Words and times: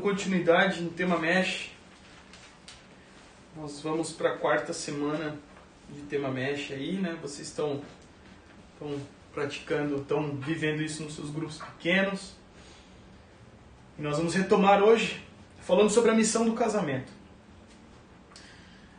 Continuidade 0.00 0.80
no 0.80 0.90
tema 0.90 1.18
Mesh, 1.18 1.72
nós 3.54 3.82
vamos 3.82 4.10
para 4.10 4.30
a 4.30 4.36
quarta 4.38 4.72
semana 4.72 5.38
de 5.90 6.00
tema 6.02 6.30
Mesh 6.30 6.70
aí, 6.70 6.92
né? 6.92 7.18
Vocês 7.20 7.48
estão, 7.48 7.82
estão 8.72 8.98
praticando, 9.34 9.96
estão 9.96 10.36
vivendo 10.36 10.80
isso 10.80 11.02
nos 11.02 11.14
seus 11.14 11.28
grupos 11.30 11.58
pequenos. 11.58 12.32
E 13.98 14.02
nós 14.02 14.16
vamos 14.16 14.34
retomar 14.34 14.82
hoje 14.82 15.22
falando 15.60 15.90
sobre 15.90 16.10
a 16.10 16.14
missão 16.14 16.46
do 16.46 16.54
casamento. 16.54 17.12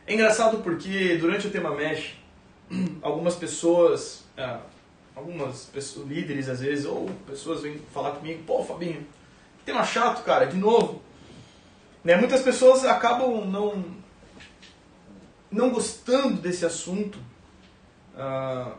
É 0.06 0.14
engraçado 0.14 0.62
porque 0.62 1.16
durante 1.16 1.48
o 1.48 1.50
tema 1.50 1.74
Mesh, 1.74 2.14
algumas 3.02 3.34
pessoas, 3.34 4.24
ah, 4.38 4.60
algumas 5.16 5.64
pessoas, 5.64 6.06
líderes 6.06 6.48
às 6.48 6.60
vezes, 6.60 6.86
ou 6.86 7.10
pessoas 7.26 7.60
vêm 7.60 7.78
falar 7.92 8.12
comigo, 8.12 8.44
pô 8.46 8.62
Fabinho, 8.62 9.04
tema 9.64 9.84
chato, 9.84 10.24
cara, 10.24 10.46
de 10.46 10.56
novo. 10.56 11.02
Né? 12.04 12.16
Muitas 12.16 12.42
pessoas 12.42 12.84
acabam 12.84 13.44
não, 13.44 13.84
não 15.50 15.70
gostando 15.70 16.40
desse 16.40 16.64
assunto, 16.64 17.18
ah, 18.16 18.74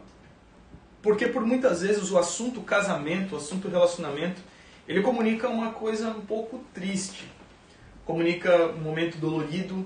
porque 1.02 1.28
por 1.28 1.46
muitas 1.46 1.82
vezes 1.82 2.12
o 2.12 2.18
assunto 2.18 2.62
casamento, 2.62 3.34
o 3.34 3.38
assunto 3.38 3.68
relacionamento, 3.68 4.42
ele 4.88 5.02
comunica 5.02 5.48
uma 5.48 5.72
coisa 5.72 6.10
um 6.10 6.22
pouco 6.22 6.64
triste, 6.74 7.28
comunica 8.06 8.68
um 8.68 8.82
momento 8.82 9.18
dolorido. 9.18 9.86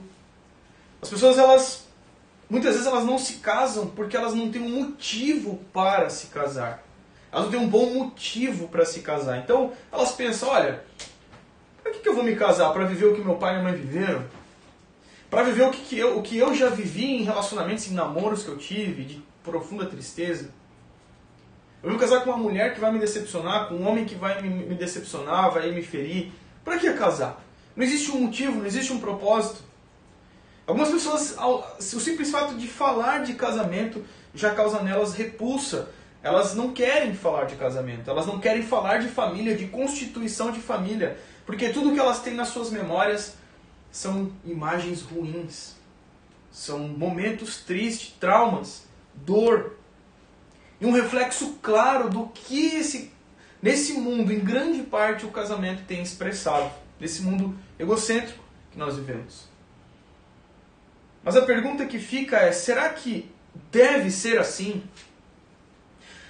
As 1.02 1.09
pessoas, 1.09 1.38
elas, 1.38 1.88
muitas 2.50 2.73
vezes 2.73 2.88
elas 2.88 3.06
não 3.06 3.20
se 3.20 3.36
casam 3.36 3.88
porque 3.88 4.18
elas 4.18 4.34
não 4.34 4.50
têm 4.52 4.62
um 4.62 4.84
motivo 4.84 5.59
para 5.72 6.09
se 6.09 6.28
casar. 6.28 6.87
Elas 7.31 7.45
não 7.45 7.52
têm 7.52 7.59
um 7.59 7.70
bom 7.70 7.94
motivo 7.94 8.67
para 8.67 8.86
se 8.86 9.02
casar. 9.02 9.38
Então 9.39 9.73
elas 9.92 10.11
pensam, 10.11 10.50
olha, 10.50 10.83
para 11.84 11.92
que, 11.92 12.00
que 12.00 12.09
eu 12.09 12.16
vou 12.16 12.23
me 12.23 12.36
casar? 12.36 12.72
Para 12.72 12.86
viver 12.86 13.06
o 13.06 13.16
que 13.16 13.22
meu 13.22 13.36
pai 13.36 13.56
e 13.56 13.59
minha 13.59 13.72
mãe 13.72 13.80
viveram? 13.80 14.25
Para 15.30 15.44
viver 15.44 15.64
o 15.64 15.72
que, 15.72 15.81
que, 15.81 16.00
eu, 16.00 16.17
o 16.17 16.22
que 16.22 16.38
eu 16.38 16.53
já 16.53 16.69
vivi 16.69 17.06
em 17.06 17.23
relacionamentos, 17.23 17.88
em 17.88 17.94
namoros 17.94 18.44
que 18.44 18.50
eu 18.50 18.58
tive, 18.58 19.03
de 19.03 19.23
profunda 19.44 19.86
tristeza? 19.86 20.50
Eu 21.84 21.89
vou 21.89 21.94
me 21.94 22.00
casar 22.00 22.23
com 22.23 22.30
uma 22.30 22.38
mulher 22.38 22.73
que 22.73 22.80
vai 22.80 22.92
me 22.92 23.00
decepcionar, 23.00 23.67
com 23.67 23.75
um 23.75 23.88
homem 23.88 24.06
que 24.06 24.16
vai 24.16 24.41
me, 24.41 24.50
me 24.50 24.75
decepcionar, 24.75 25.52
vai 25.52 25.72
me 25.72 25.81
ferir. 25.81 26.31
Para 26.64 26.78
que 26.78 26.91
casar? 26.94 27.44
Não 27.75 27.84
existe 27.86 28.12
um 28.12 28.22
motivo, 28.22 28.58
não 28.58 28.66
existe 28.66 28.91
um 28.91 29.00
propósito. 29.00 29.62
Algumas 30.66 30.89
pessoas, 30.89 31.38
o 31.38 32.00
simples 32.00 32.30
fato 32.30 32.56
de 32.56 32.67
falar 32.67 33.23
de 33.23 33.36
casamento 33.36 34.03
já 34.34 34.53
causa 34.53 34.81
nelas 34.81 35.14
repulsa. 35.14 35.89
Elas 36.28 36.53
não 36.53 36.73
querem 36.73 37.14
falar 37.14 37.45
de 37.45 37.56
casamento, 37.56 38.09
elas 38.09 38.25
não 38.25 38.38
querem 38.38 38.61
falar 38.61 38.97
de 38.97 39.08
família, 39.08 39.56
de 39.56 39.67
constituição 39.67 40.52
de 40.52 40.59
família, 40.59 41.17
porque 41.45 41.69
tudo 41.69 41.94
que 41.94 42.00
elas 42.02 42.19
têm 42.19 42.34
nas 42.34 42.50
suas 42.50 42.69
memórias 42.69 43.38
são 43.89 44.30
imagens 44.44 45.02
ruins, 45.02 45.78
são 46.52 46.80
momentos 46.80 47.59
tristes, 47.59 48.14
traumas, 48.19 48.84
dor, 49.16 49.78
e 50.81 50.86
um 50.86 50.92
reflexo 50.92 51.59
claro 51.61 52.09
do 52.09 52.28
que 52.28 52.75
esse, 52.75 53.09
nesse 53.62 53.94
mundo, 53.94 54.34
em 54.34 54.39
grande 54.39 54.84
parte, 54.84 55.25
o 55.25 55.31
casamento 55.31 55.86
tem 55.88 56.02
expressado, 56.02 56.69
nesse 57.00 57.22
mundo 57.22 57.58
egocêntrico 57.80 58.44
que 58.69 58.78
nós 58.78 58.97
vivemos. 58.97 59.47
Mas 61.23 61.38
a 61.38 61.44
pergunta 61.44 61.86
que 61.86 62.00
fica 62.00 62.36
é: 62.36 62.52
será 62.52 62.89
que 62.89 63.31
deve 63.72 64.12
ser 64.12 64.38
assim? 64.38 64.84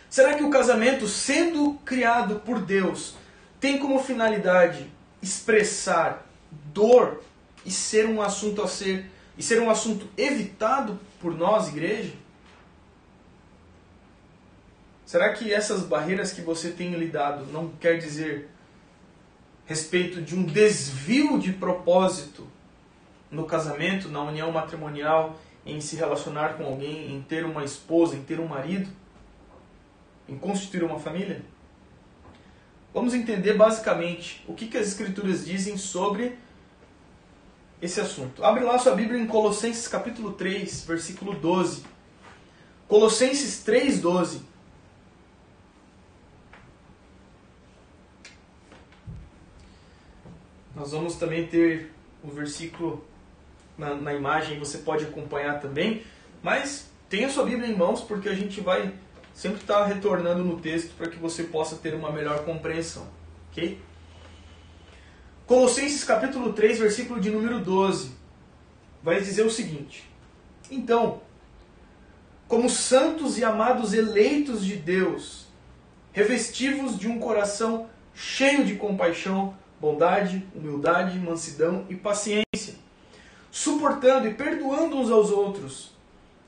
Será 0.10 0.36
que 0.36 0.44
o 0.44 0.50
casamento, 0.50 1.08
sendo 1.08 1.74
criado 1.86 2.42
por 2.42 2.60
Deus, 2.60 3.16
tem 3.60 3.78
como 3.78 4.04
finalidade 4.04 4.90
expressar 5.22 6.26
dor 6.74 7.22
e 7.66 7.72
ser 7.72 8.08
um 8.08 8.22
assunto 8.22 8.62
a 8.62 8.68
ser 8.68 9.10
e 9.38 9.44
ser 9.44 9.62
um 9.62 9.70
assunto 9.70 10.08
evitado 10.18 11.00
por 11.20 11.36
nós, 11.36 11.68
igreja? 11.68 12.14
Será 15.06 15.32
que 15.32 15.54
essas 15.54 15.84
barreiras 15.84 16.34
que 16.34 16.42
você 16.42 16.72
tem 16.72 16.94
lidado 16.96 17.46
não 17.46 17.70
quer 17.70 17.98
dizer 17.98 18.50
respeito 19.66 20.22
de 20.22 20.36
um 20.36 20.44
desvio 20.44 21.38
de 21.38 21.54
propósito 21.54 22.48
no 23.30 23.46
casamento, 23.46 24.10
na 24.10 24.22
união 24.24 24.52
matrimonial, 24.52 25.38
em 25.66 25.80
se 25.82 25.96
relacionar 25.96 26.56
com 26.56 26.66
alguém, 26.66 27.14
em 27.14 27.22
ter 27.22 27.46
uma 27.46 27.64
esposa, 27.64 28.16
em 28.16 28.24
ter 28.24 28.40
um 28.40 28.48
marido, 28.48 28.90
em 30.28 30.38
constituir 30.38 30.84
uma 30.84 31.00
família? 31.00 31.42
Vamos 32.94 33.14
entender 33.14 33.54
basicamente 33.54 34.44
o 34.48 34.54
que, 34.54 34.68
que 34.68 34.78
as 34.78 34.88
Escrituras 34.88 35.46
dizem 35.46 35.78
sobre 35.78 36.38
esse 37.82 38.02
assunto. 38.02 38.44
Abre 38.44 38.64
lá 38.64 38.78
sua 38.80 38.96
Bíblia 38.96 39.20
em 39.20 39.28
Colossenses 39.28 39.88
capítulo 39.88 40.34
3, 40.34 40.84
versículo 40.86 41.34
12. 41.36 41.84
Colossenses 42.88 43.64
3, 43.64 44.00
12. 44.00 44.42
Nós 50.76 50.92
vamos 50.92 51.16
também 51.16 51.46
ter 51.48 51.92
o 52.24 52.30
versículo 52.30 53.06
na, 53.78 53.94
na 53.96 54.14
imagem, 54.14 54.58
você 54.60 54.80
pode 54.80 55.06
acompanhar 55.06 55.60
também, 55.60 56.04
mas 56.42 56.90
tenha 57.10 57.30
sua 57.30 57.46
Bíblia 57.46 57.68
em 57.68 57.76
mãos 57.76 58.02
porque 58.02 58.30
a 58.30 58.34
gente 58.34 58.60
vai 58.62 58.94
sempre 59.38 59.62
estar 59.62 59.86
retornando 59.86 60.44
no 60.44 60.60
texto 60.60 60.96
para 60.98 61.12
que 61.12 61.18
você 61.18 61.44
possa 61.44 61.76
ter 61.76 61.94
uma 61.94 62.12
melhor 62.12 62.44
compreensão, 62.44 63.08
ok? 63.52 63.80
Colossenses 65.46 66.04
capítulo 66.04 66.54
3, 66.54 66.80
versículo 66.80 67.22
de 67.22 67.30
número 67.30 67.60
12, 67.60 68.14
vai 69.04 69.22
dizer 69.22 69.44
o 69.46 69.52
seguinte: 69.52 70.10
Então, 70.72 71.22
como 72.48 72.68
santos 72.68 73.38
e 73.38 73.46
amados 73.46 73.94
eleitos 73.94 74.66
de 74.66 74.76
Deus, 74.76 75.46
revestivos 76.12 76.98
de 76.98 77.08
um 77.08 77.20
coração 77.20 77.88
cheio 78.16 78.66
de 78.66 78.74
compaixão, 78.74 79.56
bondade, 79.80 80.48
humildade, 80.56 81.20
mansidão 81.20 81.86
e 81.92 81.96
paciência, 81.96 82.74
suportando 83.52 84.28
e 84.28 84.34
perdoando 84.34 84.98
uns 84.98 85.12
aos 85.12 85.30
outros. 85.30 85.96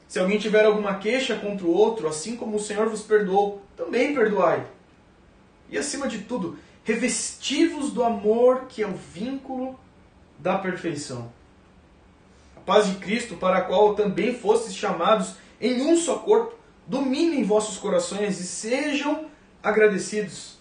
Se 0.09 0.17
alguém 0.17 0.39
tiver 0.39 0.65
alguma 0.65 0.95
queixa 0.95 1.35
contra 1.35 1.67
o 1.67 1.71
outro, 1.71 2.07
assim 2.07 2.35
como 2.35 2.57
o 2.57 2.59
Senhor 2.59 2.89
vos 2.89 3.03
perdoou, 3.03 3.61
também 3.77 4.11
perdoai. 4.11 4.65
E 5.69 5.77
acima 5.77 6.07
de 6.07 6.23
tudo, 6.23 6.57
revestivos 6.83 7.91
do 7.91 8.03
amor 8.03 8.65
que 8.67 8.81
é 8.81 8.87
o 8.87 8.95
vínculo 8.95 9.79
da 10.39 10.57
perfeição. 10.57 11.31
A 12.57 12.59
paz 12.61 12.87
de 12.87 12.95
Cristo, 12.95 13.35
para 13.35 13.57
a 13.57 13.61
qual 13.61 13.93
também 13.93 14.33
fostes 14.33 14.73
chamados 14.73 15.35
em 15.61 15.83
um 15.83 15.95
só 15.95 16.17
corpo, 16.17 16.55
domine 16.87 17.39
em 17.39 17.43
vossos 17.43 17.77
corações 17.77 18.39
e 18.39 18.47
sejam 18.47 19.25
agradecidos. 19.61 20.57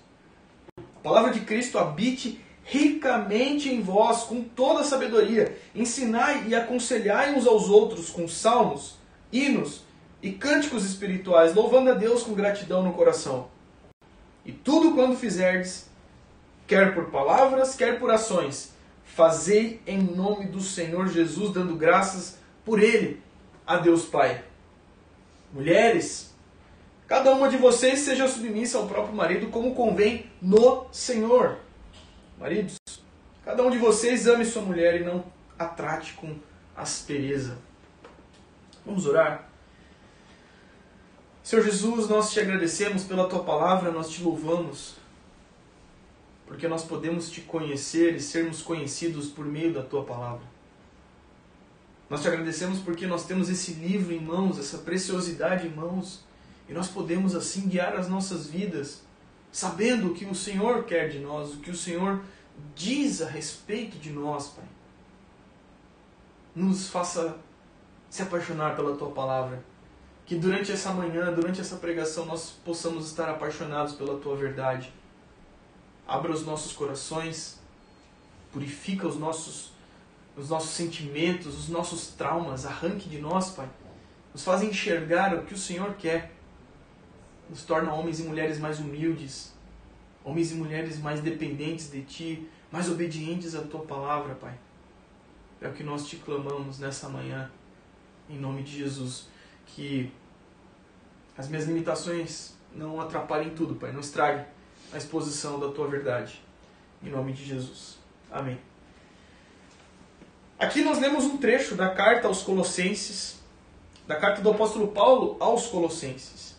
A 0.76 1.00
palavra 1.03 1.32
de 1.32 1.41
Cristo 1.41 1.78
habite 1.78 2.38
ricamente 2.64 3.70
em 3.70 3.81
vós 3.81 4.25
com 4.25 4.42
toda 4.42 4.84
sabedoria. 4.84 5.58
Ensinai 5.75 6.48
e 6.48 6.54
aconselhai 6.54 7.34
uns 7.34 7.47
aos 7.47 7.70
outros 7.70 8.10
com 8.10 8.28
salmos, 8.28 8.97
hinos 9.32 9.82
e 10.22 10.32
cânticos 10.32 10.84
espirituais, 10.84 11.54
louvando 11.54 11.90
a 11.90 11.94
Deus 11.94 12.22
com 12.22 12.34
gratidão 12.34 12.82
no 12.82 12.92
coração. 12.92 13.48
E 14.44 14.52
tudo 14.52 14.94
quando 14.94 15.16
fizerdes, 15.16 15.88
quer 16.66 16.94
por 16.94 17.10
palavras, 17.10 17.74
quer 17.74 17.98
por 17.98 18.10
ações, 18.10 18.72
fazei 19.04 19.80
em 19.86 19.98
nome 19.98 20.46
do 20.46 20.60
Senhor 20.60 21.08
Jesus, 21.08 21.52
dando 21.52 21.76
graças 21.76 22.38
por 22.64 22.82
Ele 22.82 23.22
a 23.66 23.76
Deus 23.76 24.04
Pai. 24.04 24.42
Mulheres, 25.52 26.34
cada 27.06 27.32
uma 27.32 27.48
de 27.48 27.56
vocês 27.56 28.00
seja 28.00 28.28
submissa 28.28 28.78
ao 28.78 28.86
próprio 28.86 29.14
marido 29.14 29.48
como 29.48 29.74
convém 29.74 30.31
no 30.40 30.86
Senhor. 30.92 31.58
Maridos, 32.38 32.76
cada 33.44 33.62
um 33.62 33.70
de 33.70 33.78
vocês 33.78 34.26
ame 34.26 34.44
sua 34.44 34.62
mulher 34.62 35.00
e 35.00 35.04
não 35.04 35.24
a 35.58 35.64
trate 35.64 36.14
com 36.14 36.36
aspereza. 36.76 37.58
Vamos 38.88 39.05
orar? 39.05 39.46
Senhor 41.43 41.62
Jesus, 41.62 42.08
nós 42.08 42.32
te 42.32 42.40
agradecemos 42.40 43.05
pela 43.05 43.29
tua 43.29 43.44
palavra, 43.44 43.90
nós 43.90 44.08
te 44.08 44.23
louvamos, 44.23 44.94
porque 46.46 46.67
nós 46.67 46.87
podemos 46.87 47.31
te 47.31 47.43
conhecer 47.43 48.14
e 48.14 48.20
sermos 48.20 48.62
conhecidos 48.62 49.29
por 49.29 49.44
meio 49.44 49.75
da 49.75 49.82
tua 49.82 50.05
palavra. 50.05 50.40
Nós 52.08 52.23
te 52.23 52.29
agradecemos 52.29 52.79
porque 52.79 53.06
nós 53.06 53.26
temos 53.26 53.50
esse 53.50 53.75
livro 53.75 54.11
em 54.11 54.20
mãos, 54.20 54.58
essa 54.58 54.79
preciosidade 54.79 55.67
em 55.67 55.70
mãos, 55.70 56.25
e 56.67 56.73
nós 56.73 56.88
podemos 56.88 57.34
assim 57.34 57.69
guiar 57.69 57.94
as 57.94 58.08
nossas 58.08 58.46
vidas 58.46 59.02
sabendo 59.52 60.12
o 60.12 60.14
que 60.14 60.25
o 60.25 60.34
Senhor 60.34 60.84
quer 60.84 61.11
de 61.11 61.19
nós, 61.19 61.52
o 61.52 61.58
que 61.58 61.70
o 61.70 61.76
Senhor 61.76 62.23
diz 62.75 63.20
a 63.20 63.29
respeito 63.29 63.99
de 63.99 64.11
nós, 64.11 64.49
Pai. 64.49 64.64
Nos 66.56 66.88
faça 66.88 67.38
se 68.08 68.22
apaixonar 68.22 68.75
pela 68.75 68.96
tua 68.96 69.10
palavra. 69.10 69.62
Que 70.26 70.34
durante 70.37 70.70
essa 70.72 70.93
manhã, 70.93 71.32
durante 71.32 71.60
essa 71.60 71.76
pregação, 71.76 72.26
nós 72.26 72.50
possamos 72.64 73.06
estar 73.06 73.28
apaixonados 73.28 73.94
pela 73.94 74.19
tua 74.19 74.37
verdade. 74.37 74.93
Abra 76.06 76.32
os 76.32 76.44
nossos 76.44 76.72
corações 76.72 77.58
Purifica 78.52 79.06
os 79.06 79.16
nossos, 79.16 79.72
os 80.37 80.49
nossos 80.49 80.70
sentimentos, 80.70 81.56
os 81.58 81.69
nossos 81.69 82.08
traumas. 82.08 82.64
Arranque 82.64 83.08
de 83.08 83.19
nós, 83.19 83.50
Pai. 83.50 83.69
Nos 84.32 84.44
faz 84.44 84.62
enxergar 84.62 85.34
o 85.34 85.44
que 85.44 85.55
o 85.55 85.58
Senhor 85.58 85.94
quer. 85.94 86.32
Nos 87.49 87.62
torna 87.64 87.93
homens 87.93 88.20
e 88.20 88.22
mulheres 88.22 88.58
mais 88.58 88.78
humildes. 88.78 89.52
Homens 90.25 90.52
e 90.52 90.55
mulheres 90.55 90.99
mais 90.99 91.20
dependentes 91.20 91.90
de 91.90 92.02
Ti. 92.02 92.49
Mais 92.70 92.90
obedientes 92.90 93.55
à 93.55 93.62
Tua 93.62 93.81
palavra, 93.81 94.34
Pai. 94.34 94.58
É 95.60 95.69
o 95.69 95.72
que 95.72 95.82
nós 95.82 96.06
te 96.06 96.16
clamamos 96.16 96.78
nessa 96.78 97.08
manhã. 97.08 97.50
Em 98.28 98.38
nome 98.38 98.62
de 98.62 98.78
Jesus. 98.78 99.28
Que 99.66 100.12
as 101.36 101.48
minhas 101.48 101.66
limitações 101.66 102.54
não 102.75 103.00
atrapalhem 103.00 103.50
tudo, 103.50 103.75
Pai. 103.75 103.92
Não 103.92 104.00
estrague 104.00 104.44
a 104.92 104.96
exposição 104.96 105.58
da 105.58 105.69
tua 105.69 105.88
verdade. 105.88 106.42
Em 107.02 107.10
nome 107.10 107.32
de 107.32 107.44
Jesus. 107.44 107.98
Amém. 108.30 108.58
Aqui 110.58 110.82
nós 110.82 110.98
lemos 110.98 111.25
um 111.25 111.36
trecho 111.36 111.76
da 111.76 111.90
carta 111.90 112.26
aos 112.26 112.42
Colossenses, 112.42 113.38
da 114.06 114.16
carta 114.16 114.42
do 114.42 114.50
apóstolo 114.50 114.88
Paulo 114.88 115.36
aos 115.38 115.66
Colossenses. 115.66 116.56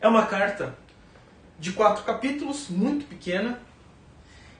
É 0.00 0.06
uma 0.06 0.26
carta 0.26 0.76
de 1.58 1.72
quatro 1.72 2.04
capítulos, 2.04 2.68
muito 2.68 3.06
pequena, 3.06 3.60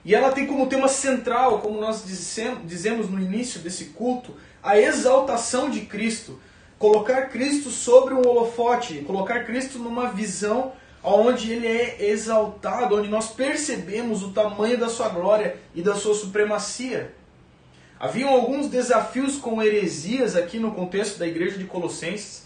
e 0.03 0.13
ela 0.13 0.31
tem 0.31 0.45
como 0.45 0.67
tema 0.67 0.87
central, 0.87 1.61
como 1.61 1.79
nós 1.79 2.03
dizemos 2.05 3.09
no 3.09 3.19
início 3.19 3.59
desse 3.61 3.85
culto, 3.85 4.35
a 4.65 4.77
exaltação 4.79 5.69
de 5.69 5.81
Cristo 5.81 6.39
colocar 6.77 7.29
Cristo 7.29 7.69
sobre 7.69 8.13
um 8.13 8.27
holofote, 8.27 8.99
colocar 9.01 9.45
Cristo 9.45 9.79
numa 9.79 10.09
visão 10.09 10.73
onde 11.03 11.51
ele 11.51 11.67
é 11.67 12.09
exaltado, 12.09 12.95
onde 12.95 13.07
nós 13.07 13.29
percebemos 13.29 14.23
o 14.23 14.31
tamanho 14.31 14.77
da 14.77 14.89
sua 14.89 15.09
glória 15.09 15.55
e 15.73 15.81
da 15.81 15.95
sua 15.95 16.15
supremacia. 16.15 17.13
Haviam 17.99 18.29
alguns 18.29 18.67
desafios 18.67 19.37
com 19.37 19.61
heresias 19.61 20.35
aqui 20.35 20.59
no 20.59 20.71
contexto 20.71 21.19
da 21.19 21.27
igreja 21.27 21.57
de 21.57 21.65
Colossenses, 21.65 22.45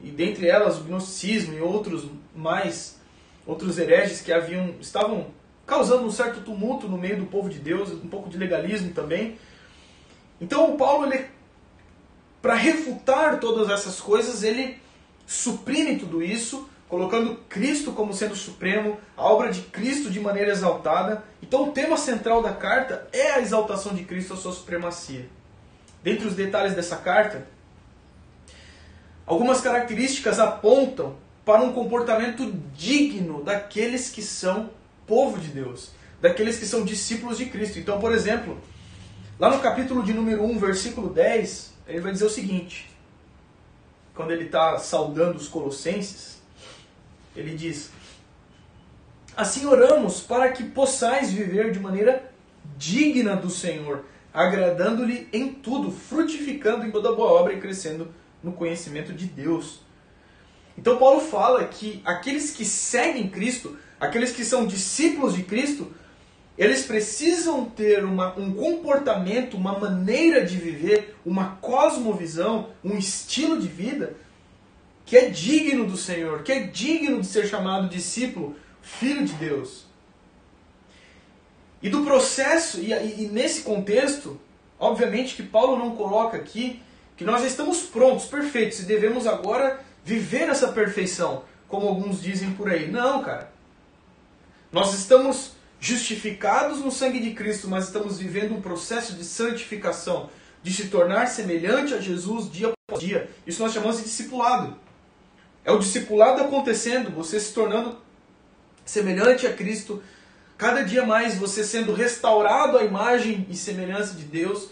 e 0.00 0.10
dentre 0.10 0.48
elas 0.48 0.78
o 0.78 0.84
gnosticismo 0.84 1.54
e 1.54 1.60
outros 1.60 2.08
mais 2.34 3.00
outros 3.46 3.78
hereges 3.78 4.20
que 4.20 4.32
haviam 4.32 4.74
estavam 4.80 5.26
causando 5.66 6.04
um 6.04 6.10
certo 6.10 6.40
tumulto 6.40 6.88
no 6.88 6.98
meio 6.98 7.18
do 7.18 7.26
povo 7.26 7.48
de 7.48 7.58
Deus, 7.58 7.90
um 7.90 8.08
pouco 8.08 8.28
de 8.28 8.36
legalismo 8.36 8.92
também. 8.92 9.38
Então 10.40 10.72
o 10.72 10.76
Paulo 10.76 11.06
ele 11.06 11.24
para 12.42 12.54
refutar 12.54 13.38
todas 13.38 13.70
essas 13.70 14.00
coisas, 14.00 14.42
ele 14.42 14.82
suprime 15.24 15.96
tudo 15.96 16.20
isso, 16.20 16.68
colocando 16.88 17.36
Cristo 17.48 17.92
como 17.92 18.12
sendo 18.12 18.34
supremo, 18.34 18.98
a 19.16 19.22
obra 19.22 19.50
de 19.52 19.60
Cristo 19.62 20.10
de 20.10 20.18
maneira 20.18 20.50
exaltada. 20.50 21.24
Então, 21.40 21.68
o 21.68 21.72
tema 21.72 21.96
central 21.96 22.42
da 22.42 22.52
carta 22.52 23.08
é 23.12 23.32
a 23.32 23.40
exaltação 23.40 23.94
de 23.94 24.02
Cristo, 24.04 24.34
a 24.34 24.36
sua 24.36 24.52
supremacia. 24.52 25.28
Dentre 26.02 26.26
os 26.26 26.34
detalhes 26.34 26.74
dessa 26.74 26.96
carta, 26.96 27.46
algumas 29.24 29.60
características 29.60 30.40
apontam 30.40 31.14
para 31.44 31.62
um 31.62 31.72
comportamento 31.72 32.52
digno 32.74 33.42
daqueles 33.42 34.10
que 34.10 34.20
são 34.20 34.70
povo 35.06 35.38
de 35.38 35.48
Deus, 35.48 35.92
daqueles 36.20 36.58
que 36.58 36.66
são 36.66 36.84
discípulos 36.84 37.38
de 37.38 37.46
Cristo. 37.46 37.78
Então, 37.78 38.00
por 38.00 38.12
exemplo, 38.12 38.60
lá 39.38 39.48
no 39.48 39.60
capítulo 39.60 40.02
de 40.02 40.12
número 40.12 40.44
1, 40.44 40.58
versículo 40.58 41.08
10, 41.08 41.71
ele 41.92 42.00
vai 42.00 42.12
dizer 42.12 42.24
o 42.24 42.30
seguinte: 42.30 42.90
quando 44.14 44.32
ele 44.32 44.44
está 44.44 44.78
saudando 44.78 45.36
os 45.36 45.46
colossenses, 45.46 46.40
ele 47.36 47.54
diz: 47.54 47.90
Assim 49.36 49.66
oramos 49.66 50.20
para 50.20 50.50
que 50.52 50.64
possais 50.64 51.30
viver 51.30 51.70
de 51.70 51.78
maneira 51.78 52.32
digna 52.78 53.36
do 53.36 53.50
Senhor, 53.50 54.04
agradando-lhe 54.32 55.28
em 55.32 55.52
tudo, 55.52 55.90
frutificando 55.90 56.86
em 56.86 56.90
toda 56.90 57.12
boa 57.12 57.30
obra 57.30 57.52
e 57.52 57.60
crescendo 57.60 58.08
no 58.42 58.52
conhecimento 58.52 59.12
de 59.12 59.26
Deus. 59.26 59.80
Então 60.76 60.96
Paulo 60.96 61.20
fala 61.20 61.66
que 61.66 62.00
aqueles 62.04 62.52
que 62.52 62.64
seguem 62.64 63.28
Cristo, 63.28 63.78
aqueles 64.00 64.32
que 64.32 64.44
são 64.44 64.66
discípulos 64.66 65.34
de 65.34 65.42
Cristo, 65.42 65.92
eles 66.56 66.84
precisam 66.84 67.64
ter 67.64 68.04
uma, 68.04 68.38
um 68.38 68.52
comportamento, 68.52 69.56
uma 69.56 69.78
maneira 69.78 70.44
de 70.44 70.56
viver, 70.56 71.16
uma 71.24 71.56
cosmovisão, 71.56 72.70
um 72.84 72.96
estilo 72.96 73.58
de 73.60 73.68
vida 73.68 74.14
que 75.04 75.16
é 75.16 75.28
digno 75.28 75.86
do 75.86 75.96
Senhor, 75.96 76.42
que 76.42 76.52
é 76.52 76.60
digno 76.60 77.20
de 77.20 77.26
ser 77.26 77.46
chamado 77.46 77.88
discípulo, 77.88 78.56
filho 78.80 79.24
de 79.24 79.32
Deus. 79.34 79.84
E 81.82 81.88
do 81.88 82.04
processo, 82.04 82.80
e, 82.80 82.92
e, 82.92 83.28
nesse 83.32 83.62
contexto, 83.62 84.40
obviamente 84.78 85.34
que 85.34 85.42
Paulo 85.42 85.76
não 85.76 85.96
coloca 85.96 86.36
aqui 86.36 86.80
que 87.16 87.24
nós 87.24 87.40
já 87.40 87.46
estamos 87.46 87.82
prontos, 87.82 88.26
perfeitos, 88.26 88.80
e 88.80 88.84
devemos 88.84 89.26
agora 89.26 89.80
viver 90.04 90.48
essa 90.48 90.68
perfeição, 90.68 91.44
como 91.68 91.88
alguns 91.88 92.22
dizem 92.22 92.52
por 92.52 92.70
aí. 92.70 92.90
Não, 92.90 93.22
cara. 93.22 93.52
Nós 94.70 94.94
estamos 94.94 95.52
justificados 95.82 96.78
no 96.78 96.92
sangue 96.92 97.18
de 97.18 97.32
Cristo, 97.32 97.68
mas 97.68 97.86
estamos 97.86 98.16
vivendo 98.16 98.54
um 98.54 98.62
processo 98.62 99.14
de 99.14 99.24
santificação, 99.24 100.30
de 100.62 100.72
se 100.72 100.86
tornar 100.86 101.26
semelhante 101.26 101.92
a 101.92 102.00
Jesus 102.00 102.48
dia 102.48 102.72
após 102.88 103.02
dia. 103.02 103.28
Isso 103.44 103.60
nós 103.60 103.72
chamamos 103.72 103.96
de 103.96 104.04
discipulado. 104.04 104.76
É 105.64 105.72
o 105.72 105.78
discipulado 105.80 106.40
acontecendo, 106.40 107.10
você 107.10 107.40
se 107.40 107.52
tornando 107.52 107.98
semelhante 108.84 109.44
a 109.44 109.52
Cristo, 109.52 110.00
cada 110.56 110.84
dia 110.84 111.04
mais 111.04 111.34
você 111.36 111.64
sendo 111.64 111.92
restaurado 111.92 112.78
à 112.78 112.84
imagem 112.84 113.44
e 113.50 113.56
semelhança 113.56 114.14
de 114.14 114.22
Deus, 114.22 114.68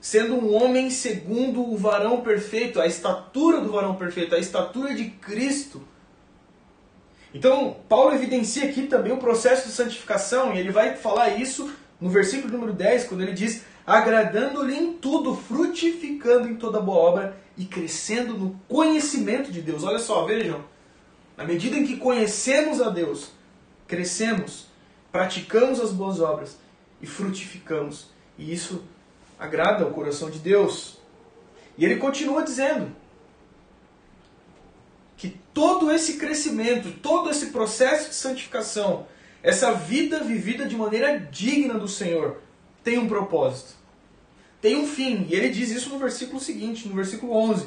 sendo 0.00 0.34
um 0.34 0.52
homem 0.52 0.90
segundo 0.90 1.62
o 1.62 1.76
varão 1.76 2.20
perfeito, 2.20 2.80
a 2.80 2.86
estatura 2.86 3.60
do 3.60 3.70
varão 3.70 3.94
perfeito, 3.94 4.34
a 4.34 4.38
estatura 4.40 4.92
de 4.92 5.04
Cristo 5.08 5.86
então, 7.34 7.76
Paulo 7.88 8.14
evidencia 8.14 8.64
aqui 8.64 8.86
também 8.86 9.12
o 9.12 9.18
processo 9.18 9.68
de 9.68 9.74
santificação, 9.74 10.54
e 10.54 10.58
ele 10.58 10.72
vai 10.72 10.96
falar 10.96 11.30
isso 11.30 11.70
no 12.00 12.08
versículo 12.08 12.52
número 12.52 12.72
10, 12.72 13.04
quando 13.04 13.22
ele 13.22 13.32
diz: 13.32 13.64
agradando-lhe 13.86 14.74
em 14.74 14.92
tudo, 14.94 15.34
frutificando 15.34 16.48
em 16.48 16.56
toda 16.56 16.80
boa 16.80 16.98
obra 16.98 17.36
e 17.56 17.64
crescendo 17.64 18.34
no 18.34 18.58
conhecimento 18.68 19.50
de 19.50 19.60
Deus. 19.60 19.84
Olha 19.84 19.98
só, 19.98 20.24
vejam. 20.24 20.64
Na 21.36 21.44
medida 21.44 21.76
em 21.76 21.86
que 21.86 21.96
conhecemos 21.96 22.80
a 22.80 22.90
Deus, 22.90 23.30
crescemos, 23.86 24.66
praticamos 25.12 25.80
as 25.80 25.92
boas 25.92 26.20
obras 26.20 26.58
e 27.00 27.06
frutificamos. 27.06 28.10
E 28.36 28.52
isso 28.52 28.82
agrada 29.38 29.86
o 29.86 29.92
coração 29.92 30.30
de 30.30 30.38
Deus. 30.38 30.98
E 31.76 31.84
ele 31.84 31.96
continua 31.96 32.42
dizendo: 32.42 32.90
que 35.18 35.36
todo 35.52 35.90
esse 35.90 36.14
crescimento, 36.14 36.92
todo 37.02 37.28
esse 37.28 37.46
processo 37.46 38.10
de 38.10 38.14
santificação, 38.14 39.06
essa 39.42 39.72
vida 39.72 40.22
vivida 40.22 40.64
de 40.64 40.76
maneira 40.76 41.18
digna 41.18 41.74
do 41.74 41.88
Senhor, 41.88 42.40
tem 42.84 42.98
um 42.98 43.08
propósito. 43.08 43.74
Tem 44.60 44.76
um 44.76 44.86
fim. 44.86 45.26
E 45.28 45.34
ele 45.34 45.48
diz 45.48 45.70
isso 45.70 45.90
no 45.90 45.98
versículo 45.98 46.40
seguinte, 46.40 46.86
no 46.86 46.94
versículo 46.94 47.32
11. 47.32 47.66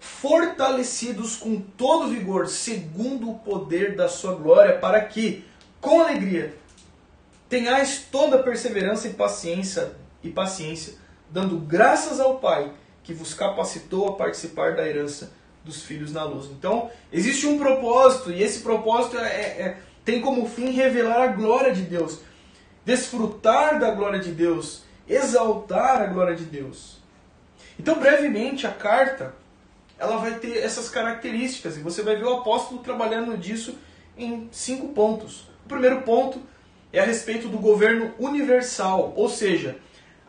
Fortalecidos 0.00 1.36
com 1.36 1.60
todo 1.60 2.08
vigor, 2.08 2.48
segundo 2.48 3.30
o 3.30 3.38
poder 3.38 3.94
da 3.94 4.08
sua 4.08 4.34
glória, 4.34 4.76
para 4.76 5.00
que, 5.04 5.44
com 5.80 6.00
alegria, 6.00 6.52
tenhais 7.48 8.06
toda 8.10 8.42
perseverança 8.42 9.06
e 9.06 9.14
paciência 9.14 9.92
e 10.20 10.30
paciência, 10.30 10.94
dando 11.30 11.58
graças 11.58 12.18
ao 12.18 12.38
Pai 12.38 12.72
que 13.04 13.14
vos 13.14 13.34
capacitou 13.34 14.08
a 14.08 14.16
participar 14.16 14.74
da 14.74 14.84
herança 14.84 15.32
dos 15.66 15.82
filhos 15.82 16.12
na 16.12 16.24
luz. 16.24 16.46
Então, 16.46 16.90
existe 17.12 17.46
um 17.46 17.58
propósito, 17.58 18.30
e 18.30 18.42
esse 18.42 18.60
propósito 18.60 19.18
é, 19.18 19.26
é, 19.26 19.78
tem 20.04 20.20
como 20.20 20.48
fim 20.48 20.70
revelar 20.70 21.22
a 21.22 21.26
glória 21.26 21.74
de 21.74 21.82
Deus, 21.82 22.20
desfrutar 22.84 23.78
da 23.78 23.90
glória 23.90 24.20
de 24.20 24.30
Deus, 24.30 24.84
exaltar 25.08 26.00
a 26.00 26.06
glória 26.06 26.36
de 26.36 26.44
Deus. 26.44 26.98
Então, 27.78 27.98
brevemente, 27.98 28.66
a 28.66 28.72
carta 28.72 29.34
ela 29.98 30.18
vai 30.18 30.38
ter 30.38 30.58
essas 30.58 30.88
características, 30.88 31.76
e 31.76 31.80
você 31.80 32.02
vai 32.02 32.16
ver 32.16 32.24
o 32.24 32.34
apóstolo 32.34 32.80
trabalhando 32.80 33.36
disso 33.36 33.76
em 34.16 34.48
cinco 34.52 34.88
pontos. 34.88 35.48
O 35.64 35.68
primeiro 35.68 36.02
ponto 36.02 36.40
é 36.92 37.00
a 37.00 37.04
respeito 37.04 37.48
do 37.48 37.58
governo 37.58 38.14
universal, 38.18 39.12
ou 39.16 39.28
seja, 39.28 39.76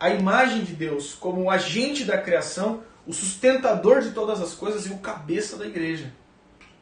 a 0.00 0.10
imagem 0.10 0.64
de 0.64 0.74
Deus 0.74 1.14
como 1.14 1.50
agente 1.50 2.04
da 2.04 2.18
criação 2.18 2.82
o 3.08 3.12
sustentador 3.14 4.02
de 4.02 4.10
todas 4.10 4.38
as 4.42 4.52
coisas 4.52 4.84
e 4.86 4.90
o 4.90 4.98
cabeça 4.98 5.56
da 5.56 5.66
igreja. 5.66 6.12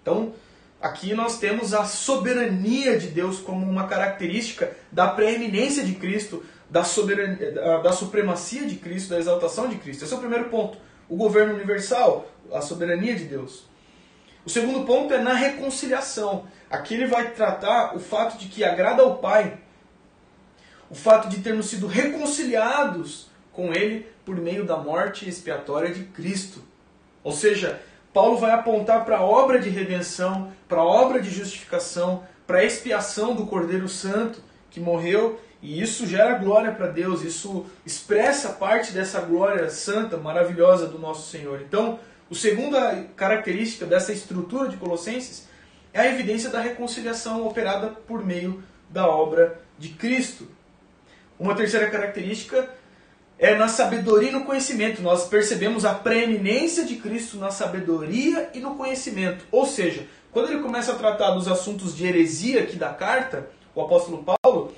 Então, 0.03 0.35
aqui 0.83 1.15
nós 1.15 1.39
temos 1.39 1.73
a 1.73 1.85
soberania 1.85 2.99
de 2.99 3.07
Deus 3.07 3.39
como 3.39 3.65
uma 3.65 3.87
característica 3.87 4.77
da 4.91 5.07
preeminência 5.07 5.85
de 5.85 5.95
Cristo, 5.95 6.45
da, 6.69 6.83
soberania, 6.83 7.53
da 7.81 7.93
supremacia 7.93 8.67
de 8.67 8.75
Cristo, 8.75 9.11
da 9.11 9.19
exaltação 9.19 9.69
de 9.69 9.77
Cristo. 9.77 10.05
Esse 10.05 10.13
é 10.13 10.17
o 10.17 10.21
primeiro 10.21 10.51
ponto. 10.51 10.79
O 11.09 11.15
governo 11.15 11.55
universal, 11.55 12.29
a 12.53 12.61
soberania 12.61 13.15
de 13.15 13.25
Deus. 13.25 13.65
O 14.45 14.51
segundo 14.51 14.85
ponto 14.85 15.15
é 15.15 15.19
na 15.19 15.33
reconciliação. 15.33 16.47
Aqui 16.69 16.95
ele 16.95 17.07
vai 17.07 17.31
tratar 17.31 17.95
o 17.95 18.01
fato 18.01 18.37
de 18.37 18.49
que 18.49 18.65
agrada 18.65 19.01
ao 19.01 19.19
Pai 19.19 19.59
o 20.91 20.95
fato 20.95 21.29
de 21.29 21.41
termos 21.41 21.67
sido 21.67 21.87
reconciliados 21.87 23.26
com 23.57 23.73
Ele 23.73 24.07
por 24.25 24.37
meio 24.37 24.65
da 24.65 24.77
morte 24.77 25.27
expiatória 25.27 25.93
de 25.93 26.05
Cristo. 26.05 26.63
Ou 27.25 27.33
seja, 27.33 27.81
Paulo 28.13 28.37
vai 28.37 28.53
apontar 28.53 29.05
para 29.07 29.17
a 29.17 29.23
obra 29.23 29.59
de 29.59 29.71
redenção, 29.71 30.53
para 30.69 30.81
a 30.81 30.85
obra 30.85 31.21
de 31.21 31.31
justificação, 31.31 32.23
para 32.47 32.59
a 32.59 32.65
expiação 32.65 33.35
do 33.35 33.47
Cordeiro 33.47 33.89
Santo 33.89 34.41
que 34.71 34.79
morreu, 34.79 35.41
e 35.63 35.81
isso 35.81 36.07
gera 36.07 36.35
glória 36.35 36.71
para 36.71 36.87
Deus, 36.87 37.23
isso 37.23 37.65
expressa 37.85 38.51
parte 38.51 38.93
dessa 38.93 39.21
glória 39.23 39.71
santa, 39.71 40.19
maravilhosa 40.19 40.87
do 40.87 40.99
nosso 40.99 41.31
Senhor. 41.31 41.63
Então, 41.63 41.99
a 42.31 42.35
segunda 42.35 43.07
característica 43.17 43.87
dessa 43.87 44.13
estrutura 44.13 44.69
de 44.69 44.77
Colossenses 44.77 45.49
é 45.95 46.01
a 46.01 46.13
evidência 46.13 46.51
da 46.51 46.61
reconciliação 46.61 47.47
operada 47.47 47.89
por 47.89 48.23
meio 48.23 48.63
da 48.91 49.09
obra 49.09 49.59
de 49.79 49.89
Cristo. 49.91 50.47
Uma 51.39 51.55
terceira 51.55 51.89
característica 51.91 52.69
é 53.39 53.55
na 53.55 53.69
sabedoria 53.69 54.31
e 54.31 54.33
no 54.33 54.45
conhecimento. 54.45 55.03
Nós 55.03 55.27
percebemos 55.27 55.85
a 55.85 55.95
preeminência 55.95 56.85
de 56.85 56.97
Cristo 56.97 57.37
na 57.37 57.51
sabedoria 57.51 58.51
e 58.55 58.61
no 58.61 58.75
conhecimento. 58.75 59.45
Ou 59.51 59.67
seja, 59.67 60.07
quando 60.33 60.51
ele 60.51 60.63
começa 60.63 60.93
a 60.93 60.97
tratar 60.97 61.31
dos 61.31 61.49
assuntos 61.49 61.97
de 61.97 62.07
heresia 62.07 62.63
aqui 62.63 62.77
da 62.77 62.91
carta, 62.91 63.49
o 63.75 63.81
apóstolo 63.81 64.25
Paulo, 64.25 64.73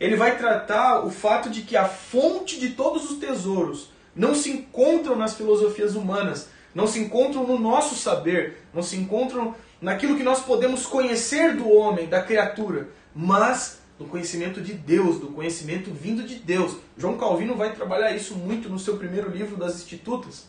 ele 0.00 0.16
vai 0.16 0.38
tratar 0.38 1.04
o 1.04 1.10
fato 1.10 1.50
de 1.50 1.62
que 1.62 1.76
a 1.76 1.86
fonte 1.86 2.58
de 2.58 2.70
todos 2.70 3.10
os 3.10 3.18
tesouros 3.18 3.90
não 4.14 4.34
se 4.34 4.50
encontram 4.50 5.16
nas 5.16 5.34
filosofias 5.34 5.94
humanas, 5.94 6.48
não 6.74 6.86
se 6.86 6.98
encontram 6.98 7.46
no 7.46 7.58
nosso 7.58 7.94
saber, 7.94 8.62
não 8.72 8.82
se 8.82 8.96
encontram 8.96 9.54
naquilo 9.80 10.16
que 10.16 10.22
nós 10.22 10.40
podemos 10.40 10.86
conhecer 10.86 11.56
do 11.56 11.70
homem, 11.70 12.06
da 12.06 12.22
criatura, 12.22 12.88
mas 13.14 13.78
do 13.98 14.04
conhecimento 14.04 14.60
de 14.60 14.72
Deus, 14.72 15.18
do 15.18 15.28
conhecimento 15.28 15.90
vindo 15.90 16.22
de 16.22 16.36
Deus. 16.36 16.76
João 16.96 17.18
Calvino 17.18 17.56
vai 17.56 17.74
trabalhar 17.74 18.14
isso 18.14 18.34
muito 18.34 18.68
no 18.68 18.78
seu 18.78 18.96
primeiro 18.96 19.30
livro 19.30 19.56
das 19.56 19.76
Institutas, 19.76 20.46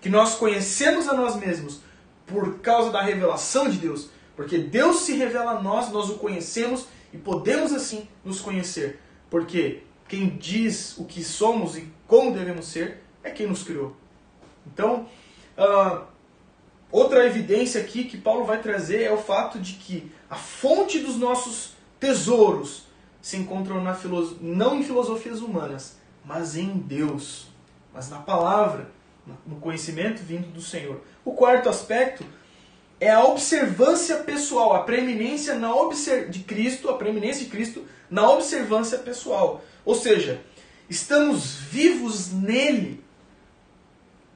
que 0.00 0.10
nós 0.10 0.34
conhecemos 0.34 1.08
a 1.08 1.14
nós 1.14 1.36
mesmos 1.36 1.80
por 2.26 2.58
causa 2.58 2.90
da 2.90 3.00
revelação 3.00 3.68
de 3.70 3.78
Deus, 3.78 4.10
porque 4.36 4.58
Deus 4.58 5.00
se 5.00 5.14
revela 5.14 5.52
a 5.52 5.62
nós, 5.62 5.90
nós 5.90 6.10
o 6.10 6.18
conhecemos 6.18 6.86
e 7.12 7.16
podemos 7.16 7.72
assim 7.72 8.06
nos 8.24 8.40
conhecer, 8.40 9.00
porque 9.30 9.82
quem 10.08 10.28
diz 10.28 10.98
o 10.98 11.04
que 11.04 11.24
somos 11.24 11.76
e 11.76 11.88
como 12.06 12.32
devemos 12.32 12.66
ser 12.66 13.02
é 13.22 13.30
quem 13.30 13.46
nos 13.46 13.62
criou. 13.62 13.96
Então, 14.66 15.08
uh, 15.56 16.04
outra 16.90 17.24
evidência 17.26 17.80
aqui 17.80 18.04
que 18.04 18.18
Paulo 18.18 18.44
vai 18.44 18.60
trazer 18.60 19.02
é 19.02 19.12
o 19.12 19.18
fato 19.18 19.58
de 19.58 19.74
que 19.74 20.10
a 20.28 20.36
fonte 20.36 20.98
dos 20.98 21.16
nossos 21.16 21.73
tesouros 22.04 22.82
se 23.22 23.38
encontram 23.38 23.82
na 23.82 23.98
não 24.42 24.76
em 24.78 24.82
filosofias 24.82 25.40
humanas, 25.40 25.96
mas 26.22 26.54
em 26.54 26.68
Deus, 26.76 27.46
mas 27.94 28.10
na 28.10 28.18
palavra, 28.18 28.90
no 29.46 29.56
conhecimento 29.56 30.22
vindo 30.22 30.52
do 30.52 30.60
Senhor. 30.60 31.00
O 31.24 31.32
quarto 31.32 31.70
aspecto 31.70 32.22
é 33.00 33.10
a 33.10 33.24
observância 33.24 34.16
pessoal, 34.16 34.74
a 34.74 34.82
preeminência 34.82 35.54
na 35.54 35.74
obser 35.74 36.28
de 36.28 36.40
Cristo, 36.40 36.90
a 36.90 36.98
preeminência 36.98 37.46
de 37.46 37.50
Cristo 37.50 37.86
na 38.10 38.30
observância 38.30 38.98
pessoal. 38.98 39.64
Ou 39.82 39.94
seja, 39.94 40.42
estamos 40.90 41.54
vivos 41.54 42.30
nele. 42.34 43.02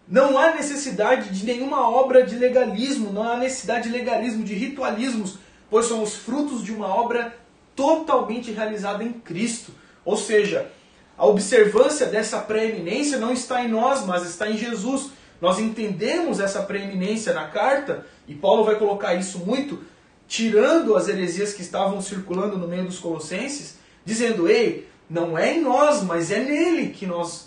Não 0.09 0.39
há 0.39 0.55
necessidade 0.55 1.29
de 1.39 1.45
nenhuma 1.45 1.87
obra 1.87 2.25
de 2.25 2.35
legalismo, 2.35 3.13
não 3.13 3.31
há 3.31 3.37
necessidade 3.37 3.91
de 3.91 3.95
legalismo, 3.95 4.43
de 4.43 4.55
ritualismos, 4.55 5.37
pois 5.69 5.85
somos 5.85 6.15
frutos 6.15 6.65
de 6.65 6.73
uma 6.73 6.87
obra 6.87 7.37
totalmente 7.79 8.51
realizada 8.51 9.05
em 9.05 9.13
Cristo. 9.13 9.71
Ou 10.05 10.17
seja, 10.17 10.69
a 11.17 11.25
observância 11.25 12.07
dessa 12.07 12.41
preeminência 12.41 13.19
não 13.19 13.33
está 13.33 13.63
em 13.63 13.69
nós, 13.69 14.05
mas 14.05 14.27
está 14.27 14.51
em 14.51 14.57
Jesus. 14.59 15.11
Nós 15.41 15.61
entendemos 15.61 16.41
essa 16.41 16.61
preeminência 16.63 17.33
na 17.33 17.47
carta, 17.47 18.05
e 18.27 18.35
Paulo 18.35 18.65
vai 18.65 18.75
colocar 18.75 19.15
isso 19.15 19.39
muito, 19.39 19.79
tirando 20.27 20.97
as 20.97 21.07
heresias 21.07 21.53
que 21.53 21.63
estavam 21.63 22.03
circulando 22.03 22.59
no 22.59 22.67
meio 22.67 22.85
dos 22.85 22.99
colossenses, 22.99 23.77
dizendo: 24.05 24.49
ei, 24.49 24.89
não 25.09 25.39
é 25.39 25.55
em 25.55 25.63
nós, 25.63 26.03
mas 26.03 26.33
é 26.33 26.41
nele 26.41 26.89
que 26.89 27.07
nós 27.07 27.47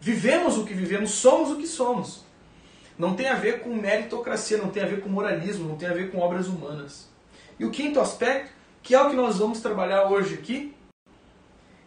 vivemos 0.00 0.58
o 0.58 0.64
que 0.64 0.74
vivemos, 0.74 1.12
somos 1.12 1.52
o 1.52 1.56
que 1.56 1.66
somos. 1.68 2.24
Não 2.98 3.14
tem 3.14 3.28
a 3.28 3.36
ver 3.36 3.60
com 3.60 3.72
meritocracia, 3.72 4.58
não 4.58 4.68
tem 4.68 4.82
a 4.82 4.86
ver 4.86 5.00
com 5.00 5.08
moralismo, 5.08 5.68
não 5.68 5.76
tem 5.76 5.88
a 5.88 5.94
ver 5.94 6.10
com 6.10 6.18
obras 6.18 6.48
humanas. 6.48 7.08
E 7.56 7.64
o 7.64 7.70
quinto 7.70 8.00
aspecto 8.00 8.59
que 8.82 8.94
é 8.94 9.02
o 9.02 9.10
que 9.10 9.16
nós 9.16 9.38
vamos 9.38 9.60
trabalhar 9.60 10.10
hoje 10.10 10.34
aqui, 10.34 10.74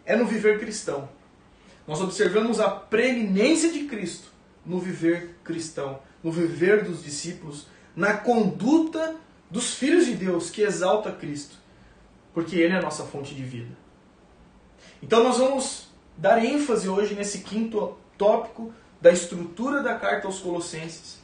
é 0.05 0.15
no 0.15 0.25
viver 0.25 0.59
cristão. 0.59 1.09
Nós 1.87 2.01
observamos 2.01 2.59
a 2.59 2.69
preeminência 2.69 3.71
de 3.71 3.85
Cristo 3.85 4.31
no 4.65 4.79
viver 4.79 5.35
cristão, 5.43 5.99
no 6.23 6.31
viver 6.31 6.83
dos 6.83 7.03
discípulos, 7.03 7.67
na 7.95 8.15
conduta 8.15 9.15
dos 9.49 9.73
filhos 9.75 10.05
de 10.05 10.15
Deus 10.15 10.49
que 10.49 10.61
exalta 10.61 11.11
Cristo, 11.11 11.57
porque 12.33 12.55
Ele 12.55 12.73
é 12.73 12.77
a 12.77 12.81
nossa 12.81 13.03
fonte 13.03 13.35
de 13.35 13.43
vida. 13.43 13.75
Então 15.01 15.23
nós 15.23 15.37
vamos 15.37 15.87
dar 16.17 16.43
ênfase 16.43 16.87
hoje 16.87 17.13
nesse 17.13 17.39
quinto 17.39 17.97
tópico 18.17 18.73
da 19.01 19.11
estrutura 19.11 19.83
da 19.83 19.95
carta 19.95 20.27
aos 20.27 20.39
Colossenses. 20.39 21.21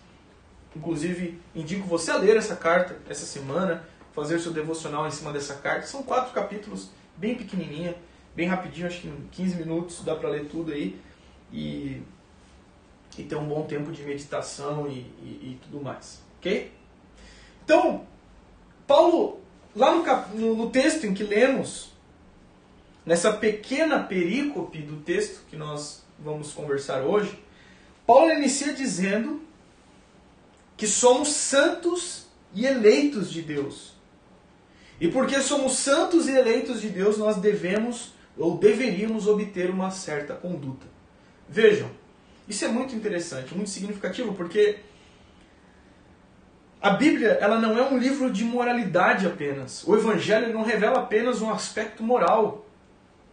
Inclusive, 0.75 1.39
indico 1.55 1.87
você 1.87 2.11
a 2.11 2.17
ler 2.17 2.37
essa 2.37 2.55
carta 2.55 2.97
essa 3.09 3.25
semana, 3.25 3.87
fazer 4.13 4.39
seu 4.39 4.51
devocional 4.51 5.07
em 5.07 5.11
cima 5.11 5.31
dessa 5.31 5.55
carta. 5.55 5.87
São 5.87 6.03
quatro 6.03 6.33
capítulos, 6.33 6.89
bem 7.17 7.35
pequenininha, 7.35 7.95
bem 8.35 8.47
rapidinho, 8.47 8.87
acho 8.87 9.01
que 9.01 9.07
em 9.07 9.27
15 9.31 9.55
minutos 9.57 10.03
dá 10.03 10.15
para 10.15 10.29
ler 10.29 10.45
tudo 10.45 10.71
aí 10.71 10.99
e, 11.51 12.01
e 13.17 13.23
ter 13.23 13.35
um 13.35 13.47
bom 13.47 13.63
tempo 13.63 13.91
de 13.91 14.03
meditação 14.03 14.87
e, 14.87 14.99
e, 15.21 15.51
e 15.51 15.59
tudo 15.63 15.83
mais, 15.83 16.21
ok? 16.37 16.71
Então, 17.63 18.05
Paulo, 18.87 19.39
lá 19.75 19.93
no, 19.93 20.03
cap, 20.03 20.35
no, 20.35 20.55
no 20.55 20.69
texto 20.69 21.05
em 21.05 21.13
que 21.13 21.23
lemos, 21.23 21.91
nessa 23.05 23.33
pequena 23.33 24.03
perícope 24.03 24.79
do 24.79 24.97
texto 24.97 25.45
que 25.49 25.55
nós 25.55 26.03
vamos 26.17 26.51
conversar 26.51 27.01
hoje, 27.01 27.37
Paulo 28.05 28.31
inicia 28.31 28.73
dizendo 28.73 29.41
que 30.75 30.87
somos 30.87 31.29
santos 31.29 32.25
e 32.53 32.65
eleitos 32.65 33.31
de 33.31 33.41
Deus. 33.41 33.88
E 34.99 35.07
porque 35.07 35.39
somos 35.41 35.77
santos 35.77 36.27
e 36.27 36.35
eleitos 36.35 36.81
de 36.81 36.89
Deus, 36.89 37.17
nós 37.17 37.37
devemos 37.37 38.13
ou 38.37 38.57
deveríamos 38.57 39.27
obter 39.27 39.69
uma 39.69 39.91
certa 39.91 40.33
conduta. 40.33 40.85
Vejam, 41.47 41.89
isso 42.47 42.65
é 42.65 42.67
muito 42.67 42.95
interessante, 42.95 43.55
muito 43.55 43.69
significativo, 43.69 44.33
porque 44.33 44.79
a 46.81 46.91
Bíblia 46.91 47.37
ela 47.41 47.59
não 47.59 47.77
é 47.77 47.83
um 47.83 47.97
livro 47.97 48.31
de 48.31 48.43
moralidade 48.43 49.27
apenas. 49.27 49.85
O 49.85 49.95
Evangelho 49.95 50.53
não 50.53 50.63
revela 50.63 50.99
apenas 50.99 51.41
um 51.41 51.49
aspecto 51.49 52.01
moral 52.01 52.65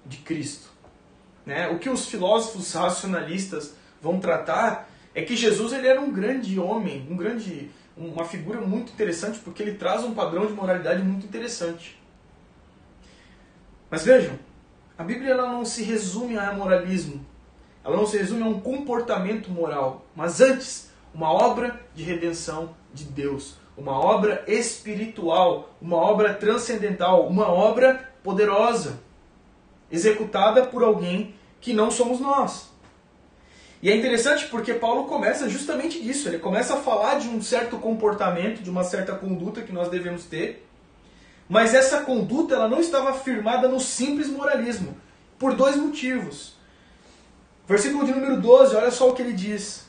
de 0.05 0.19
Cristo. 0.19 0.69
Né? 1.45 1.69
O 1.69 1.79
que 1.79 1.89
os 1.89 2.07
filósofos 2.07 2.73
racionalistas 2.73 3.75
vão 4.03 4.19
tratar 4.19 4.91
é 5.15 5.23
que 5.23 5.37
Jesus 5.37 5.73
ele 5.73 5.87
era 5.87 6.01
um 6.01 6.11
grande 6.11 6.59
homem, 6.59 7.07
um 7.09 7.17
grande 7.17 7.71
uma 7.97 8.25
figura 8.25 8.61
muito 8.61 8.93
interessante 8.93 9.39
porque 9.39 9.63
ele 9.63 9.75
traz 9.75 10.05
um 10.05 10.15
padrão 10.15 10.47
de 10.47 10.53
moralidade 10.53 11.03
muito 11.03 11.27
interessante. 11.27 12.01
Mas 13.91 14.05
vejam, 14.05 14.39
a 14.99 15.05
Bíblia 15.05 15.33
ela 15.33 15.51
não 15.51 15.65
se 15.65 15.83
resume 15.83 16.37
a 16.37 16.53
moralismo, 16.53 17.25
ela 17.85 17.97
não 17.97 18.07
se 18.07 18.19
resume 18.19 18.43
a 18.43 18.47
um 18.47 18.61
comportamento 18.61 19.51
moral, 19.51 20.05
mas 20.15 20.41
antes, 20.41 20.91
uma 21.15 21.33
obra 21.33 21.81
de 21.95 22.03
redenção 22.03 22.75
de 22.93 23.05
Deus, 23.05 23.57
uma 23.77 23.93
obra 23.93 24.45
espiritual, 24.47 25.71
uma 25.81 25.97
obra 25.97 26.35
transcendental, 26.35 27.27
uma 27.27 27.49
obra 27.49 28.13
poderosa, 28.23 28.99
executada 29.91 30.67
por 30.67 30.83
alguém 30.83 31.35
que 31.61 31.73
não 31.73 31.91
somos 31.91 32.21
nós. 32.21 32.73
E 33.87 33.91
é 33.93 33.95
interessante 33.95 34.47
porque 34.47 34.75
Paulo 34.75 35.05
começa 35.05 35.49
justamente 35.49 36.03
disso. 36.03 36.29
Ele 36.29 36.41
começa 36.41 36.75
a 36.75 36.77
falar 36.79 37.21
de 37.21 37.29
um 37.29 37.41
certo 37.41 37.79
comportamento, 37.79 38.61
de 38.61 38.69
uma 38.69 38.83
certa 38.83 39.15
conduta 39.15 39.63
que 39.63 39.71
nós 39.73 39.89
devemos 39.89 40.25
ter. 40.25 40.69
Mas 41.49 41.73
essa 41.73 42.01
conduta 42.01 42.57
ela 42.57 42.69
não 42.69 42.81
estava 42.81 43.15
firmada 43.15 43.69
no 43.69 43.79
simples 43.79 44.27
moralismo, 44.27 44.97
por 45.39 45.55
dois 45.55 45.77
motivos. 45.77 46.57
Versículo 47.69 48.05
de 48.05 48.11
número 48.11 48.41
12, 48.41 48.75
olha 48.75 48.91
só 48.91 49.09
o 49.09 49.15
que 49.15 49.23
ele 49.23 49.33
diz. 49.33 49.87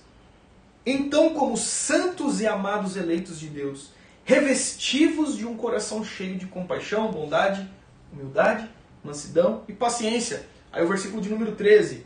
Então, 0.85 1.33
como 1.33 1.57
santos 1.57 2.39
e 2.39 2.45
amados 2.45 2.97
eleitos 2.97 3.39
de 3.39 3.47
Deus, 3.47 3.89
revestivos 4.23 5.35
de 5.35 5.43
um 5.43 5.57
coração 5.57 6.03
cheio 6.03 6.37
de 6.37 6.45
compaixão, 6.45 7.09
bondade, 7.09 7.67
humildade, 8.13 8.69
mansidão 9.03 9.63
e 9.67 9.73
paciência. 9.73 10.45
Aí 10.71 10.85
o 10.85 10.87
versículo 10.87 11.19
de 11.19 11.29
número 11.29 11.53
13 11.53 12.05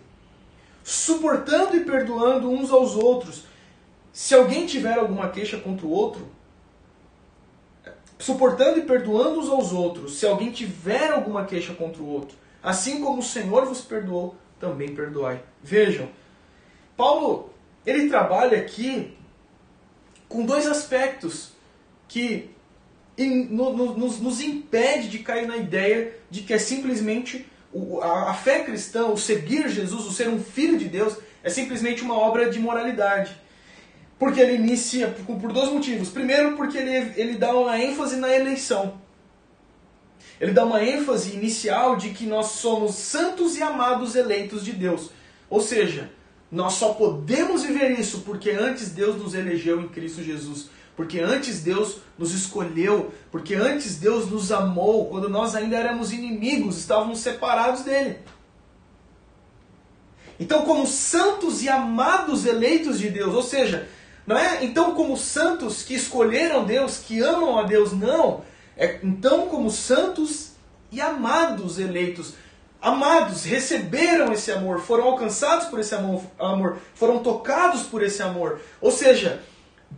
suportando 0.84 1.76
e 1.76 1.82
perdoando 1.82 2.50
uns 2.50 2.72
aos 2.72 2.96
outros. 2.96 3.44
Se 4.12 4.36
alguém 4.36 4.66
tiver 4.66 4.98
alguma 4.98 5.30
queixa 5.30 5.58
contra 5.58 5.86
o 5.86 5.90
outro, 5.90 6.28
suportando 8.22 8.80
e 8.80 8.84
perdoando 8.84 9.40
uns 9.40 9.50
aos 9.50 9.74
outros. 9.74 10.18
Se 10.18 10.26
alguém 10.26 10.52
tiver 10.52 11.12
alguma 11.12 11.46
queixa 11.46 11.74
contra 11.74 12.02
o 12.02 12.08
outro, 12.08 12.38
assim 12.62 13.02
como 13.02 13.20
o 13.20 13.24
Senhor 13.24 13.66
vos 13.66 13.82
perdoou, 13.82 14.36
também 14.60 14.94
perdoai. 14.94 15.42
Vejam, 15.64 16.08
Paulo, 16.96 17.50
ele 17.86 18.08
trabalha 18.10 18.60
aqui 18.60 19.18
com 20.30 20.46
dois 20.46 20.68
aspectos 20.68 21.52
que 22.08 22.52
nos, 23.50 24.42
impede 24.42 25.10
de 25.10 25.20
cair 25.20 25.48
na 25.48 25.58
ideia 25.58 26.16
de 26.30 26.42
que 26.42 26.54
é 26.54 26.58
simplesmente 26.58 27.50
a, 28.02 28.34
fé 28.34 28.64
cristã, 28.64 29.08
o 29.08 29.18
seguir 29.18 29.70
Jesus, 29.70 30.06
o 30.06 30.12
ser 30.12 30.28
um 30.28 30.42
filho 30.42 30.78
de 30.78 30.86
Deus, 30.86 31.18
é 31.44 31.50
simplesmente 31.50 32.04
uma 32.04 32.16
obra 32.16 32.50
de 32.50 32.60
moralidade. 32.60 33.36
Porque 34.20 34.40
ele 34.40 34.56
inicia 34.56 35.08
por 35.08 35.52
dois 35.52 35.70
motivos. 35.70 36.10
Primeiro, 36.10 36.56
porque 36.56 36.78
ele, 36.78 37.14
ele 37.16 37.38
dá 37.38 37.56
uma 37.56 37.80
ênfase 37.80 38.18
na 38.18 38.30
eleição. 38.34 39.00
Ele 40.40 40.52
dá 40.52 40.66
uma 40.66 40.84
ênfase 40.84 41.34
inicial 41.34 41.96
de 41.96 42.10
que 42.10 42.26
nós 42.26 42.48
somos 42.48 42.96
santos 42.96 43.58
e 43.58 43.64
amados 43.64 44.16
eleitos 44.16 44.64
de 44.66 44.74
Deus. 44.74 45.10
Ou 45.50 45.62
seja, 45.62 46.12
nós 46.52 46.74
só 46.74 46.94
podemos 46.94 47.64
viver 47.64 48.00
isso 48.00 48.22
porque 48.22 48.52
antes 48.52 48.90
Deus 48.90 49.16
nos 49.16 49.34
elegeu 49.34 49.82
em 49.82 49.88
Cristo 49.88 50.22
Jesus. 50.24 50.70
Porque 51.02 51.20
antes 51.20 51.62
Deus 51.62 51.98
nos 52.16 52.32
escolheu, 52.32 53.12
porque 53.32 53.56
antes 53.56 53.96
Deus 53.96 54.30
nos 54.30 54.52
amou, 54.52 55.08
quando 55.08 55.28
nós 55.28 55.56
ainda 55.56 55.76
éramos 55.76 56.14
inimigos, 56.14 56.78
estávamos 56.78 57.22
separados 57.22 57.82
dele. 57.82 58.20
Então, 60.40 60.62
como 60.62 60.86
santos 60.86 61.64
e 61.64 61.70
amados 61.70 62.46
eleitos 62.46 63.00
de 63.00 63.10
Deus, 63.10 63.34
ou 63.34 63.42
seja, 63.42 63.90
não 64.28 64.38
é 64.38 64.64
então 64.64 64.94
como 64.94 65.18
santos 65.18 65.82
que 65.82 65.96
escolheram 65.96 66.66
Deus, 66.66 67.00
que 67.00 67.20
amam 67.20 67.58
a 67.58 67.64
Deus, 67.64 67.94
não. 67.94 68.44
É 68.78 69.00
então 69.02 69.48
como 69.48 69.72
santos 69.72 70.52
e 70.92 71.02
amados 71.02 71.80
eleitos. 71.80 72.36
Amados, 72.80 73.44
receberam 73.44 74.32
esse 74.32 74.52
amor, 74.52 74.82
foram 74.82 75.06
alcançados 75.06 75.66
por 75.66 75.80
esse 75.80 75.96
amor, 75.96 76.22
amor, 76.38 76.78
foram 76.94 77.24
tocados 77.24 77.82
por 77.82 78.04
esse 78.04 78.22
amor. 78.22 78.62
Ou 78.80 78.92
seja, 78.92 79.42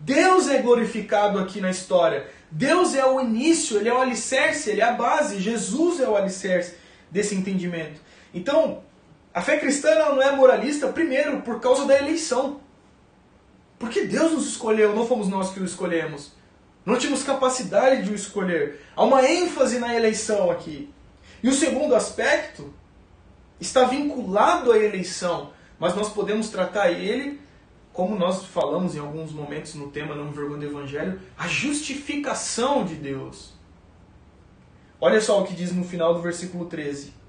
Deus 0.02 0.50
é 0.50 0.62
glorificado 0.62 1.40
aqui 1.40 1.62
na 1.62 1.72
história. 1.72 2.28
Deus 2.52 2.94
é 2.94 3.06
o 3.06 3.22
início, 3.22 3.78
ele 3.78 3.90
é 3.90 3.94
o 3.94 4.02
alicerce, 4.02 4.70
ele 4.70 4.82
é 4.82 4.84
a 4.84 4.94
base. 4.94 5.40
Jesus 5.40 6.00
é 6.00 6.08
o 6.08 6.16
alicerce 6.16 6.76
desse 7.10 7.36
entendimento. 7.36 8.02
Então, 8.34 8.84
a 9.34 9.42
fé 9.42 9.58
cristã 9.58 9.94
não 9.96 10.22
é 10.22 10.36
moralista, 10.36 10.88
primeiro, 10.88 11.42
por 11.42 11.60
causa 11.60 11.86
da 11.86 11.98
eleição. 11.98 12.60
Porque 13.80 14.06
Deus 14.06 14.32
nos 14.32 14.48
escolheu, 14.48 14.96
não 14.96 15.08
fomos 15.08 15.28
nós 15.28 15.52
que 15.52 15.60
o 15.60 15.66
escolhemos. 15.66 16.32
Não 16.86 16.98
tínhamos 16.98 17.24
capacidade 17.24 18.04
de 18.04 18.12
o 18.12 18.16
escolher. 18.16 18.82
Há 18.96 19.04
uma 19.04 19.26
ênfase 19.26 19.80
na 19.80 19.96
eleição 19.96 20.52
aqui. 20.52 20.94
E 21.42 21.48
o 21.48 21.54
segundo 21.54 21.96
aspecto 21.96 22.74
está 23.60 23.86
vinculado 23.86 24.72
à 24.72 24.78
eleição, 24.78 25.52
mas 25.80 25.96
nós 25.96 26.10
podemos 26.10 26.50
tratar 26.50 26.92
ele, 26.92 27.40
como 27.94 28.18
nós 28.18 28.44
falamos 28.46 28.96
em 28.96 29.00
alguns 29.00 29.32
momentos 29.32 29.76
no 29.76 29.90
tema 29.90 30.16
Não 30.16 30.32
Vergonha 30.32 30.60
do 30.60 30.66
Evangelho, 30.66 31.22
a 31.38 31.48
justificação 31.48 32.84
de 32.84 32.96
Deus. 32.96 33.54
Olha 35.00 35.22
só 35.22 35.42
o 35.42 35.46
que 35.46 35.54
diz 35.54 35.72
no 35.72 35.86
final 35.86 36.14
do 36.14 36.22
versículo 36.22 36.66
13 36.66 37.24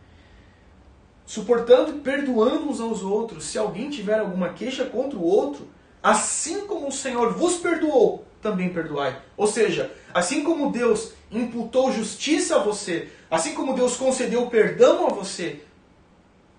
suportando 1.27 1.97
e 1.97 2.01
perdoando 2.01 2.69
uns 2.69 2.81
aos 2.81 3.03
outros. 3.03 3.45
Se 3.45 3.59
alguém 3.59 3.91
tiver 3.91 4.19
alguma 4.19 4.51
queixa 4.51 4.85
contra 4.85 5.19
o 5.19 5.25
outro, 5.25 5.69
assim 6.03 6.67
como 6.67 6.89
o 6.89 6.93
Senhor 6.93 7.33
vos 7.33 7.57
perdoou, 7.57 8.25
também 8.43 8.73
perdoai. 8.73 9.19
Ou 9.37 9.47
seja, 9.47 9.91
assim 10.13 10.45
como 10.45 10.71
Deus 10.71 11.13
imputou 11.31 11.93
justiça 11.93 12.57
a 12.57 12.63
você, 12.63 13.09
assim 13.31 13.55
como 13.55 13.75
Deus 13.75 13.97
concedeu 13.97 14.47
perdão 14.47 15.07
a 15.07 15.11
você, 15.11 15.64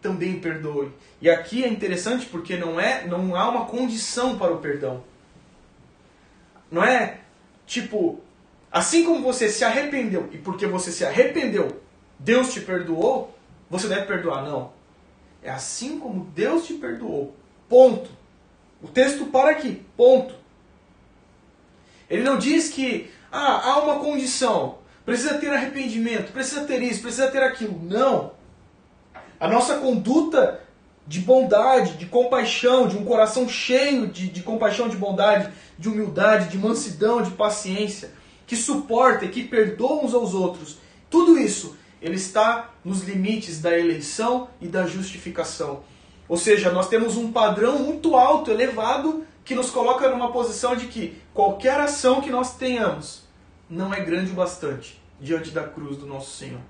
também 0.06 0.40
perdoe. 0.40 0.92
E 1.20 1.28
aqui 1.28 1.64
é 1.64 1.68
interessante 1.68 2.28
porque 2.28 2.56
não 2.56 2.80
é, 2.80 3.08
não 3.08 3.36
há 3.36 3.50
uma 3.50 3.66
condição 3.66 4.38
para 4.38 4.54
o 4.54 4.60
perdão. 4.60 5.04
Não 6.72 6.84
é 6.84 7.22
tipo, 7.66 8.22
assim 8.72 9.04
como 9.04 9.24
você 9.24 9.50
se 9.50 9.64
arrependeu 9.64 10.30
e 10.32 10.38
porque 10.38 10.68
você 10.68 10.92
se 10.92 11.04
arrependeu, 11.04 11.82
Deus 12.20 12.54
te 12.54 12.62
perdoou, 12.62 13.36
você 13.68 13.88
deve 13.88 14.06
perdoar. 14.06 14.44
Não. 14.44 14.72
É 15.42 15.50
assim 15.50 15.98
como 15.98 16.26
Deus 16.26 16.68
te 16.68 16.76
perdoou. 16.76 17.36
Ponto. 17.68 18.12
O 18.84 18.88
texto 18.88 19.26
para 19.26 19.50
aqui. 19.50 19.84
Ponto. 19.98 20.36
Ele 22.08 22.22
não 22.22 22.38
diz 22.38 22.70
que 22.70 23.10
ah, 23.32 23.72
há 23.72 23.80
uma 23.80 24.00
condição. 24.00 24.78
Precisa 25.04 25.40
ter 25.40 25.50
arrependimento, 25.50 26.32
precisa 26.32 26.66
ter 26.66 26.82
isso, 26.84 27.02
precisa 27.02 27.28
ter 27.28 27.42
aquilo. 27.42 27.80
Não. 27.84 28.36
A 29.40 29.48
nossa 29.48 29.78
conduta 29.78 30.62
de 31.08 31.20
bondade, 31.20 31.98
de 31.98 32.06
compaixão, 32.06 32.88
de 32.88 32.98
um 32.98 33.06
coração 33.06 33.48
cheio 33.48 34.08
de, 34.08 34.28
de 34.28 34.42
compaixão, 34.42 34.90
de 34.90 34.98
bondade, 34.98 35.52
de 35.78 35.88
humildade, 35.88 36.50
de 36.50 36.58
mansidão, 36.58 37.22
de 37.22 37.32
paciência, 37.32 38.12
que 38.48 38.56
suporta 38.56 39.26
e 39.26 39.30
que 39.30 39.44
perdoa 39.44 40.04
uns 40.04 40.14
aos 40.14 40.34
outros. 40.34 40.78
Tudo 41.10 41.38
isso 41.38 41.78
ele 42.02 42.16
está 42.16 42.72
nos 42.84 43.04
limites 43.04 43.62
da 43.62 43.78
eleição 43.78 44.50
e 44.62 44.68
da 44.68 44.86
justificação. 44.86 45.84
Ou 46.28 46.38
seja, 46.38 46.72
nós 46.72 46.90
temos 46.90 47.18
um 47.18 47.32
padrão 47.32 47.80
muito 47.80 48.16
alto, 48.16 48.52
elevado, 48.52 49.26
que 49.44 49.54
nos 49.54 49.70
coloca 49.70 50.10
numa 50.10 50.32
posição 50.32 50.76
de 50.76 50.88
que 50.88 51.16
qualquer 51.34 51.80
ação 51.80 52.22
que 52.22 52.32
nós 52.32 52.56
tenhamos 52.56 53.24
não 53.70 53.94
é 53.94 54.00
grande 54.00 54.32
o 54.32 54.36
bastante 54.36 55.00
diante 55.20 55.52
da 55.52 55.64
cruz 55.64 55.98
do 55.98 56.06
nosso 56.06 56.32
Senhor. 56.32 56.62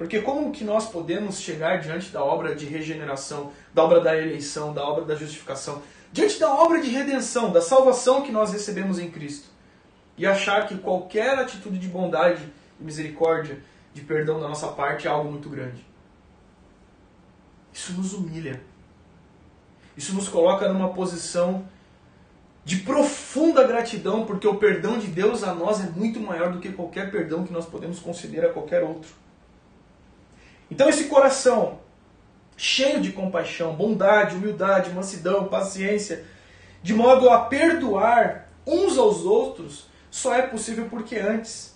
Porque 0.00 0.22
como 0.22 0.50
que 0.50 0.64
nós 0.64 0.88
podemos 0.88 1.38
chegar 1.38 1.78
diante 1.78 2.08
da 2.08 2.24
obra 2.24 2.54
de 2.54 2.64
regeneração, 2.64 3.52
da 3.74 3.84
obra 3.84 4.00
da 4.00 4.16
eleição, 4.16 4.72
da 4.72 4.82
obra 4.82 5.04
da 5.04 5.14
justificação, 5.14 5.82
diante 6.10 6.40
da 6.40 6.50
obra 6.54 6.80
de 6.80 6.88
redenção, 6.88 7.52
da 7.52 7.60
salvação 7.60 8.22
que 8.22 8.32
nós 8.32 8.50
recebemos 8.50 8.98
em 8.98 9.10
Cristo, 9.10 9.50
e 10.16 10.26
achar 10.26 10.66
que 10.66 10.78
qualquer 10.78 11.38
atitude 11.38 11.78
de 11.78 11.86
bondade 11.86 12.42
e 12.80 12.82
misericórdia 12.82 13.62
de 13.92 14.00
perdão 14.00 14.40
da 14.40 14.48
nossa 14.48 14.68
parte 14.68 15.06
é 15.06 15.10
algo 15.10 15.30
muito 15.30 15.50
grande. 15.50 15.84
Isso 17.70 17.92
nos 17.92 18.14
humilha. 18.14 18.58
Isso 19.94 20.14
nos 20.14 20.30
coloca 20.30 20.66
numa 20.72 20.94
posição 20.94 21.68
de 22.64 22.78
profunda 22.78 23.66
gratidão, 23.66 24.24
porque 24.24 24.48
o 24.48 24.54
perdão 24.54 24.98
de 24.98 25.08
Deus 25.08 25.44
a 25.44 25.52
nós 25.52 25.78
é 25.84 25.90
muito 25.90 26.18
maior 26.18 26.52
do 26.52 26.58
que 26.58 26.72
qualquer 26.72 27.10
perdão 27.10 27.44
que 27.44 27.52
nós 27.52 27.66
podemos 27.66 27.98
conceder 27.98 28.46
a 28.46 28.48
qualquer 28.48 28.82
outro. 28.82 29.19
Então, 30.70 30.88
esse 30.88 31.04
coração 31.04 31.80
cheio 32.56 33.00
de 33.00 33.12
compaixão, 33.12 33.74
bondade, 33.74 34.36
humildade, 34.36 34.90
mansidão, 34.90 35.48
paciência, 35.48 36.26
de 36.82 36.92
modo 36.92 37.30
a 37.30 37.46
perdoar 37.46 38.48
uns 38.66 38.98
aos 38.98 39.24
outros, 39.24 39.86
só 40.10 40.34
é 40.34 40.42
possível 40.42 40.86
porque 40.90 41.16
antes 41.16 41.74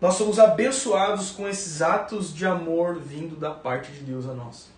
nós 0.00 0.14
somos 0.14 0.38
abençoados 0.38 1.30
com 1.30 1.48
esses 1.48 1.80
atos 1.80 2.34
de 2.34 2.44
amor 2.44 2.98
vindo 2.98 3.36
da 3.36 3.52
parte 3.52 3.92
de 3.92 4.00
Deus 4.00 4.28
a 4.28 4.34
nós. 4.34 4.68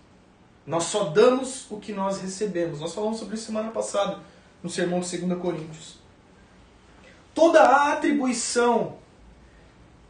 Nós 0.65 0.83
só 0.83 1.05
damos 1.05 1.69
o 1.71 1.77
que 1.77 1.91
nós 1.91 2.21
recebemos. 2.21 2.79
Nós 2.79 2.93
falamos 2.93 3.17
sobre 3.17 3.35
isso 3.35 3.45
semana 3.45 3.71
passada, 3.71 4.19
no 4.61 4.69
sermão 4.69 4.99
de 4.99 5.17
2 5.17 5.41
Coríntios. 5.41 5.97
Toda 7.33 7.61
a 7.61 7.93
atribuição 7.93 8.97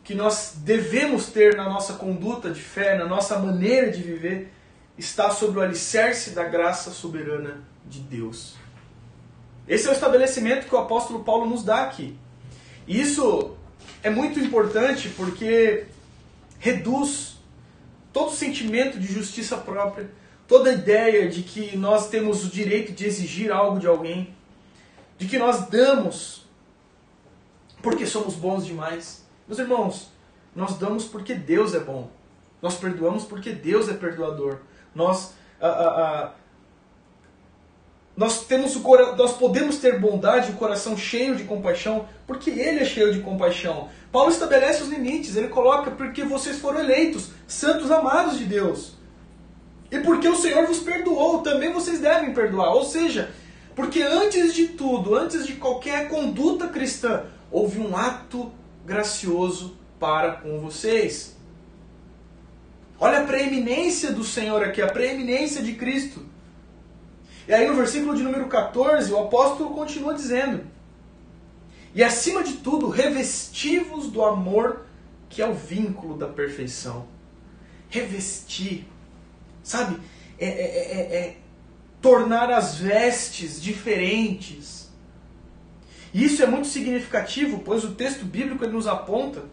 que 0.08 0.16
nós 0.16 0.54
devemos 0.60 1.26
ter 1.26 1.58
na 1.58 1.66
nossa 1.66 1.96
conduta 1.96 2.50
de 2.50 2.62
fé, 2.62 2.98
na 2.98 3.06
nossa 3.06 3.38
maneira 3.38 3.92
de 3.92 4.02
viver, 4.02 4.54
está 4.98 5.32
sobre 5.32 5.60
o 5.60 5.62
alicerce 5.62 6.30
da 6.30 6.46
graça 6.46 6.92
soberana 6.92 7.62
de 7.86 8.00
Deus. 8.00 8.56
Esse 9.68 9.86
é 9.86 9.90
o 9.90 9.94
estabelecimento 9.94 10.66
que 10.66 10.74
o 10.74 10.78
apóstolo 10.78 11.26
Paulo 11.26 11.46
nos 11.46 11.62
dá 11.62 11.84
aqui. 11.84 12.18
E 12.88 13.02
isso 13.02 13.58
é 14.02 14.10
muito 14.10 14.40
importante 14.40 15.10
porque 15.10 15.88
reduz 16.58 17.40
todo 18.14 18.32
sentimento 18.32 18.98
de 18.98 19.12
justiça 19.12 19.58
própria, 19.58 20.10
toda 20.48 20.72
ideia 20.72 21.28
de 21.28 21.44
que 21.44 21.76
nós 21.76 22.08
temos 22.10 22.46
o 22.46 22.50
direito 22.50 22.94
de 22.94 23.06
exigir 23.06 23.52
algo 23.52 23.78
de 23.78 23.88
alguém, 23.88 24.34
de 25.18 25.28
que 25.28 25.38
nós 25.38 25.68
damos 25.68 26.48
porque 27.82 28.06
somos 28.06 28.36
bons 28.36 28.66
demais. 28.66 29.27
Meus 29.48 29.60
irmãos, 29.60 30.12
nós 30.56 30.78
damos 30.78 31.06
porque 31.06 31.34
Deus 31.34 31.74
é 31.74 31.80
bom. 31.80 32.10
Nós 32.62 32.76
perdoamos 32.76 33.24
porque 33.24 33.52
Deus 33.52 33.88
é 33.88 33.94
perdoador. 33.94 34.58
Nós 34.94 35.34
a, 35.60 35.68
a, 35.68 36.24
a, 36.26 36.32
nós, 38.16 38.46
temos 38.46 38.76
o 38.76 38.82
nós 39.16 39.38
podemos 39.38 39.78
ter 39.78 40.00
bondade, 40.00 40.52
o 40.52 40.56
coração 40.56 40.98
cheio 40.98 41.36
de 41.36 41.44
compaixão, 41.44 42.08
porque 42.26 42.50
Ele 42.50 42.80
é 42.80 42.86
cheio 42.86 43.14
de 43.14 43.20
compaixão. 43.20 43.90
Paulo 44.12 44.32
estabelece 44.32 44.82
os 44.82 44.90
limites, 44.90 45.36
ele 45.36 45.50
coloca 45.50 45.92
porque 45.92 46.24
vocês 46.24 46.58
foram 46.58 46.80
eleitos, 46.80 47.30
santos 47.48 47.92
amados 47.92 48.40
de 48.40 48.46
Deus. 48.46 48.94
E 49.92 50.00
porque 50.00 50.28
o 50.28 50.36
Senhor 50.36 50.66
vos 50.66 50.80
perdoou, 50.80 51.42
também 51.42 51.72
vocês 51.72 52.00
devem 52.00 52.34
perdoar. 52.34 52.74
Ou 52.74 52.84
seja, 52.84 53.30
porque 53.76 54.02
antes 54.02 54.54
de 54.54 54.70
tudo, 54.70 55.16
antes 55.16 55.46
de 55.46 55.54
qualquer 55.54 56.10
conduta 56.10 56.68
cristã, 56.68 57.26
houve 57.52 57.80
um 57.80 57.96
ato 57.96 58.52
gracioso 58.88 59.76
para 60.00 60.32
com 60.32 60.60
vocês. 60.60 61.36
Olha 62.98 63.20
a 63.20 63.26
preeminência 63.26 64.14
do 64.14 64.24
Senhor 64.24 64.64
aqui, 64.64 64.82
a 64.82 64.88
preeminência 64.88 65.62
de 65.62 65.74
Cristo. 65.74 66.26
E 67.48 67.54
aí 67.54 67.68
no 67.68 67.76
versículo 67.76 68.16
de 68.16 68.24
número 68.24 68.48
14, 68.48 69.12
o 69.12 69.20
apóstolo 69.20 69.72
continua 69.72 70.14
dizendo: 70.14 70.66
E 71.94 72.02
acima 72.02 72.44
de 72.44 72.54
tudo, 72.54 72.88
revestivos 72.88 74.08
do 74.08 74.24
amor, 74.24 74.86
que 75.30 75.42
é 75.42 75.48
o 75.48 75.54
vínculo 75.54 76.18
da 76.18 76.28
perfeição. 76.28 77.06
Revestir, 77.90 78.86
sabe? 79.62 80.00
É, 80.40 80.46
é, 80.46 80.50
é, 80.50 81.18
é 81.18 81.38
tornar 82.02 82.50
as 82.50 82.76
vestes 82.76 83.62
diferentes. 83.62 84.77
Isso 86.18 86.42
é 86.42 86.48
muito 86.48 86.68
significativo, 86.68 87.60
pois 87.60 87.84
o 87.84 87.92
texto 87.92 88.26
bíblico 88.26 88.64
ele 88.64 88.74
nos 88.74 88.88
aponta 88.88 89.44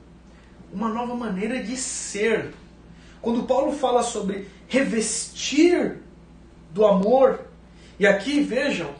uma 0.72 0.88
nova 0.88 1.14
maneira 1.14 1.62
de 1.62 1.76
ser. 1.76 2.54
Quando 3.20 3.42
Paulo 3.42 3.72
fala 3.72 4.02
sobre 4.02 4.48
revestir 4.66 5.98
do 6.70 6.86
amor, 6.86 7.42
e 7.98 8.06
aqui 8.06 8.40
vejam, 8.40 8.94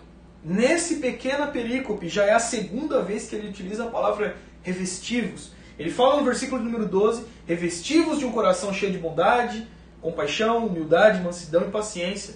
nesse 0.44 0.96
pequena 0.96 1.46
perícope 1.46 2.06
já 2.06 2.26
é 2.26 2.34
a 2.34 2.38
segunda 2.38 3.00
vez 3.00 3.30
que 3.30 3.34
ele 3.34 3.48
utiliza 3.48 3.84
a 3.84 3.90
palavra 3.90 4.36
revestivos. 4.62 5.52
Ele 5.78 5.90
fala 5.90 6.18
no 6.18 6.24
versículo 6.24 6.62
número 6.62 6.86
12: 6.86 7.24
revestivos 7.46 8.18
de 8.18 8.26
um 8.26 8.32
coração 8.32 8.74
cheio 8.74 8.92
de 8.92 8.98
bondade, 8.98 9.66
compaixão, 10.02 10.66
humildade, 10.66 11.22
mansidão 11.22 11.62
e 11.66 11.70
paciência. 11.70 12.34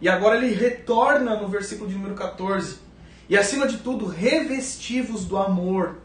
E 0.00 0.08
agora 0.08 0.38
ele 0.38 0.54
retorna 0.54 1.36
no 1.36 1.46
versículo 1.46 1.90
de 1.90 1.94
número 1.94 2.14
14. 2.14 2.85
E 3.28 3.36
acima 3.36 3.66
de 3.66 3.78
tudo, 3.78 4.06
revestivos 4.06 5.24
do 5.24 5.36
amor. 5.36 5.98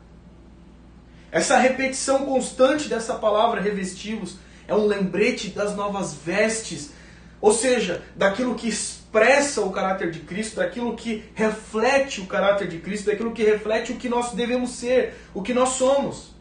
Essa 1.32 1.58
repetição 1.58 2.26
constante 2.26 2.90
dessa 2.90 3.16
palavra 3.16 3.62
revestivos 3.62 4.38
é 4.68 4.74
um 4.74 4.86
lembrete 4.86 5.50
das 5.50 5.76
novas 5.76 6.14
vestes, 6.14 6.92
ou 7.40 7.54
seja, 7.54 8.04
daquilo 8.16 8.56
que 8.56 8.68
expressa 8.68 9.62
o 9.62 9.72
caráter 9.72 10.12
de 10.12 10.20
Cristo, 10.20 10.58
daquilo 10.58 10.96
que 10.96 11.24
reflete 11.34 12.22
o 12.22 12.26
caráter 12.26 12.68
de 12.68 12.80
Cristo, 12.80 13.08
daquilo 13.08 13.32
que 13.32 13.44
reflete 13.44 13.92
o 13.92 13.98
que 13.98 14.10
nós 14.10 14.32
devemos 14.32 14.72
ser, 14.72 15.16
o 15.34 15.42
que 15.42 15.54
nós 15.54 15.70
somos. 15.70 16.32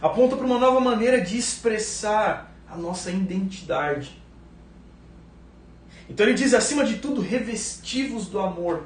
Aponta 0.00 0.36
para 0.36 0.46
uma 0.46 0.58
nova 0.58 0.80
maneira 0.80 1.20
de 1.20 1.36
expressar 1.36 2.54
a 2.70 2.76
nossa 2.76 3.10
identidade. 3.10 4.22
Então 6.08 6.26
ele 6.26 6.34
diz, 6.34 6.54
acima 6.54 6.84
de 6.84 6.96
tudo, 6.96 7.20
revestivos 7.20 8.26
do 8.26 8.40
amor. 8.40 8.84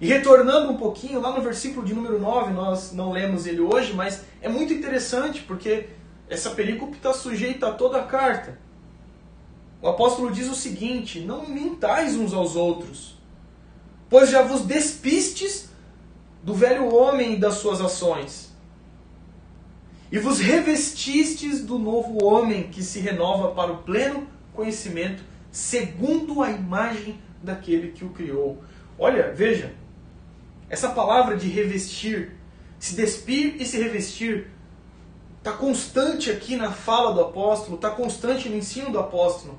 E 0.00 0.06
retornando 0.06 0.70
um 0.70 0.76
pouquinho, 0.76 1.20
lá 1.20 1.32
no 1.36 1.42
versículo 1.42 1.84
de 1.84 1.92
número 1.92 2.18
9, 2.18 2.52
nós 2.52 2.92
não 2.92 3.12
lemos 3.12 3.46
ele 3.46 3.60
hoje, 3.60 3.92
mas 3.92 4.22
é 4.40 4.48
muito 4.48 4.72
interessante 4.72 5.42
porque 5.42 5.88
essa 6.28 6.50
perícope 6.50 6.96
está 6.96 7.12
sujeita 7.12 7.68
a 7.68 7.72
toda 7.72 7.98
a 7.98 8.04
carta. 8.04 8.58
O 9.82 9.88
apóstolo 9.88 10.30
diz 10.30 10.48
o 10.48 10.54
seguinte: 10.54 11.20
Não 11.20 11.46
mintais 11.46 12.16
uns 12.16 12.32
aos 12.32 12.56
outros, 12.56 13.18
pois 14.08 14.30
já 14.30 14.42
vos 14.42 14.62
despistes 14.62 15.68
do 16.42 16.54
velho 16.54 16.94
homem 16.94 17.34
e 17.34 17.36
das 17.36 17.54
suas 17.54 17.80
ações, 17.80 18.50
e 20.10 20.18
vos 20.18 20.38
revestistes 20.38 21.62
do 21.62 21.78
novo 21.78 22.24
homem 22.24 22.64
que 22.68 22.82
se 22.82 23.00
renova 23.00 23.50
para 23.50 23.72
o 23.72 23.78
pleno 23.78 24.26
conhecimento, 24.54 25.22
segundo 25.50 26.42
a 26.42 26.50
imagem 26.50 27.18
daquele 27.42 27.92
que 27.92 28.04
o 28.04 28.10
criou. 28.10 28.62
Olha, 28.98 29.32
veja, 29.32 29.72
essa 30.68 30.90
palavra 30.90 31.36
de 31.36 31.48
revestir, 31.48 32.32
se 32.78 32.94
despir 32.94 33.56
e 33.60 33.64
se 33.64 33.78
revestir, 33.78 34.48
está 35.38 35.52
constante 35.52 36.30
aqui 36.30 36.56
na 36.56 36.70
fala 36.70 37.12
do 37.12 37.20
apóstolo, 37.20 37.76
está 37.76 37.90
constante 37.90 38.48
no 38.48 38.56
ensino 38.56 38.90
do 38.90 38.98
apóstolo. 38.98 39.58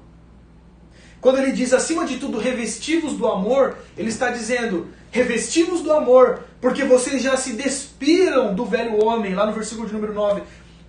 Quando 1.20 1.38
ele 1.38 1.52
diz, 1.52 1.72
acima 1.72 2.06
de 2.06 2.18
tudo, 2.18 2.40
revestivos 2.40 3.14
do 3.14 3.28
amor, 3.28 3.78
ele 3.96 4.10
está 4.10 4.32
dizendo, 4.32 4.90
revestivos 5.12 5.82
do 5.82 5.94
amor, 5.94 6.46
porque 6.60 6.84
vocês 6.84 7.22
já 7.22 7.38
se 7.38 7.54
despiram 7.54 8.56
do 8.56 8.66
velho 8.66 9.04
homem, 9.04 9.36
lá 9.36 9.46
no 9.46 9.54
versículo 9.54 9.88
de 9.88 9.94
número 9.94 10.14
9. 10.14 10.42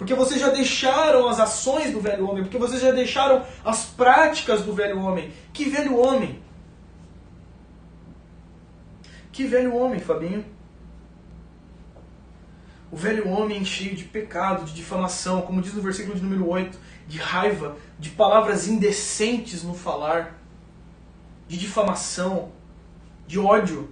Porque 0.03 0.15
vocês 0.15 0.41
já 0.41 0.49
deixaram 0.49 1.29
as 1.29 1.39
ações 1.39 1.93
do 1.93 2.01
velho 2.01 2.29
homem, 2.29 2.43
porque 2.43 2.59
vocês 2.59 2.83
já 2.83 2.91
deixaram 2.91 3.47
as 3.65 3.85
práticas 3.85 4.63
do 4.63 4.75
velho 4.75 4.99
homem. 4.99 5.33
Que 5.53 5.67
velho 5.67 5.97
homem? 5.97 6.43
Que 9.31 9.45
velho 9.45 9.77
homem, 9.77 10.01
Fabinho? 10.01 10.45
O 12.91 12.97
velho 12.97 13.29
homem 13.29 13.65
cheio 13.65 13.95
de 13.95 14.03
pecado, 14.03 14.65
de 14.65 14.75
difamação, 14.75 15.43
como 15.43 15.63
diz 15.63 15.73
no 15.73 15.81
versículo 15.81 16.17
de 16.17 16.23
número 16.23 16.51
8, 16.51 16.77
de 17.07 17.19
raiva, 17.19 17.77
de 17.97 18.11
palavras 18.11 18.67
indecentes 18.67 19.63
no 19.63 19.73
falar, 19.73 20.37
de 21.47 21.57
difamação, 21.57 22.51
de 23.25 23.39
ódio. 23.39 23.89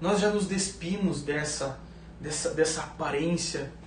Nós 0.00 0.18
já 0.18 0.28
nos 0.28 0.48
despimos 0.48 1.22
dessa, 1.22 1.78
dessa, 2.20 2.50
dessa 2.50 2.80
aparência 2.80 3.78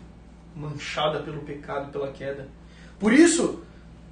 manchada 0.56 1.20
pelo 1.20 1.42
pecado, 1.42 1.92
pela 1.92 2.12
queda. 2.12 2.48
Por 3.00 3.14
isso, 3.14 3.62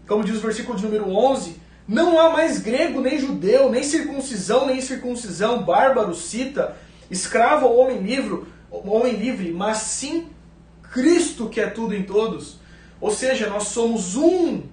como 0.07 0.23
diz 0.23 0.37
o 0.37 0.41
versículo 0.41 0.77
de 0.77 0.83
número 0.83 1.09
11, 1.09 1.55
não 1.87 2.19
há 2.19 2.29
mais 2.29 2.59
grego, 2.59 3.01
nem 3.01 3.19
judeu, 3.19 3.69
nem 3.69 3.83
circuncisão, 3.83 4.65
nem 4.65 4.81
circuncisão, 4.81 5.63
bárbaro, 5.63 6.13
cita, 6.13 6.77
escravo 7.09 7.65
ou 7.65 7.79
homem 7.79 7.99
livre, 7.99 8.43
homem 8.69 9.15
livre, 9.15 9.51
mas 9.51 9.77
sim 9.79 10.29
Cristo 10.91 11.49
que 11.49 11.59
é 11.59 11.67
tudo 11.67 11.95
em 11.95 12.03
todos. 12.03 12.59
Ou 12.99 13.11
seja, 13.11 13.49
nós 13.49 13.63
somos 13.63 14.15
um. 14.15 14.63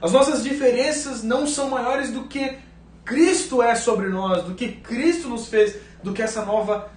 As 0.00 0.12
nossas 0.12 0.42
diferenças 0.42 1.22
não 1.22 1.46
são 1.46 1.70
maiores 1.70 2.10
do 2.10 2.24
que 2.24 2.58
Cristo 3.04 3.62
é 3.62 3.74
sobre 3.74 4.08
nós, 4.08 4.44
do 4.44 4.54
que 4.54 4.68
Cristo 4.68 5.28
nos 5.28 5.46
fez, 5.46 5.76
do 6.02 6.12
que 6.12 6.22
essa 6.22 6.44
nova 6.44 6.90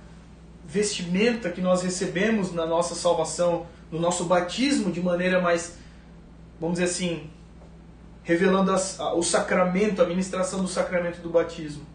vestimenta 0.66 1.50
que 1.50 1.62
nós 1.62 1.84
recebemos 1.84 2.52
na 2.52 2.66
nossa 2.66 2.96
salvação, 2.96 3.68
no 3.92 4.00
nosso 4.00 4.26
batismo 4.26 4.92
de 4.92 5.02
maneira 5.02 5.40
mais, 5.40 5.78
vamos 6.60 6.80
dizer 6.80 6.92
assim, 6.92 7.30
revelando 8.24 8.72
as, 8.72 9.00
a, 9.00 9.14
o 9.14 9.22
sacramento, 9.22 10.02
a 10.02 10.06
ministração 10.06 10.62
do 10.62 10.68
sacramento 10.68 11.22
do 11.22 11.30
batismo. 11.30 11.86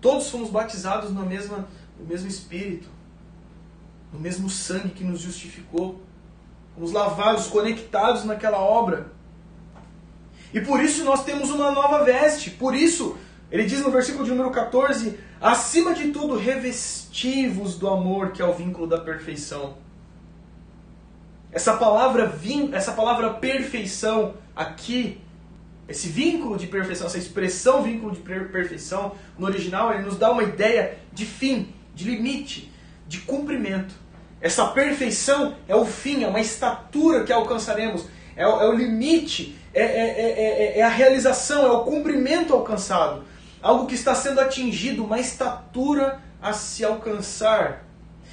Todos 0.00 0.30
fomos 0.30 0.50
batizados 0.50 1.12
no 1.12 1.24
mesmo, 1.24 1.64
no 1.98 2.06
mesmo 2.06 2.26
Espírito, 2.26 2.88
no 4.12 4.18
mesmo 4.18 4.48
sangue 4.48 4.90
que 4.90 5.04
nos 5.04 5.20
justificou. 5.20 6.00
Fomos 6.74 6.90
lavados, 6.90 7.46
conectados 7.46 8.24
naquela 8.24 8.58
obra. 8.58 9.12
E 10.54 10.60
por 10.60 10.82
isso 10.82 11.04
nós 11.04 11.24
temos 11.24 11.50
uma 11.50 11.70
nova 11.70 12.02
veste. 12.04 12.50
Por 12.50 12.74
isso, 12.74 13.16
ele 13.52 13.64
diz 13.64 13.80
no 13.82 13.90
versículo 13.92 14.24
de 14.24 14.30
número 14.30 14.50
14: 14.50 15.16
acima 15.40 15.94
de 15.94 16.08
tudo, 16.08 16.36
revestivos 16.36 17.78
do 17.78 17.88
amor, 17.88 18.32
que 18.32 18.42
é 18.42 18.44
o 18.44 18.52
vínculo 18.52 18.88
da 18.88 18.98
perfeição. 18.98 19.76
Essa 21.52 21.76
palavra, 21.76 22.34
essa 22.72 22.92
palavra 22.92 23.34
perfeição 23.34 24.34
aqui 24.56 25.20
esse 25.88 26.08
vínculo 26.08 26.56
de 26.56 26.66
perfeição, 26.66 27.06
essa 27.06 27.18
expressão 27.18 27.82
vínculo 27.82 28.12
de 28.12 28.20
perfeição, 28.20 29.12
no 29.38 29.46
original, 29.46 29.92
ele 29.92 30.02
nos 30.02 30.16
dá 30.16 30.30
uma 30.30 30.42
ideia 30.42 30.98
de 31.12 31.26
fim, 31.26 31.72
de 31.94 32.04
limite, 32.08 32.72
de 33.06 33.18
cumprimento. 33.18 33.94
Essa 34.40 34.66
perfeição 34.68 35.54
é 35.68 35.76
o 35.76 35.84
fim, 35.84 36.24
é 36.24 36.28
uma 36.28 36.40
estatura 36.40 37.24
que 37.24 37.32
alcançaremos, 37.32 38.06
é, 38.34 38.46
o, 38.46 38.60
é 38.60 38.68
o 38.68 38.72
limite, 38.72 39.58
é, 39.74 39.82
é, 39.82 40.78
é, 40.78 40.82
a 40.82 40.88
realização, 40.88 41.66
é 41.66 41.70
o 41.70 41.84
cumprimento 41.84 42.54
alcançado. 42.54 43.24
Algo 43.62 43.86
que 43.86 43.94
está 43.94 44.14
sendo 44.14 44.40
atingido, 44.40 45.04
uma 45.04 45.20
estatura 45.20 46.20
a 46.40 46.52
se 46.52 46.84
alcançar. 46.84 47.86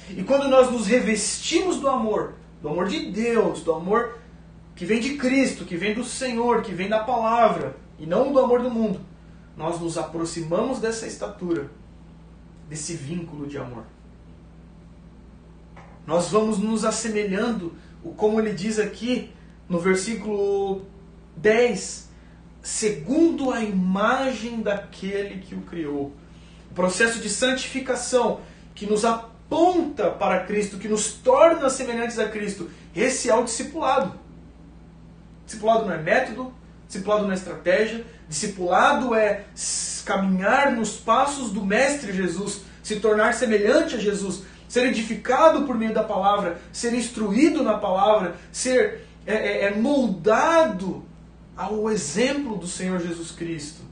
E 0.08 0.24
quando 0.24 0.48
nós 0.48 0.70
nos 0.70 0.86
revestimos 0.86 1.76
do 1.78 1.88
amor, 1.88 2.34
do 2.60 2.68
amor 2.68 2.88
de 2.88 3.10
Deus, 3.10 3.62
do 3.62 3.72
amor 3.72 4.18
que 4.74 4.84
vem 4.84 5.00
de 5.00 5.16
Cristo, 5.16 5.64
que 5.64 5.76
vem 5.76 5.94
do 5.94 6.02
Senhor, 6.02 6.62
que 6.62 6.72
vem 6.72 6.88
da 6.88 7.04
palavra, 7.04 7.76
e 7.98 8.06
não 8.06 8.32
do 8.32 8.40
amor 8.40 8.62
do 8.62 8.70
mundo, 8.70 9.00
nós 9.56 9.78
nos 9.80 9.96
aproximamos 9.96 10.80
dessa 10.80 11.06
estatura, 11.06 11.70
desse 12.68 12.94
vínculo 12.94 13.46
de 13.46 13.58
amor. 13.58 13.84
Nós 16.06 16.28
vamos 16.30 16.58
nos 16.58 16.84
assemelhando, 16.84 17.74
como 18.16 18.40
ele 18.40 18.52
diz 18.52 18.78
aqui 18.78 19.30
no 19.68 19.78
versículo 19.78 20.82
10, 21.36 22.09
segundo 22.62 23.50
a 23.50 23.62
imagem 23.62 24.60
daquele 24.60 25.40
que 25.40 25.54
o 25.54 25.62
criou. 25.62 26.12
O 26.70 26.74
processo 26.74 27.18
de 27.18 27.28
santificação 27.28 28.40
que 28.74 28.86
nos 28.86 29.04
aponta 29.04 30.10
para 30.10 30.44
Cristo, 30.44 30.78
que 30.78 30.88
nos 30.88 31.12
torna 31.12 31.68
semelhantes 31.68 32.18
a 32.18 32.28
Cristo, 32.28 32.70
esse 32.94 33.28
é 33.28 33.34
o 33.34 33.44
discipulado. 33.44 34.18
Discipulado 35.44 35.86
não 35.86 35.94
é 35.94 35.98
método, 35.98 36.52
discipulado 36.86 37.24
não 37.24 37.32
é 37.32 37.34
estratégia, 37.34 38.04
discipulado 38.28 39.14
é 39.14 39.44
caminhar 40.04 40.72
nos 40.72 40.96
passos 40.96 41.50
do 41.50 41.64
Mestre 41.64 42.12
Jesus, 42.12 42.62
se 42.82 43.00
tornar 43.00 43.34
semelhante 43.34 43.96
a 43.96 43.98
Jesus, 43.98 44.44
ser 44.68 44.86
edificado 44.86 45.62
por 45.62 45.76
meio 45.76 45.92
da 45.92 46.04
palavra, 46.04 46.60
ser 46.72 46.94
instruído 46.94 47.62
na 47.62 47.76
palavra, 47.78 48.36
ser 48.52 49.06
é, 49.26 49.34
é, 49.34 49.64
é 49.64 49.74
moldado 49.74 51.04
ao 51.60 51.90
exemplo 51.90 52.56
do 52.56 52.66
Senhor 52.66 52.98
Jesus 52.98 53.32
Cristo. 53.32 53.82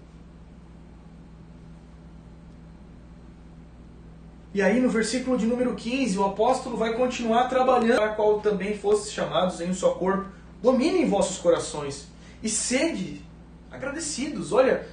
E 4.55 4.63
aí 4.63 4.81
no 4.81 4.89
versículo 4.89 5.37
de 5.37 5.45
número 5.45 5.75
15, 5.75 6.17
o 6.17 6.25
apóstolo 6.25 6.79
vai 6.79 6.95
continuar 6.95 7.47
trabalhando 7.49 7.99
para 7.99 8.15
qual 8.15 8.41
também 8.41 8.79
fostes 8.79 9.13
chamados 9.13 9.61
em 9.61 9.69
um 9.69 9.75
só 9.75 9.91
corpo. 9.91 10.31
Dominem 10.63 11.07
vossos 11.07 11.37
corações 11.37 12.09
e 12.43 12.49
sede 12.49 13.23
agradecidos. 13.71 14.51
Olha, 14.51 14.89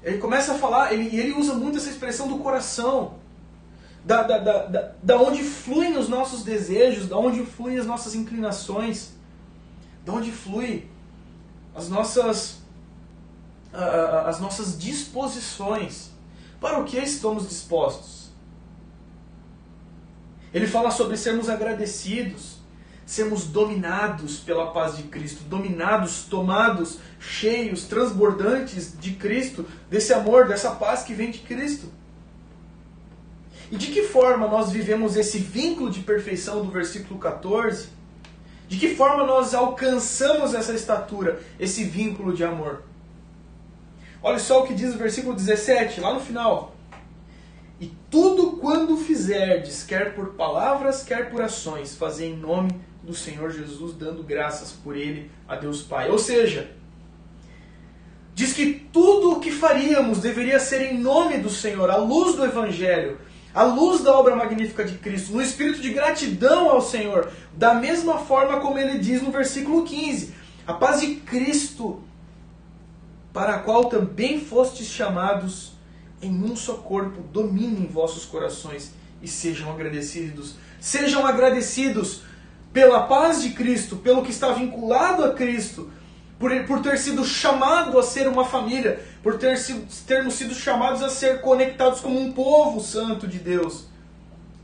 ele 0.00 0.18
começa 0.18 0.52
a 0.52 0.58
falar, 0.58 0.92
ele, 0.92 1.14
ele 1.16 1.32
usa 1.32 1.54
muito 1.54 1.78
essa 1.78 1.90
expressão 1.90 2.28
do 2.28 2.38
coração. 2.38 3.14
Da, 4.04 4.22
da, 4.22 4.38
da, 4.38 4.66
da, 4.66 4.92
da 5.02 5.20
onde 5.20 5.42
fluem 5.42 5.98
os 5.98 6.08
nossos 6.08 6.44
desejos, 6.44 7.08
da 7.08 7.18
onde 7.18 7.44
fluem 7.44 7.76
as 7.76 7.84
nossas 7.84 8.14
inclinações, 8.14 9.10
da 10.04 10.12
onde 10.12 10.30
flui 10.30 10.88
as 11.76 11.88
nossas, 11.88 12.58
as 14.24 14.40
nossas 14.40 14.78
disposições. 14.78 16.10
Para 16.58 16.80
o 16.80 16.84
que 16.84 16.96
estamos 16.96 17.46
dispostos? 17.46 18.30
Ele 20.54 20.66
fala 20.66 20.90
sobre 20.90 21.18
sermos 21.18 21.50
agradecidos, 21.50 22.56
sermos 23.04 23.44
dominados 23.44 24.38
pela 24.38 24.72
paz 24.72 24.96
de 24.96 25.02
Cristo, 25.04 25.44
dominados, 25.44 26.22
tomados, 26.22 26.98
cheios, 27.20 27.84
transbordantes 27.84 28.98
de 28.98 29.12
Cristo, 29.12 29.66
desse 29.90 30.14
amor, 30.14 30.48
dessa 30.48 30.70
paz 30.70 31.02
que 31.02 31.12
vem 31.12 31.30
de 31.30 31.40
Cristo. 31.40 31.92
E 33.70 33.76
de 33.76 33.88
que 33.88 34.04
forma 34.04 34.48
nós 34.48 34.70
vivemos 34.70 35.16
esse 35.16 35.38
vínculo 35.38 35.90
de 35.90 36.00
perfeição 36.00 36.64
do 36.64 36.70
versículo 36.70 37.20
14? 37.20 37.88
De 38.68 38.78
que 38.78 38.94
forma 38.94 39.24
nós 39.24 39.54
alcançamos 39.54 40.54
essa 40.54 40.72
estatura, 40.72 41.40
esse 41.58 41.84
vínculo 41.84 42.32
de 42.32 42.44
amor? 42.44 42.82
Olha 44.22 44.38
só 44.38 44.62
o 44.62 44.66
que 44.66 44.74
diz 44.74 44.94
o 44.94 44.98
versículo 44.98 45.34
17, 45.34 46.00
lá 46.00 46.12
no 46.12 46.20
final. 46.20 46.74
E 47.80 47.92
tudo 48.10 48.56
quando 48.56 48.96
fizerdes, 48.96 49.84
quer 49.84 50.14
por 50.14 50.34
palavras, 50.34 51.04
quer 51.04 51.30
por 51.30 51.42
ações, 51.42 51.94
fazer 51.94 52.26
em 52.26 52.36
nome 52.36 52.72
do 53.02 53.14
Senhor 53.14 53.50
Jesus, 53.52 53.94
dando 53.94 54.22
graças 54.22 54.72
por 54.72 54.96
ele 54.96 55.30
a 55.46 55.54
Deus 55.54 55.82
Pai. 55.82 56.10
Ou 56.10 56.18
seja, 56.18 56.70
diz 58.34 58.52
que 58.52 58.74
tudo 58.92 59.32
o 59.32 59.40
que 59.40 59.52
faríamos 59.52 60.18
deveria 60.18 60.58
ser 60.58 60.92
em 60.92 60.98
nome 60.98 61.38
do 61.38 61.50
Senhor, 61.50 61.88
à 61.88 61.96
luz 61.96 62.34
do 62.34 62.44
Evangelho, 62.44 63.18
à 63.56 63.62
luz 63.62 64.02
da 64.02 64.12
obra 64.12 64.36
magnífica 64.36 64.84
de 64.84 64.98
Cristo, 64.98 65.32
no 65.32 65.40
espírito 65.40 65.80
de 65.80 65.90
gratidão 65.90 66.68
ao 66.68 66.82
Senhor, 66.82 67.32
da 67.54 67.72
mesma 67.72 68.18
forma 68.18 68.60
como 68.60 68.78
ele 68.78 68.98
diz 68.98 69.22
no 69.22 69.32
versículo 69.32 69.82
15: 69.82 70.34
a 70.66 70.74
paz 70.74 71.00
de 71.00 71.16
Cristo, 71.16 72.02
para 73.32 73.54
a 73.54 73.58
qual 73.60 73.86
também 73.86 74.38
fostes 74.38 74.86
chamados 74.86 75.72
em 76.20 76.30
um 76.30 76.54
só 76.54 76.74
corpo, 76.74 77.22
dominem 77.32 77.86
vossos 77.86 78.26
corações 78.26 78.92
e 79.22 79.26
sejam 79.26 79.72
agradecidos. 79.72 80.56
Sejam 80.78 81.24
agradecidos 81.26 82.24
pela 82.74 83.04
paz 83.04 83.40
de 83.40 83.50
Cristo, 83.50 83.96
pelo 83.96 84.22
que 84.22 84.30
está 84.30 84.52
vinculado 84.52 85.24
a 85.24 85.32
Cristo, 85.32 85.90
por, 86.38 86.50
por 86.64 86.82
ter 86.82 86.98
sido 86.98 87.24
chamado 87.24 87.98
a 87.98 88.02
ser 88.02 88.28
uma 88.28 88.44
família, 88.44 89.02
por 89.22 89.38
ter 89.38 89.56
sido, 89.56 89.86
termos 90.06 90.34
sido 90.34 90.54
chamados 90.54 91.02
a 91.02 91.08
ser 91.08 91.40
conectados 91.40 92.00
como 92.00 92.20
um 92.20 92.32
povo 92.32 92.80
santo 92.80 93.26
de 93.26 93.38
Deus, 93.38 93.86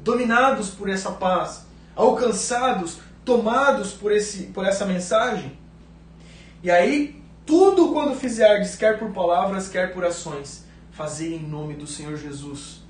dominados 0.00 0.70
por 0.70 0.88
essa 0.88 1.12
paz, 1.12 1.64
alcançados, 1.96 2.98
tomados 3.24 3.92
por, 3.92 4.12
esse, 4.12 4.44
por 4.44 4.66
essa 4.66 4.84
mensagem. 4.84 5.58
E 6.62 6.70
aí, 6.70 7.22
tudo 7.46 7.92
quando 7.92 8.14
fizerdes, 8.14 8.76
quer 8.76 8.98
por 8.98 9.10
palavras, 9.12 9.68
quer 9.68 9.92
por 9.92 10.04
ações, 10.04 10.64
fazer 10.92 11.34
em 11.34 11.42
nome 11.42 11.74
do 11.74 11.86
Senhor 11.86 12.16
Jesus. 12.16 12.82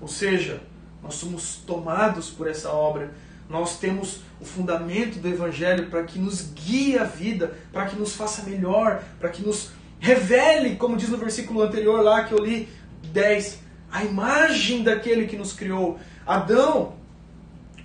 Ou 0.00 0.08
seja, 0.08 0.60
nós 1.02 1.14
somos 1.14 1.56
tomados 1.66 2.30
por 2.30 2.48
essa 2.48 2.70
obra, 2.70 3.12
nós 3.50 3.78
temos 3.78 4.20
o 4.40 4.44
fundamento 4.44 5.18
do 5.18 5.28
Evangelho 5.28 5.90
para 5.90 6.04
que 6.04 6.18
nos 6.18 6.52
guie 6.52 6.96
a 6.96 7.04
vida, 7.04 7.58
para 7.72 7.86
que 7.86 7.96
nos 7.96 8.14
faça 8.14 8.48
melhor, 8.48 9.02
para 9.18 9.28
que 9.28 9.42
nos 9.42 9.72
revele, 9.98 10.76
como 10.76 10.96
diz 10.96 11.08
no 11.08 11.18
versículo 11.18 11.60
anterior 11.60 12.00
lá 12.02 12.24
que 12.24 12.32
eu 12.32 12.38
li, 12.38 12.68
10, 13.12 13.58
a 13.90 14.04
imagem 14.04 14.84
daquele 14.84 15.26
que 15.26 15.36
nos 15.36 15.52
criou. 15.52 15.98
Adão 16.24 16.94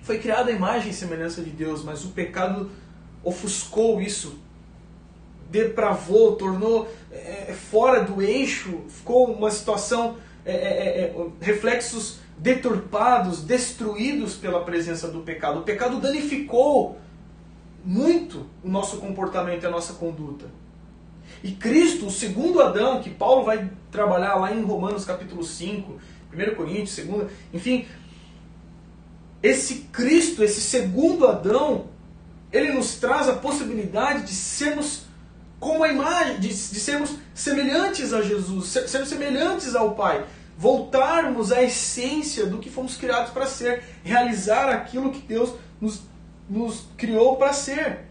foi 0.02 0.18
criado 0.18 0.48
à 0.48 0.52
imagem 0.52 0.90
e 0.90 0.94
semelhança 0.94 1.42
de 1.42 1.50
Deus, 1.50 1.82
mas 1.82 2.04
o 2.04 2.10
pecado 2.10 2.70
ofuscou 3.24 4.00
isso, 4.00 4.38
depravou, 5.50 6.36
tornou 6.36 6.88
é, 7.10 7.52
fora 7.52 8.04
do 8.04 8.22
eixo, 8.22 8.82
ficou 8.88 9.32
uma 9.32 9.50
situação, 9.50 10.16
é, 10.44 10.52
é, 10.52 11.14
reflexos 11.40 12.20
deturpados, 12.38 13.42
destruídos 13.42 14.34
pela 14.34 14.62
presença 14.64 15.08
do 15.08 15.20
pecado. 15.20 15.60
O 15.60 15.62
pecado 15.62 16.00
danificou 16.00 16.98
muito 17.84 18.46
o 18.62 18.68
nosso 18.68 18.98
comportamento 18.98 19.62
e 19.62 19.66
a 19.66 19.70
nossa 19.70 19.94
conduta. 19.94 20.46
E 21.42 21.52
Cristo, 21.52 22.06
o 22.06 22.10
segundo 22.10 22.60
Adão, 22.60 23.00
que 23.00 23.10
Paulo 23.10 23.44
vai 23.44 23.70
trabalhar 23.90 24.36
lá 24.36 24.52
em 24.52 24.62
Romanos 24.62 25.04
capítulo 25.04 25.42
5, 25.42 25.98
1 26.32 26.54
Coríntios, 26.54 26.96
2, 26.96 27.30
enfim, 27.52 27.86
esse 29.42 29.86
Cristo, 29.92 30.42
esse 30.42 30.60
segundo 30.60 31.26
Adão, 31.26 31.86
ele 32.52 32.72
nos 32.72 32.96
traz 32.96 33.28
a 33.28 33.34
possibilidade 33.34 34.26
de 34.26 34.34
sermos 34.34 35.04
como 35.58 35.84
a 35.84 35.88
imagem, 35.88 36.38
de, 36.38 36.48
de 36.48 36.54
sermos 36.54 37.14
semelhantes 37.34 38.12
a 38.12 38.22
Jesus, 38.22 38.66
ser, 38.68 38.88
sermos 38.88 39.08
semelhantes 39.08 39.74
ao 39.74 39.94
Pai 39.94 40.24
voltarmos 40.56 41.52
à 41.52 41.62
essência 41.62 42.46
do 42.46 42.58
que 42.58 42.70
fomos 42.70 42.96
criados 42.96 43.30
para 43.30 43.46
ser, 43.46 43.82
realizar 44.02 44.70
aquilo 44.70 45.12
que 45.12 45.20
Deus 45.20 45.54
nos, 45.80 46.02
nos 46.48 46.86
criou 46.96 47.36
para 47.36 47.52
ser. 47.52 48.06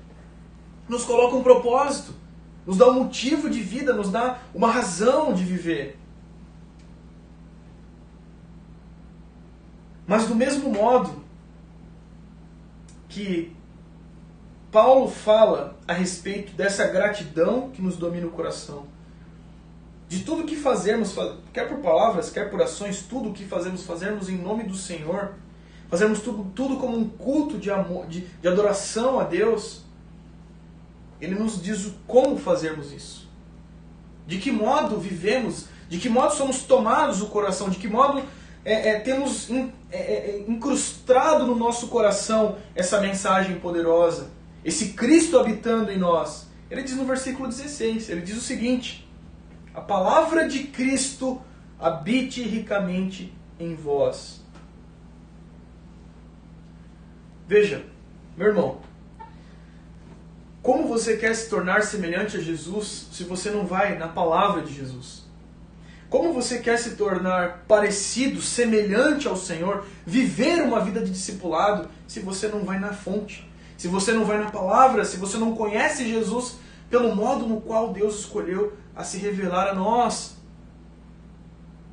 Nos 0.87 1.03
coloca 1.03 1.35
um 1.35 1.41
propósito, 1.41 2.13
nos 2.65 2.77
dá 2.77 2.87
um 2.87 3.05
motivo 3.05 3.49
de 3.49 3.59
vida, 3.61 3.93
nos 3.93 4.11
dá 4.11 4.39
uma 4.53 4.69
razão 4.69 5.33
de 5.33 5.43
viver. 5.43 5.97
Mas 10.05 10.27
do 10.27 10.35
mesmo 10.35 10.69
modo 10.69 11.23
que 13.09 13.55
Paulo 14.71 15.09
fala 15.09 15.79
a 15.87 15.93
respeito 15.93 16.53
dessa 16.53 16.85
gratidão 16.85 17.71
que 17.71 17.81
nos 17.81 17.95
domina 17.95 18.27
o 18.27 18.31
coração, 18.31 18.85
de 20.07 20.19
tudo 20.19 20.43
que 20.43 20.55
fazemos, 20.55 21.15
quer 21.51 21.67
por 21.67 21.79
palavras, 21.79 22.29
quer 22.29 22.49
por 22.49 22.61
ações, 22.61 23.01
tudo 23.01 23.33
que 23.33 23.43
fazemos, 23.43 23.83
fazermos 23.83 24.29
em 24.29 24.37
nome 24.37 24.63
do 24.63 24.75
Senhor, 24.75 25.33
fazermos 25.89 26.19
tudo, 26.19 26.51
tudo 26.55 26.77
como 26.77 26.97
um 26.97 27.09
culto 27.09 27.57
de, 27.57 27.71
amor, 27.71 28.05
de, 28.07 28.21
de 28.21 28.47
adoração 28.47 29.19
a 29.19 29.23
Deus, 29.23 29.81
Ele 31.19 31.35
nos 31.35 31.61
diz 31.61 31.91
como 32.05 32.37
fazermos 32.37 32.91
isso. 32.91 33.27
De 34.27 34.37
que 34.37 34.51
modo 34.51 34.99
vivemos, 34.99 35.65
de 35.89 35.97
que 35.97 36.09
modo 36.09 36.33
somos 36.33 36.63
tomados 36.63 37.21
o 37.21 37.27
coração, 37.27 37.69
de 37.69 37.77
que 37.77 37.87
modo 37.87 38.23
é, 38.63 38.89
é, 38.89 38.99
temos 38.99 39.49
in, 39.49 39.71
é, 39.91 39.97
é, 39.97 40.29
é 40.29 40.45
incrustado 40.47 41.47
no 41.47 41.55
nosso 41.55 41.87
coração 41.87 42.57
essa 42.75 42.99
mensagem 42.99 43.59
poderosa, 43.59 44.29
esse 44.63 44.89
Cristo 44.93 45.39
habitando 45.39 45.91
em 45.91 45.97
nós. 45.97 46.47
Ele 46.69 46.83
diz 46.83 46.95
no 46.95 47.05
versículo 47.05 47.47
16, 47.47 48.09
ele 48.09 48.21
diz 48.21 48.35
o 48.37 48.41
seguinte 48.41 49.04
a 49.75 49.81
palavra 49.81 50.47
de 50.47 50.63
Cristo 50.63 51.41
habite 51.77 52.41
ricamente 52.41 53.33
em 53.59 53.75
vós. 53.75 54.41
Veja, 57.45 57.85
meu 58.37 58.47
irmão, 58.47 58.79
como 60.61 60.87
você 60.87 61.17
quer 61.17 61.35
se 61.35 61.49
tornar 61.49 61.83
semelhante 61.83 62.37
a 62.37 62.39
Jesus 62.39 63.07
se 63.11 63.23
você 63.25 63.51
não 63.51 63.67
vai 63.67 63.97
na 63.97 64.07
palavra 64.07 64.61
de 64.61 64.73
Jesus? 64.73 65.25
Como 66.09 66.31
você 66.31 66.59
quer 66.59 66.79
se 66.79 66.95
tornar 66.95 67.65
parecido, 67.67 68.41
semelhante 68.41 69.27
ao 69.27 69.35
Senhor, 69.35 69.85
viver 70.05 70.61
uma 70.61 70.79
vida 70.79 71.01
de 71.01 71.11
discipulado, 71.11 71.89
se 72.07 72.21
você 72.21 72.47
não 72.47 72.63
vai 72.63 72.79
na 72.79 72.93
fonte? 72.93 73.47
Se 73.77 73.89
você 73.89 74.13
não 74.13 74.23
vai 74.23 74.37
na 74.37 74.49
palavra, 74.49 75.03
se 75.03 75.17
você 75.17 75.37
não 75.37 75.53
conhece 75.53 76.07
Jesus 76.07 76.55
pelo 76.89 77.13
modo 77.13 77.45
no 77.45 77.59
qual 77.59 77.91
Deus 77.91 78.19
escolheu 78.19 78.73
a 78.95 79.03
se 79.03 79.17
revelar 79.17 79.67
a 79.67 79.73
nós. 79.73 80.35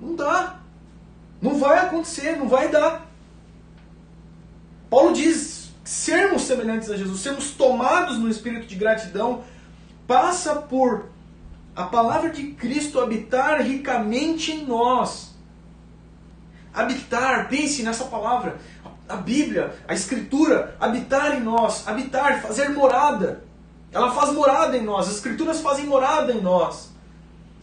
Não 0.00 0.14
dá. 0.14 0.60
Não 1.40 1.58
vai 1.58 1.78
acontecer, 1.78 2.36
não 2.36 2.48
vai 2.48 2.68
dar. 2.68 3.10
Paulo 4.88 5.12
diz: 5.12 5.72
sermos 5.82 6.42
semelhantes 6.42 6.90
a 6.90 6.96
Jesus, 6.96 7.20
sermos 7.20 7.50
tomados 7.52 8.18
no 8.18 8.28
espírito 8.28 8.66
de 8.66 8.76
gratidão, 8.76 9.42
passa 10.06 10.54
por 10.54 11.06
a 11.74 11.84
palavra 11.84 12.30
de 12.30 12.52
Cristo 12.52 13.00
habitar 13.00 13.60
ricamente 13.62 14.52
em 14.52 14.64
nós. 14.66 15.34
Habitar, 16.72 17.48
pense 17.48 17.82
nessa 17.82 18.04
palavra. 18.04 18.58
A 19.08 19.16
Bíblia, 19.16 19.74
a 19.88 19.92
Escritura, 19.92 20.76
habitar 20.78 21.36
em 21.36 21.40
nós, 21.40 21.86
habitar, 21.88 22.40
fazer 22.40 22.70
morada. 22.70 23.44
Ela 23.90 24.12
faz 24.12 24.32
morada 24.32 24.76
em 24.76 24.82
nós, 24.82 25.08
as 25.08 25.16
Escrituras 25.16 25.60
fazem 25.60 25.86
morada 25.86 26.32
em 26.32 26.40
nós. 26.40 26.91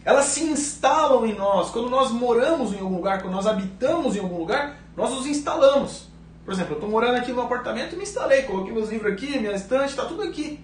Elas 0.04 0.26
se 0.26 0.42
instalam 0.44 1.26
em 1.26 1.34
nós. 1.34 1.70
Quando 1.70 1.90
nós 1.90 2.10
moramos 2.10 2.72
em 2.72 2.80
algum 2.80 2.96
lugar, 2.96 3.20
quando 3.20 3.34
nós 3.34 3.46
habitamos 3.46 4.16
em 4.16 4.20
algum 4.20 4.38
lugar, 4.38 4.76
nós 4.96 5.10
nos 5.10 5.26
instalamos. 5.26 6.08
Por 6.44 6.54
exemplo, 6.54 6.72
eu 6.72 6.76
estou 6.76 6.90
morando 6.90 7.16
aqui 7.16 7.32
no 7.32 7.42
apartamento 7.42 7.92
e 7.92 7.96
me 7.96 8.02
instalei, 8.02 8.42
coloquei 8.42 8.72
meus 8.72 8.88
livros 8.88 9.12
aqui, 9.12 9.38
minha 9.38 9.52
estante, 9.52 9.90
está 9.90 10.04
tudo 10.04 10.22
aqui. 10.22 10.58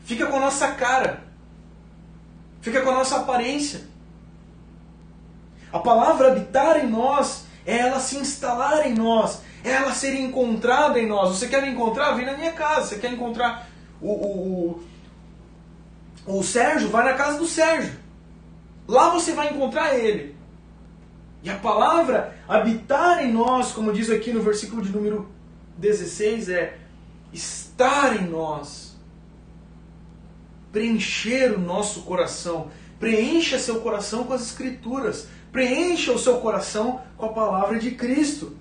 Fica 0.00 0.26
com 0.26 0.36
a 0.36 0.40
nossa 0.40 0.68
cara. 0.68 1.22
Fica 2.60 2.80
com 2.80 2.90
a 2.90 2.94
nossa 2.94 3.16
aparência. 3.16 3.82
A 5.72 5.78
palavra 5.78 6.28
habitar 6.28 6.82
em 6.82 6.88
nós 6.88 7.44
é 7.66 7.76
ela 7.78 8.00
se 8.00 8.16
instalar 8.16 8.86
em 8.86 8.94
nós, 8.94 9.42
é 9.62 9.70
ela 9.70 9.92
ser 9.92 10.14
encontrada 10.14 10.98
em 10.98 11.06
nós. 11.06 11.36
Você 11.36 11.46
quer 11.46 11.60
me 11.60 11.68
encontrar? 11.68 12.12
Vem 12.12 12.24
na 12.24 12.36
minha 12.36 12.52
casa. 12.52 12.86
Você 12.86 12.98
quer 12.98 13.12
encontrar 13.12 13.68
o, 14.00 14.10
o, 14.10 14.82
o, 16.28 16.42
Sérgio? 16.42 16.88
Vai 16.88 17.04
na 17.04 17.14
casa 17.14 17.38
do 17.38 17.46
Sérgio. 17.46 17.92
Lá 18.86 19.10
você 19.10 19.32
vai 19.32 19.50
encontrar 19.50 19.96
ele. 19.96 20.36
E 21.42 21.50
a 21.50 21.56
palavra 21.56 22.36
habitar 22.48 23.24
em 23.24 23.32
nós, 23.32 23.72
como 23.72 23.92
diz 23.92 24.10
aqui 24.10 24.32
no 24.32 24.42
versículo 24.42 24.82
de 24.82 24.90
número 24.90 25.28
16, 25.76 26.48
é 26.48 26.78
estar 27.32 28.16
em 28.16 28.28
nós. 28.28 28.96
Preencher 30.72 31.52
o 31.52 31.60
nosso 31.60 32.02
coração. 32.02 32.70
Preencha 32.98 33.58
seu 33.58 33.80
coração 33.80 34.24
com 34.24 34.32
as 34.32 34.42
Escrituras. 34.42 35.28
Preencha 35.52 36.12
o 36.12 36.18
seu 36.18 36.38
coração 36.38 37.00
com 37.16 37.26
a 37.26 37.32
palavra 37.32 37.78
de 37.78 37.92
Cristo. 37.92 38.56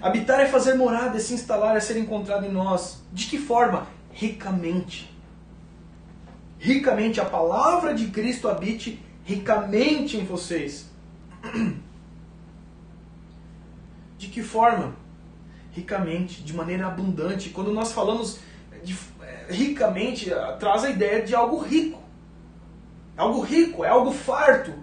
Habitar 0.00 0.40
é 0.40 0.46
fazer 0.46 0.74
morada, 0.74 1.16
é 1.16 1.20
se 1.20 1.34
instalar, 1.34 1.76
é 1.76 1.80
ser 1.80 1.96
encontrado 1.96 2.46
em 2.46 2.52
nós. 2.52 3.02
De 3.12 3.26
que 3.26 3.38
forma? 3.38 3.86
Ricamente. 4.18 5.08
Ricamente 6.58 7.20
a 7.20 7.24
palavra 7.24 7.94
de 7.94 8.08
Cristo 8.08 8.48
habite 8.48 9.00
ricamente 9.22 10.16
em 10.16 10.24
vocês. 10.24 10.90
De 14.18 14.26
que 14.26 14.42
forma? 14.42 14.96
Ricamente, 15.70 16.42
de 16.42 16.52
maneira 16.52 16.88
abundante. 16.88 17.50
Quando 17.50 17.72
nós 17.72 17.92
falamos 17.92 18.40
de, 18.82 18.98
é, 19.22 19.46
ricamente, 19.50 20.28
traz 20.58 20.82
a 20.82 20.90
ideia 20.90 21.24
de 21.24 21.36
algo 21.36 21.60
rico. 21.60 22.02
Algo 23.16 23.40
rico, 23.40 23.84
é 23.84 23.88
algo 23.88 24.10
farto, 24.10 24.74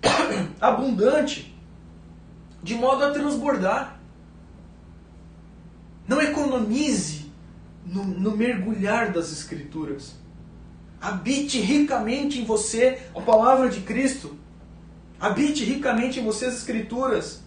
abundante, 0.58 1.54
de 2.62 2.74
modo 2.74 3.04
a 3.04 3.10
transbordar. 3.10 4.00
Não 6.08 6.22
economize 6.22 7.25
no, 7.86 8.04
no 8.04 8.36
mergulhar 8.36 9.12
das 9.12 9.30
Escrituras. 9.32 10.14
Habite 11.00 11.60
ricamente 11.60 12.40
em 12.40 12.44
você 12.44 12.98
a 13.14 13.20
palavra 13.20 13.68
de 13.68 13.80
Cristo. 13.80 14.36
Habite 15.20 15.64
ricamente 15.64 16.20
em 16.20 16.24
você 16.24 16.46
as 16.46 16.54
Escrituras. 16.54 17.42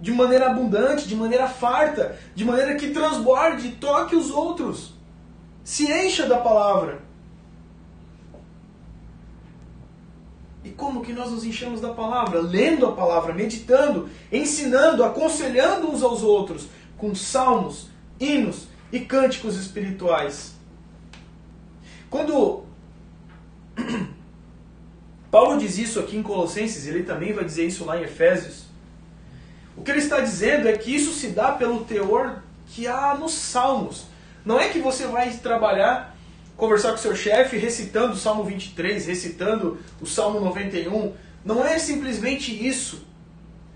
De 0.00 0.12
maneira 0.12 0.50
abundante, 0.50 1.08
de 1.08 1.16
maneira 1.16 1.48
farta, 1.48 2.18
de 2.34 2.44
maneira 2.44 2.74
que 2.74 2.90
transborde, 2.90 3.72
toque 3.72 4.14
os 4.14 4.30
outros. 4.30 4.92
Se 5.62 5.90
encha 5.90 6.26
da 6.26 6.38
palavra. 6.38 7.02
E 10.62 10.70
como 10.70 11.02
que 11.02 11.12
nós 11.12 11.30
nos 11.30 11.44
enchemos 11.44 11.80
da 11.80 11.92
palavra? 11.92 12.40
Lendo 12.40 12.86
a 12.86 12.92
palavra, 12.92 13.32
meditando, 13.32 14.08
ensinando, 14.32 15.04
aconselhando 15.04 15.90
uns 15.90 16.02
aos 16.02 16.22
outros, 16.22 16.68
com 16.98 17.14
salmos, 17.14 17.88
hinos 18.18 18.73
e 18.94 19.00
cânticos 19.00 19.56
espirituais. 19.58 20.54
Quando 22.08 22.64
Paulo 25.32 25.58
diz 25.58 25.76
isso 25.78 25.98
aqui 25.98 26.16
em 26.16 26.22
Colossenses, 26.22 26.86
ele 26.86 27.02
também 27.02 27.32
vai 27.32 27.44
dizer 27.44 27.66
isso 27.66 27.84
lá 27.84 27.98
em 27.98 28.04
Efésios. 28.04 28.66
O 29.76 29.82
que 29.82 29.90
ele 29.90 29.98
está 29.98 30.20
dizendo 30.20 30.68
é 30.68 30.78
que 30.78 30.94
isso 30.94 31.12
se 31.12 31.30
dá 31.30 31.50
pelo 31.50 31.84
teor 31.84 32.40
que 32.68 32.86
há 32.86 33.16
nos 33.16 33.32
salmos. 33.32 34.06
Não 34.44 34.60
é 34.60 34.68
que 34.68 34.78
você 34.78 35.08
vai 35.08 35.28
trabalhar 35.38 36.14
conversar 36.56 36.92
com 36.92 36.98
seu 36.98 37.16
chefe 37.16 37.56
recitando 37.56 38.12
o 38.12 38.16
Salmo 38.16 38.44
23, 38.44 39.06
recitando 39.06 39.80
o 40.00 40.06
Salmo 40.06 40.38
91. 40.38 41.12
Não 41.44 41.64
é 41.64 41.80
simplesmente 41.80 42.52
isso, 42.64 43.04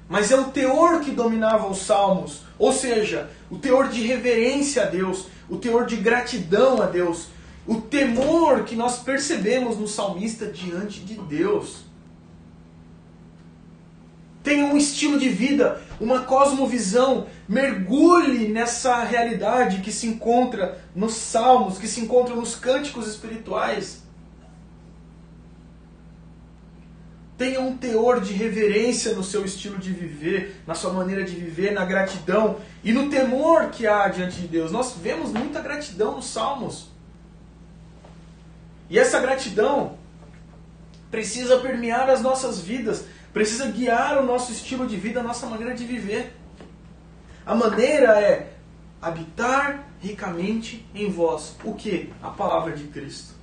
mas 0.08 0.30
é 0.30 0.36
o 0.36 0.50
teor 0.50 1.00
que 1.00 1.10
dominava 1.10 1.68
os 1.68 1.78
salmos, 1.78 2.42
ou 2.58 2.72
seja, 2.72 3.30
o 3.50 3.58
teor 3.58 3.88
de 3.88 4.02
reverência 4.02 4.82
a 4.82 4.86
Deus, 4.86 5.26
o 5.48 5.56
teor 5.56 5.84
de 5.86 5.96
gratidão 5.96 6.80
a 6.82 6.86
Deus, 6.86 7.28
o 7.66 7.80
temor 7.80 8.64
que 8.64 8.74
nós 8.74 9.00
percebemos 9.00 9.76
no 9.76 9.86
salmista 9.86 10.46
diante 10.46 11.00
de 11.00 11.14
Deus. 11.14 11.84
Tenha 14.42 14.64
um 14.64 14.78
estilo 14.78 15.18
de 15.18 15.28
vida, 15.28 15.82
uma 16.00 16.22
cosmovisão, 16.22 17.26
mergulhe 17.46 18.48
nessa 18.48 19.04
realidade 19.04 19.82
que 19.82 19.92
se 19.92 20.06
encontra 20.06 20.82
nos 20.94 21.14
salmos, 21.14 21.76
que 21.76 21.86
se 21.86 22.00
encontra 22.00 22.34
nos 22.34 22.54
cânticos 22.54 23.06
espirituais. 23.06 24.07
Tenha 27.38 27.60
um 27.60 27.76
teor 27.76 28.20
de 28.20 28.32
reverência 28.32 29.14
no 29.14 29.22
seu 29.22 29.44
estilo 29.44 29.78
de 29.78 29.92
viver, 29.92 30.60
na 30.66 30.74
sua 30.74 30.92
maneira 30.92 31.24
de 31.24 31.34
viver, 31.34 31.72
na 31.72 31.84
gratidão 31.84 32.56
e 32.84 32.92
no 32.92 33.08
temor 33.08 33.70
que 33.70 33.86
há 33.86 34.08
diante 34.08 34.40
de 34.40 34.48
Deus. 34.48 34.72
Nós 34.72 34.94
vemos 35.00 35.32
muita 35.32 35.60
gratidão 35.60 36.16
nos 36.16 36.26
salmos. 36.26 36.88
E 38.90 38.98
essa 38.98 39.20
gratidão 39.20 39.96
precisa 41.10 41.58
permear 41.58 42.10
as 42.10 42.20
nossas 42.20 42.60
vidas 42.60 43.04
precisa 43.32 43.70
guiar 43.70 44.18
o 44.18 44.26
nosso 44.26 44.52
estilo 44.52 44.86
de 44.86 44.96
vida, 44.96 45.20
a 45.20 45.22
nossa 45.22 45.46
maneira 45.46 45.74
de 45.74 45.84
viver. 45.84 46.34
A 47.44 47.54
maneira 47.54 48.20
é 48.20 48.52
habitar 49.00 49.86
ricamente 50.00 50.86
em 50.94 51.10
vós. 51.10 51.54
O 51.64 51.74
que? 51.74 52.12
A 52.22 52.30
palavra 52.30 52.72
de 52.72 52.84
Cristo. 52.84 53.34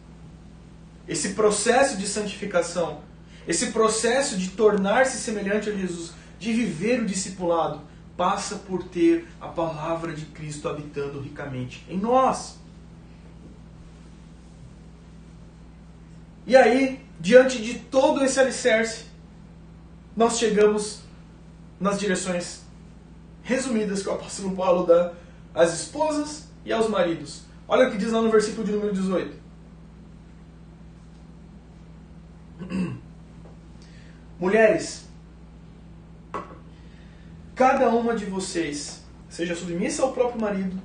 Esse 1.08 1.34
processo 1.34 1.98
de 1.98 2.08
santificação, 2.08 3.02
esse 3.48 3.72
processo 3.72 4.38
de 4.38 4.50
tornar-se 4.50 5.18
semelhante 5.18 5.70
a 5.70 5.76
Jesus, 5.76 6.14
de 6.40 6.52
viver 6.54 7.02
o 7.02 7.06
discipulado, 7.06 7.82
passa 8.18 8.56
por 8.56 8.84
ter 8.84 9.28
a 9.40 9.48
palavra 9.48 10.14
de 10.14 10.26
Cristo 10.26 10.68
habitando 10.68 11.20
ricamente 11.20 11.86
em 11.90 11.98
nós. 11.98 12.58
E 16.48 16.56
aí, 16.56 17.04
diante 17.20 17.62
de 17.62 17.80
todo 17.80 18.24
esse 18.24 18.40
alicerce, 18.40 19.06
nós 20.16 20.38
chegamos 20.38 21.02
nas 21.80 22.00
direções 22.00 22.64
resumidas 23.44 24.02
que 24.02 24.10
o 24.10 24.14
apóstolo 24.14 24.56
Paulo 24.56 24.86
dá 24.86 25.14
às 25.54 25.74
esposas 25.74 26.48
e 26.64 26.72
aos 26.72 26.90
maridos. 26.90 27.44
Olha 27.68 27.88
o 27.88 27.92
que 27.92 27.98
diz 27.98 28.12
lá 28.12 28.22
no 28.22 28.32
versículo 28.32 28.66
de 28.66 28.72
número 28.72 28.94
18. 28.94 29.46
Mulheres, 34.40 35.06
cada 37.56 37.90
uma 37.90 38.16
de 38.16 38.26
vocês 38.26 39.02
seja 39.30 39.56
submissa 39.56 40.04
ao 40.04 40.12
próprio 40.12 40.42
marido, 40.42 40.82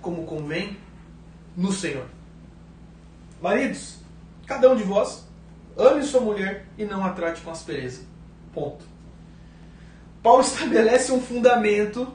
como 0.00 0.24
convém 0.24 0.76
no 1.56 1.72
Senhor. 1.72 2.06
Maridos, 3.40 3.96
cada 4.46 4.70
um 4.70 4.76
de 4.76 4.84
vós 4.84 5.24
ame 5.76 6.02
sua 6.04 6.20
mulher 6.20 6.66
e 6.78 6.84
não 6.84 7.04
a 7.04 7.10
trate 7.10 7.40
com 7.40 7.50
aspereza. 7.50 8.02
Ponto. 8.54 8.84
Paulo 10.22 10.42
estabelece 10.42 11.10
um 11.10 11.20
fundamento. 11.20 12.06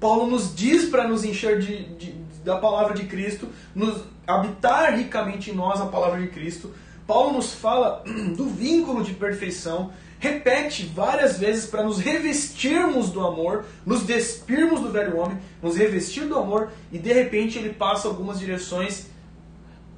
Paulo 0.00 0.26
nos 0.26 0.54
diz 0.54 0.88
para 0.88 1.06
nos 1.06 1.24
encher 1.24 1.58
de, 1.60 1.84
de, 1.96 2.12
da 2.44 2.56
palavra 2.56 2.94
de 2.94 3.04
Cristo, 3.04 3.48
nos 3.74 4.02
habitar 4.26 4.94
ricamente 4.94 5.50
em 5.50 5.54
nós 5.54 5.80
a 5.80 5.86
palavra 5.86 6.20
de 6.20 6.28
Cristo. 6.28 6.72
Paulo 7.06 7.34
nos 7.34 7.52
fala 7.54 8.02
do 8.36 8.46
vínculo 8.46 9.02
de 9.04 9.14
perfeição, 9.14 9.92
repete 10.18 10.86
várias 10.86 11.38
vezes 11.38 11.66
para 11.66 11.82
nos 11.82 11.98
revestirmos 11.98 13.10
do 13.10 13.24
amor, 13.24 13.64
nos 13.84 14.02
despirmos 14.02 14.80
do 14.80 14.90
velho 14.90 15.16
homem, 15.18 15.38
nos 15.62 15.76
revestir 15.76 16.26
do 16.26 16.38
amor 16.38 16.70
e 16.90 16.98
de 16.98 17.12
repente 17.12 17.58
ele 17.58 17.72
passa 17.72 18.08
algumas 18.08 18.38
direções 18.38 19.06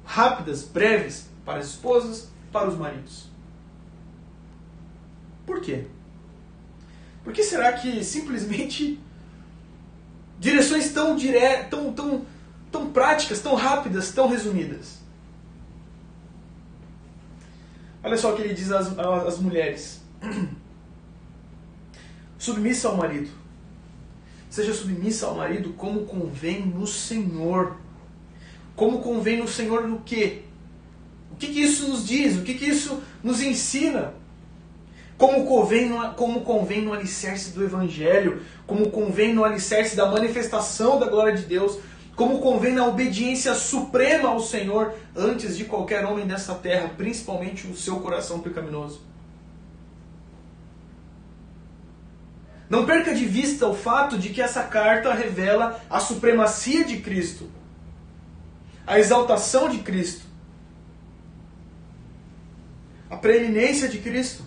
rápidas, 0.03 0.63
breves 0.63 1.27
para 1.45 1.59
as 1.59 1.67
esposas, 1.67 2.29
para 2.51 2.67
os 2.67 2.77
maridos. 2.77 3.27
Por 5.45 5.61
quê? 5.61 5.85
Por 7.23 7.33
que 7.33 7.43
será 7.43 7.73
que 7.73 8.03
simplesmente 8.03 8.99
direções 10.39 10.91
tão, 10.91 11.15
dire... 11.15 11.63
tão, 11.69 11.93
tão, 11.93 12.25
tão 12.71 12.91
práticas, 12.91 13.39
tão 13.39 13.55
rápidas, 13.55 14.11
tão 14.11 14.27
resumidas? 14.27 14.99
Olha 18.03 18.17
só 18.17 18.33
o 18.33 18.35
que 18.35 18.41
ele 18.41 18.53
diz 18.53 18.71
às, 18.71 18.97
às 18.97 19.39
mulheres: 19.39 19.98
submissa 22.37 22.87
ao 22.87 22.97
marido. 22.97 23.29
Seja 24.49 24.73
submissa 24.73 25.27
ao 25.27 25.35
marido 25.35 25.73
como 25.73 26.05
convém 26.05 26.65
no 26.65 26.87
Senhor. 26.87 27.77
Como 28.75 28.99
convém 28.99 29.37
no 29.37 29.47
Senhor 29.47 29.87
no 29.87 29.99
quê? 30.01 30.43
O 31.31 31.35
que, 31.35 31.47
que 31.47 31.61
isso 31.61 31.87
nos 31.87 32.07
diz? 32.07 32.37
O 32.37 32.41
que, 32.41 32.53
que 32.55 32.65
isso 32.65 33.01
nos 33.23 33.41
ensina? 33.41 34.13
Como 35.17 35.45
convém, 35.45 35.89
no, 35.89 36.13
como 36.13 36.41
convém 36.41 36.81
no 36.81 36.93
alicerce 36.93 37.51
do 37.51 37.63
Evangelho, 37.63 38.41
como 38.65 38.89
convém 38.89 39.33
no 39.33 39.43
alicerce 39.43 39.95
da 39.95 40.09
manifestação 40.09 40.97
da 40.97 41.07
glória 41.07 41.35
de 41.35 41.43
Deus, 41.43 41.77
como 42.15 42.39
convém 42.39 42.73
na 42.73 42.85
obediência 42.85 43.53
suprema 43.53 44.29
ao 44.29 44.39
Senhor 44.39 44.93
antes 45.15 45.57
de 45.57 45.65
qualquer 45.65 46.05
homem 46.05 46.25
dessa 46.25 46.55
terra, 46.55 46.91
principalmente 46.97 47.67
o 47.67 47.75
seu 47.75 47.99
coração 47.99 48.39
pecaminoso. 48.39 49.01
Não 52.69 52.85
perca 52.85 53.15
de 53.15 53.25
vista 53.25 53.67
o 53.67 53.73
fato 53.73 54.17
de 54.17 54.29
que 54.29 54.41
essa 54.41 54.63
carta 54.63 55.11
revela 55.11 55.81
a 55.89 55.99
supremacia 55.99 56.85
de 56.85 56.97
Cristo, 56.97 57.49
a 58.85 58.99
exaltação 58.99 59.67
de 59.67 59.79
Cristo, 59.79 60.21
a 63.09 63.17
preeminência 63.17 63.89
de 63.89 63.97
Cristo. 63.97 64.43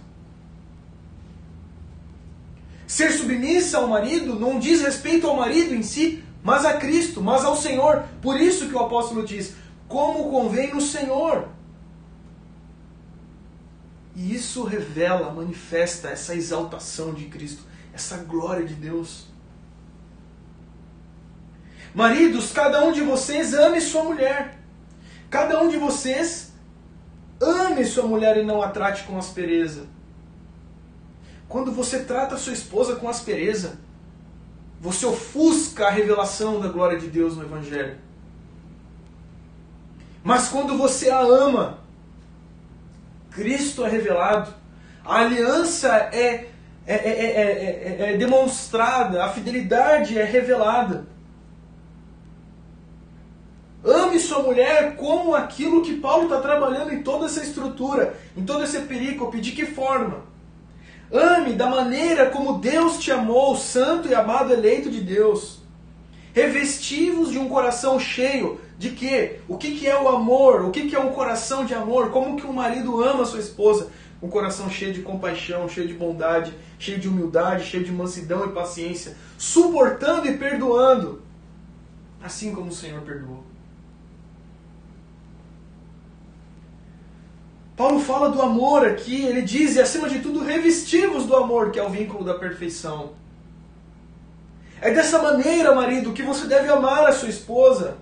Ser 2.86 3.10
submissa 3.10 3.78
ao 3.78 3.88
marido 3.88 4.38
não 4.38 4.58
diz 4.58 4.82
respeito 4.82 5.26
ao 5.26 5.36
marido 5.36 5.74
em 5.74 5.82
si, 5.82 6.22
mas 6.44 6.64
a 6.64 6.74
Cristo, 6.74 7.20
mas 7.20 7.44
ao 7.44 7.56
Senhor. 7.56 8.04
Por 8.20 8.40
isso 8.40 8.68
que 8.68 8.74
o 8.74 8.78
apóstolo 8.78 9.24
diz: 9.24 9.54
como 9.88 10.30
convém 10.30 10.72
no 10.72 10.80
Senhor. 10.80 11.48
E 14.14 14.34
isso 14.34 14.62
revela, 14.62 15.32
manifesta 15.32 16.10
essa 16.10 16.36
exaltação 16.36 17.14
de 17.14 17.24
Cristo 17.24 17.71
essa 17.92 18.18
glória 18.18 18.64
de 18.64 18.74
Deus. 18.74 19.26
Maridos, 21.94 22.52
cada 22.52 22.84
um 22.84 22.92
de 22.92 23.02
vocês 23.02 23.52
ame 23.52 23.80
sua 23.80 24.04
mulher. 24.04 24.58
Cada 25.28 25.60
um 25.62 25.68
de 25.68 25.76
vocês 25.76 26.52
ame 27.40 27.84
sua 27.84 28.06
mulher 28.06 28.36
e 28.36 28.44
não 28.44 28.62
a 28.62 28.68
trate 28.68 29.04
com 29.04 29.18
aspereza. 29.18 29.86
Quando 31.48 31.70
você 31.72 32.04
trata 32.04 32.38
sua 32.38 32.52
esposa 32.52 32.96
com 32.96 33.08
aspereza, 33.08 33.78
você 34.80 35.04
ofusca 35.04 35.86
a 35.86 35.90
revelação 35.90 36.60
da 36.60 36.68
glória 36.68 36.98
de 36.98 37.08
Deus 37.08 37.36
no 37.36 37.44
Evangelho. 37.44 37.98
Mas 40.24 40.48
quando 40.48 40.78
você 40.78 41.10
a 41.10 41.20
ama, 41.20 41.78
Cristo 43.30 43.84
é 43.84 43.88
revelado, 43.88 44.54
a 45.04 45.16
aliança 45.16 45.88
é 45.88 46.51
é, 46.86 46.94
é, 46.94 48.06
é, 48.06 48.12
é, 48.12 48.16
demonstrada, 48.16 49.24
a 49.24 49.28
fidelidade 49.28 50.18
é 50.18 50.24
revelada. 50.24 51.06
Ame 53.84 54.18
sua 54.18 54.42
mulher 54.42 54.96
como 54.96 55.34
aquilo 55.34 55.82
que 55.82 55.96
Paulo 55.96 56.24
está 56.24 56.40
trabalhando 56.40 56.92
em 56.92 57.02
toda 57.02 57.26
essa 57.26 57.42
estrutura, 57.42 58.16
em 58.36 58.44
todo 58.44 58.62
esse 58.62 58.80
perícope. 58.82 59.40
De 59.40 59.52
que 59.52 59.66
forma? 59.66 60.24
Ame 61.12 61.52
da 61.54 61.66
maneira 61.66 62.30
como 62.30 62.58
Deus 62.58 62.98
te 62.98 63.10
amou, 63.10 63.56
santo 63.56 64.08
e 64.08 64.14
amado 64.14 64.52
eleito 64.52 64.88
de 64.88 65.00
Deus. 65.00 65.60
Revestivos 66.32 67.30
de 67.30 67.38
um 67.38 67.48
coração 67.48 67.98
cheio 67.98 68.60
de 68.78 68.90
quê? 68.90 69.40
O 69.46 69.58
que, 69.58 69.72
que 69.78 69.86
é 69.86 70.00
o 70.00 70.08
amor? 70.08 70.62
O 70.62 70.70
que, 70.70 70.88
que 70.88 70.96
é 70.96 71.00
um 71.00 71.12
coração 71.12 71.64
de 71.64 71.74
amor? 71.74 72.10
Como 72.10 72.36
que 72.36 72.46
um 72.46 72.52
marido 72.52 73.02
ama 73.02 73.24
sua 73.24 73.40
esposa? 73.40 73.90
Um 74.22 74.28
coração 74.28 74.70
cheio 74.70 74.94
de 74.94 75.02
compaixão, 75.02 75.68
cheio 75.68 75.88
de 75.88 75.94
bondade, 75.94 76.54
cheio 76.78 77.00
de 77.00 77.08
humildade, 77.08 77.64
cheio 77.64 77.82
de 77.82 77.90
mansidão 77.90 78.46
e 78.46 78.52
paciência, 78.52 79.16
suportando 79.36 80.28
e 80.28 80.38
perdoando, 80.38 81.20
assim 82.22 82.54
como 82.54 82.68
o 82.68 82.74
Senhor 82.74 83.00
perdoou. 83.02 83.42
Paulo 87.76 87.98
fala 87.98 88.30
do 88.30 88.40
amor 88.40 88.86
aqui, 88.86 89.24
ele 89.24 89.42
diz, 89.42 89.74
e 89.74 89.80
acima 89.80 90.08
de 90.08 90.20
tudo, 90.20 90.44
revestivos 90.44 91.26
do 91.26 91.34
amor, 91.34 91.72
que 91.72 91.80
é 91.80 91.82
o 91.82 91.90
vínculo 91.90 92.22
da 92.24 92.34
perfeição. 92.34 93.14
É 94.80 94.92
dessa 94.92 95.20
maneira, 95.20 95.74
marido, 95.74 96.12
que 96.12 96.22
você 96.22 96.46
deve 96.46 96.68
amar 96.68 97.08
a 97.08 97.12
sua 97.12 97.28
esposa. 97.28 97.96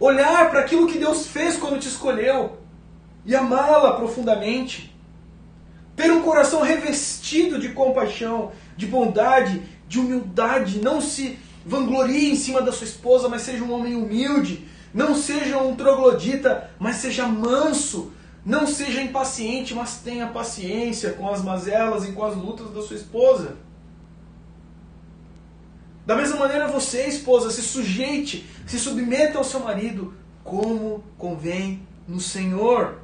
Olhar 0.00 0.50
para 0.50 0.60
aquilo 0.60 0.86
que 0.86 0.98
Deus 0.98 1.26
fez 1.26 1.58
quando 1.58 1.78
te 1.78 1.88
escolheu 1.88 2.61
e 3.24 3.34
amá-la 3.34 3.92
profundamente. 3.92 4.94
Ter 5.94 6.10
um 6.10 6.22
coração 6.22 6.62
revestido 6.62 7.58
de 7.58 7.70
compaixão, 7.70 8.52
de 8.76 8.86
bondade, 8.86 9.62
de 9.86 10.00
humildade. 10.00 10.80
Não 10.80 11.00
se 11.00 11.38
vanglorie 11.64 12.30
em 12.30 12.36
cima 12.36 12.62
da 12.62 12.72
sua 12.72 12.86
esposa, 12.86 13.28
mas 13.28 13.42
seja 13.42 13.62
um 13.62 13.72
homem 13.72 13.94
humilde. 13.94 14.66
Não 14.92 15.14
seja 15.14 15.58
um 15.58 15.76
troglodita, 15.76 16.70
mas 16.78 16.96
seja 16.96 17.26
manso. 17.26 18.12
Não 18.44 18.66
seja 18.66 19.00
impaciente, 19.00 19.74
mas 19.74 19.98
tenha 19.98 20.26
paciência 20.26 21.12
com 21.12 21.30
as 21.30 21.42
mazelas 21.42 22.08
e 22.08 22.12
com 22.12 22.24
as 22.24 22.34
lutas 22.34 22.70
da 22.72 22.82
sua 22.82 22.96
esposa. 22.96 23.56
Da 26.04 26.16
mesma 26.16 26.36
maneira, 26.36 26.66
você, 26.66 27.06
esposa, 27.06 27.50
se 27.50 27.62
sujeite, 27.62 28.44
se 28.66 28.78
submeta 28.78 29.38
ao 29.38 29.44
seu 29.44 29.60
marido 29.60 30.12
como 30.42 31.04
convém 31.16 31.86
no 32.08 32.18
Senhor. 32.18 33.01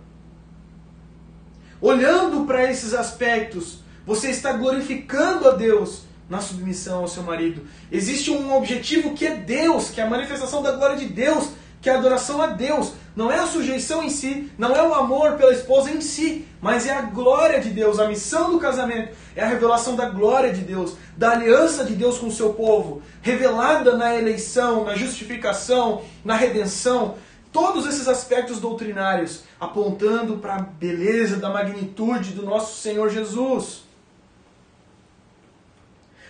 Olhando 1.80 2.44
para 2.44 2.68
esses 2.68 2.92
aspectos, 2.92 3.78
você 4.04 4.30
está 4.30 4.52
glorificando 4.52 5.48
a 5.48 5.52
Deus 5.52 6.02
na 6.28 6.40
submissão 6.40 7.00
ao 7.00 7.08
seu 7.08 7.22
marido. 7.22 7.62
Existe 7.90 8.30
um 8.30 8.54
objetivo 8.56 9.14
que 9.14 9.26
é 9.26 9.36
Deus, 9.36 9.90
que 9.90 10.00
é 10.00 10.04
a 10.04 10.10
manifestação 10.10 10.60
da 10.60 10.72
glória 10.72 10.96
de 10.96 11.06
Deus, 11.06 11.50
que 11.80 11.88
é 11.88 11.94
a 11.94 11.98
adoração 11.98 12.42
a 12.42 12.48
Deus. 12.48 12.92
Não 13.14 13.30
é 13.30 13.38
a 13.38 13.46
sujeição 13.46 14.02
em 14.02 14.10
si, 14.10 14.50
não 14.58 14.74
é 14.74 14.82
o 14.82 14.94
amor 14.94 15.32
pela 15.32 15.52
esposa 15.52 15.90
em 15.90 16.00
si, 16.00 16.46
mas 16.60 16.86
é 16.86 16.92
a 16.92 17.02
glória 17.02 17.60
de 17.60 17.70
Deus. 17.70 17.98
A 17.98 18.08
missão 18.08 18.50
do 18.50 18.58
casamento 18.58 19.14
é 19.34 19.42
a 19.42 19.48
revelação 19.48 19.94
da 19.94 20.08
glória 20.08 20.52
de 20.52 20.60
Deus, 20.60 20.94
da 21.16 21.32
aliança 21.32 21.84
de 21.84 21.94
Deus 21.94 22.18
com 22.18 22.26
o 22.26 22.32
seu 22.32 22.54
povo, 22.54 23.02
revelada 23.22 23.96
na 23.96 24.16
eleição, 24.16 24.84
na 24.84 24.94
justificação, 24.94 26.02
na 26.24 26.34
redenção, 26.34 27.14
todos 27.52 27.86
esses 27.86 28.08
aspectos 28.08 28.60
doutrinários 28.60 29.44
apontando 29.58 30.38
para 30.38 30.56
a 30.56 30.60
beleza 30.60 31.36
da 31.36 31.50
magnitude 31.50 32.32
do 32.32 32.44
nosso 32.44 32.80
Senhor 32.80 33.10
Jesus. 33.10 33.84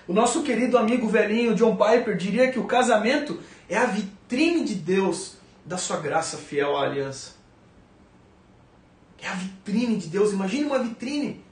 O 0.06 0.12
nosso 0.12 0.42
querido 0.42 0.78
amigo 0.78 1.08
velhinho 1.08 1.54
John 1.54 1.76
Piper 1.76 2.16
diria 2.16 2.50
que 2.50 2.58
o 2.58 2.64
casamento 2.64 3.40
é 3.68 3.76
a 3.76 3.84
vitrine 3.84 4.64
de 4.64 4.74
Deus 4.74 5.34
da 5.64 5.76
sua 5.76 5.98
graça 5.98 6.38
fiel 6.38 6.76
à 6.76 6.84
aliança. 6.84 7.32
É 9.20 9.28
a 9.28 9.34
vitrine 9.34 9.96
de 9.96 10.06
Deus. 10.06 10.32
Imagine 10.32 10.64
uma 10.64 10.78
vitrine. 10.78 11.44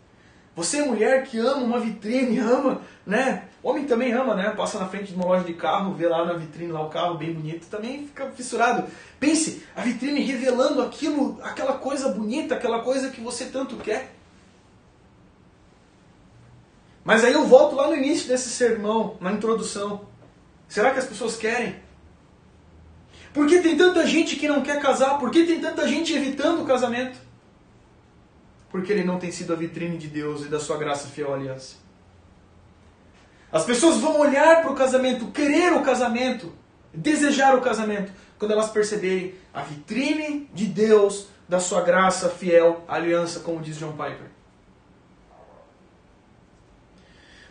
Você 0.54 0.82
mulher 0.82 1.24
que 1.24 1.38
ama 1.38 1.62
uma 1.62 1.78
vitrine, 1.78 2.38
ama, 2.40 2.80
né? 3.04 3.48
Homem 3.66 3.84
também 3.84 4.12
ama, 4.12 4.36
né? 4.36 4.50
Passa 4.50 4.78
na 4.78 4.86
frente 4.86 5.08
de 5.08 5.16
uma 5.16 5.24
loja 5.24 5.42
de 5.42 5.52
carro, 5.52 5.92
vê 5.92 6.06
lá 6.06 6.24
na 6.24 6.34
vitrine 6.34 6.70
lá 6.70 6.86
o 6.86 6.88
carro 6.88 7.18
bem 7.18 7.34
bonito, 7.34 7.66
também 7.66 8.06
fica 8.06 8.30
fissurado. 8.30 8.86
Pense, 9.18 9.66
a 9.74 9.80
vitrine 9.80 10.20
revelando 10.20 10.80
aquilo, 10.80 11.36
aquela 11.42 11.72
coisa 11.72 12.10
bonita, 12.10 12.54
aquela 12.54 12.84
coisa 12.84 13.10
que 13.10 13.20
você 13.20 13.46
tanto 13.46 13.74
quer. 13.78 14.14
Mas 17.02 17.24
aí 17.24 17.32
eu 17.32 17.44
volto 17.44 17.74
lá 17.74 17.88
no 17.88 17.96
início 17.96 18.28
desse 18.28 18.50
sermão, 18.50 19.16
na 19.20 19.32
introdução. 19.32 20.06
Será 20.68 20.92
que 20.92 21.00
as 21.00 21.06
pessoas 21.06 21.36
querem? 21.36 21.74
Por 23.34 23.48
que 23.48 23.60
tem 23.62 23.76
tanta 23.76 24.06
gente 24.06 24.36
que 24.36 24.46
não 24.46 24.62
quer 24.62 24.80
casar? 24.80 25.18
Por 25.18 25.28
que 25.32 25.44
tem 25.44 25.60
tanta 25.60 25.88
gente 25.88 26.14
evitando 26.14 26.62
o 26.62 26.66
casamento? 26.66 27.18
Porque 28.70 28.92
ele 28.92 29.02
não 29.02 29.18
tem 29.18 29.32
sido 29.32 29.52
a 29.52 29.56
vitrine 29.56 29.98
de 29.98 30.06
Deus 30.06 30.46
e 30.46 30.48
da 30.48 30.60
sua 30.60 30.76
graça 30.76 31.08
fiel 31.08 31.34
aliança. 31.34 31.84
As 33.50 33.64
pessoas 33.64 33.98
vão 33.98 34.18
olhar 34.20 34.62
para 34.62 34.70
o 34.70 34.74
casamento, 34.74 35.26
querer 35.26 35.72
o 35.72 35.82
casamento, 35.82 36.52
desejar 36.92 37.54
o 37.54 37.60
casamento, 37.60 38.12
quando 38.38 38.52
elas 38.52 38.70
perceberem 38.70 39.34
a 39.54 39.62
vitrine 39.62 40.50
de 40.52 40.66
Deus, 40.66 41.28
da 41.48 41.60
sua 41.60 41.80
graça 41.80 42.28
fiel 42.28 42.84
aliança, 42.88 43.40
como 43.40 43.60
diz 43.60 43.78
John 43.78 43.92
Piper. 43.92 44.36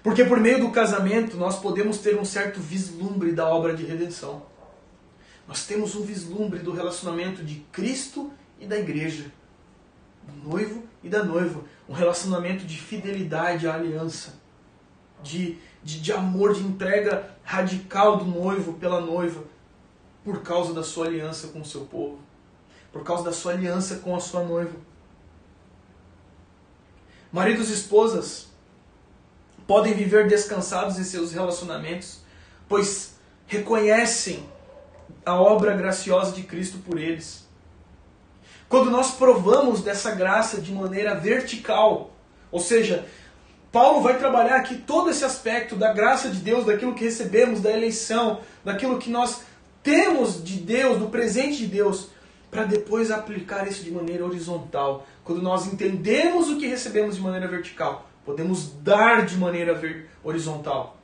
Porque 0.03 0.23
por 0.23 0.39
meio 0.39 0.59
do 0.59 0.69
casamento 0.69 1.37
nós 1.37 1.57
podemos 1.59 1.97
ter 1.97 2.15
um 2.19 2.25
certo 2.25 2.59
vislumbre 2.59 3.31
da 3.31 3.47
obra 3.47 3.75
de 3.75 3.83
redenção. 3.83 4.43
Nós 5.47 5.65
temos 5.65 5.95
um 5.95 6.03
vislumbre 6.03 6.59
do 6.59 6.71
relacionamento 6.71 7.43
de 7.43 7.55
Cristo 7.71 8.31
e 8.59 8.67
da 8.67 8.77
igreja, 8.77 9.31
do 10.27 10.49
noivo 10.49 10.83
e 11.03 11.09
da 11.09 11.23
noiva, 11.23 11.63
um 11.87 11.93
relacionamento 11.93 12.65
de 12.65 12.77
fidelidade 12.77 13.67
à 13.67 13.75
aliança, 13.75 14.33
de, 15.23 15.57
de, 15.85 16.01
de 16.01 16.11
amor, 16.11 16.55
de 16.55 16.63
entrega 16.63 17.29
radical 17.43 18.17
do 18.17 18.25
noivo 18.25 18.73
pela 18.73 18.99
noiva, 18.99 19.43
por 20.23 20.41
causa 20.41 20.73
da 20.73 20.81
sua 20.81 21.05
aliança 21.05 21.49
com 21.49 21.61
o 21.61 21.65
seu 21.65 21.81
povo, 21.81 22.17
por 22.91 23.03
causa 23.03 23.23
da 23.23 23.31
sua 23.31 23.53
aliança 23.53 23.97
com 23.97 24.15
a 24.15 24.19
sua 24.19 24.43
noiva. 24.43 24.75
Maridos 27.31 27.69
e 27.69 27.73
esposas 27.73 28.47
podem 29.67 29.93
viver 29.93 30.27
descansados 30.27 30.97
em 30.97 31.03
seus 31.03 31.31
relacionamentos, 31.31 32.21
pois 32.67 33.13
reconhecem 33.45 34.43
a 35.23 35.39
obra 35.39 35.75
graciosa 35.75 36.31
de 36.31 36.41
Cristo 36.41 36.79
por 36.79 36.97
eles. 36.97 37.45
Quando 38.67 38.89
nós 38.89 39.11
provamos 39.11 39.81
dessa 39.81 40.15
graça 40.15 40.59
de 40.59 40.71
maneira 40.71 41.13
vertical, 41.13 42.11
ou 42.51 42.59
seja, 42.59 43.07
Paulo 43.75 43.99
vai 43.99 44.17
trabalhar 44.17 44.55
aqui 44.55 44.77
todo 44.77 45.09
esse 45.09 45.25
aspecto 45.25 45.75
da 45.75 45.91
graça 45.91 46.29
de 46.29 46.37
Deus, 46.37 46.65
daquilo 46.65 46.95
que 46.95 47.03
recebemos, 47.03 47.59
da 47.59 47.69
eleição, 47.69 48.39
daquilo 48.63 48.97
que 48.97 49.09
nós 49.09 49.41
temos 49.83 50.41
de 50.41 50.61
Deus, 50.61 50.97
do 50.97 51.07
presente 51.07 51.57
de 51.57 51.67
Deus, 51.67 52.07
para 52.49 52.63
depois 52.63 53.11
aplicar 53.11 53.67
isso 53.67 53.83
de 53.83 53.91
maneira 53.91 54.25
horizontal. 54.25 55.05
Quando 55.25 55.41
nós 55.41 55.67
entendemos 55.67 56.47
o 56.49 56.57
que 56.57 56.67
recebemos 56.67 57.17
de 57.17 57.21
maneira 57.21 57.49
vertical, 57.49 58.09
podemos 58.23 58.71
dar 58.81 59.25
de 59.25 59.35
maneira 59.35 59.77
horizontal. 60.23 60.95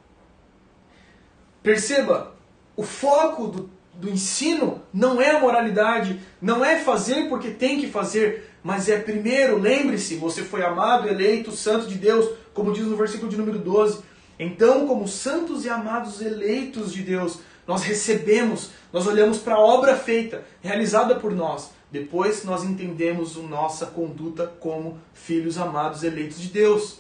Perceba, 1.62 2.34
o 2.78 2.84
foco 2.84 3.48
do, 3.48 3.70
do 3.96 4.10
ensino 4.10 4.82
não 4.94 5.22
é 5.22 5.32
a 5.32 5.42
moralidade, 5.42 6.22
não 6.42 6.64
é 6.64 6.80
fazer 6.80 7.28
porque 7.28 7.50
tem 7.50 7.82
que 7.82 7.88
fazer, 7.88 8.50
mas 8.64 8.88
é 8.90 9.00
primeiro, 9.00 9.58
lembre-se, 9.58 10.16
você 10.16 10.44
foi 10.44 10.64
amado, 10.64 11.08
eleito, 11.08 11.52
santo 11.52 11.88
de 11.88 11.96
Deus, 11.96 12.30
como 12.54 12.74
diz 12.74 12.86
no 12.86 12.96
versículo 12.96 13.30
de 13.30 13.38
número 13.38 13.58
12. 13.58 14.02
Então, 14.38 14.88
como 14.88 15.08
santos 15.08 15.66
e 15.66 15.70
amados 15.70 16.22
eleitos 16.22 16.94
de 16.94 17.02
Deus, 17.02 17.40
nós 17.68 17.84
recebemos, 17.84 18.72
nós 18.94 19.08
olhamos 19.08 19.40
para 19.40 19.56
a 19.56 19.60
obra 19.60 19.96
feita, 19.96 20.44
realizada 20.62 21.16
por 21.16 21.32
nós. 21.32 21.72
Depois 21.92 22.44
nós 22.44 22.64
entendemos 22.64 23.36
a 23.38 23.42
nossa 23.42 23.88
conduta 23.88 24.52
como 24.60 25.00
filhos 25.14 25.58
amados, 25.58 26.04
eleitos 26.04 26.40
de 26.40 26.48
Deus. 26.48 27.00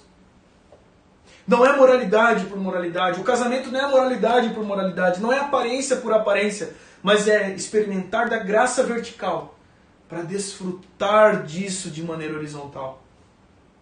Não 1.48 1.66
é 1.66 1.76
moralidade 1.76 2.46
por 2.46 2.58
moralidade. 2.58 3.20
O 3.20 3.24
casamento 3.24 3.72
não 3.72 3.80
é 3.80 3.90
moralidade 3.90 4.50
por 4.50 4.64
moralidade. 4.64 5.22
Não 5.22 5.32
é 5.32 5.40
aparência 5.40 5.96
por 5.98 6.14
aparência. 6.14 6.74
Mas 7.02 7.28
é 7.28 7.54
experimentar 7.54 8.30
da 8.30 8.38
graça 8.38 8.84
vertical 8.84 9.58
para 10.12 10.24
desfrutar 10.24 11.46
disso 11.46 11.90
de 11.90 12.04
maneira 12.04 12.36
horizontal. 12.36 13.02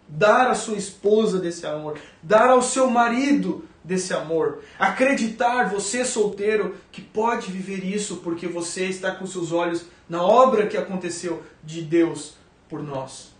Dar 0.06 0.48
à 0.48 0.54
sua 0.54 0.76
esposa 0.76 1.40
desse 1.40 1.66
amor. 1.66 1.98
Dar 2.22 2.50
ao 2.50 2.62
seu 2.62 2.88
marido 2.88 3.64
desse 3.82 4.14
amor. 4.14 4.62
Acreditar, 4.78 5.68
você 5.68 6.04
solteiro, 6.04 6.76
que 6.92 7.02
pode 7.02 7.50
viver 7.50 7.84
isso 7.84 8.18
porque 8.18 8.46
você 8.46 8.84
está 8.86 9.10
com 9.10 9.26
seus 9.26 9.50
olhos 9.50 9.86
na 10.08 10.22
obra 10.22 10.68
que 10.68 10.76
aconteceu 10.76 11.42
de 11.64 11.82
Deus 11.82 12.34
por 12.68 12.80
nós. 12.80 13.32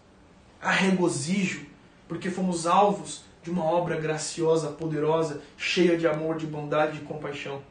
Há 0.60 0.72
regozijo, 0.72 1.66
porque 2.08 2.28
fomos 2.28 2.66
alvos 2.66 3.22
de 3.40 3.52
uma 3.52 3.64
obra 3.64 4.00
graciosa, 4.00 4.66
poderosa, 4.66 5.40
cheia 5.56 5.96
de 5.96 6.08
amor, 6.08 6.36
de 6.36 6.46
bondade, 6.46 6.98
de 6.98 7.04
compaixão. 7.04 7.62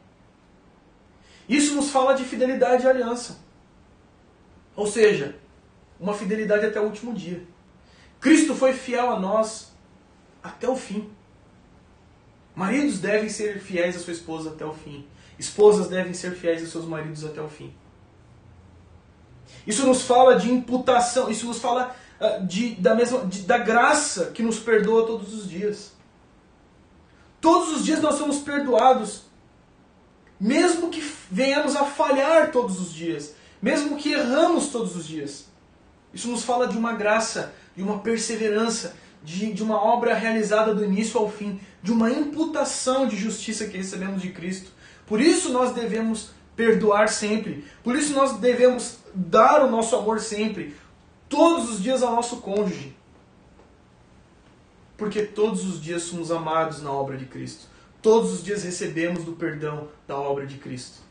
Isso 1.46 1.74
nos 1.74 1.90
fala 1.90 2.14
de 2.14 2.24
fidelidade 2.24 2.84
e 2.84 2.88
aliança. 2.88 3.49
Ou 4.76 4.86
seja, 4.86 5.36
uma 5.98 6.14
fidelidade 6.14 6.66
até 6.66 6.80
o 6.80 6.84
último 6.84 7.14
dia. 7.14 7.42
Cristo 8.20 8.54
foi 8.54 8.72
fiel 8.72 9.10
a 9.10 9.18
nós 9.18 9.72
até 10.42 10.68
o 10.68 10.76
fim. 10.76 11.10
Maridos 12.54 12.98
devem 12.98 13.28
ser 13.28 13.60
fiéis 13.60 13.96
à 13.96 13.98
sua 13.98 14.12
esposa 14.12 14.50
até 14.50 14.64
o 14.64 14.72
fim. 14.72 15.06
Esposas 15.38 15.88
devem 15.88 16.12
ser 16.12 16.32
fiéis 16.32 16.60
aos 16.62 16.70
seus 16.70 16.84
maridos 16.84 17.24
até 17.24 17.40
o 17.40 17.48
fim. 17.48 17.72
Isso 19.66 19.86
nos 19.86 20.02
fala 20.02 20.36
de 20.36 20.50
imputação, 20.50 21.30
isso 21.30 21.46
nos 21.46 21.58
fala 21.58 21.94
uh, 22.20 22.46
de, 22.46 22.74
da, 22.74 22.94
mesma, 22.94 23.24
de, 23.26 23.42
da 23.42 23.58
graça 23.58 24.26
que 24.26 24.42
nos 24.42 24.58
perdoa 24.58 25.06
todos 25.06 25.34
os 25.34 25.48
dias. 25.48 25.92
Todos 27.40 27.76
os 27.76 27.84
dias 27.84 28.00
nós 28.00 28.16
somos 28.16 28.38
perdoados, 28.38 29.22
mesmo 30.38 30.90
que 30.90 31.00
venhamos 31.30 31.74
a 31.74 31.84
falhar 31.84 32.52
todos 32.52 32.78
os 32.78 32.92
dias, 32.92 33.34
mesmo 33.60 33.96
que 33.96 34.12
erramos 34.12 34.68
todos 34.68 34.96
os 34.96 35.06
dias. 35.06 35.46
Isso 36.12 36.28
nos 36.28 36.42
fala 36.42 36.66
de 36.66 36.76
uma 36.76 36.92
graça, 36.92 37.54
de 37.76 37.82
uma 37.82 38.00
perseverança, 38.00 38.96
de, 39.22 39.52
de 39.52 39.62
uma 39.62 39.82
obra 39.82 40.14
realizada 40.14 40.74
do 40.74 40.84
início 40.84 41.20
ao 41.20 41.30
fim, 41.30 41.60
de 41.82 41.92
uma 41.92 42.10
imputação 42.10 43.06
de 43.06 43.16
justiça 43.16 43.66
que 43.66 43.76
recebemos 43.76 44.22
de 44.22 44.30
Cristo. 44.30 44.70
Por 45.06 45.20
isso 45.20 45.52
nós 45.52 45.72
devemos 45.72 46.30
perdoar 46.56 47.08
sempre. 47.08 47.64
Por 47.82 47.96
isso 47.96 48.12
nós 48.12 48.38
devemos 48.38 48.98
dar 49.14 49.64
o 49.64 49.70
nosso 49.70 49.96
amor 49.96 50.20
sempre, 50.20 50.74
todos 51.28 51.70
os 51.70 51.82
dias 51.82 52.02
ao 52.02 52.14
nosso 52.14 52.38
cônjuge. 52.38 52.96
Porque 54.96 55.22
todos 55.22 55.64
os 55.64 55.80
dias 55.80 56.02
somos 56.02 56.30
amados 56.30 56.82
na 56.82 56.92
obra 56.92 57.16
de 57.16 57.24
Cristo. 57.24 57.66
Todos 58.02 58.32
os 58.32 58.44
dias 58.44 58.62
recebemos 58.62 59.24
do 59.24 59.32
perdão 59.32 59.88
da 60.06 60.18
obra 60.18 60.46
de 60.46 60.58
Cristo. 60.58 61.09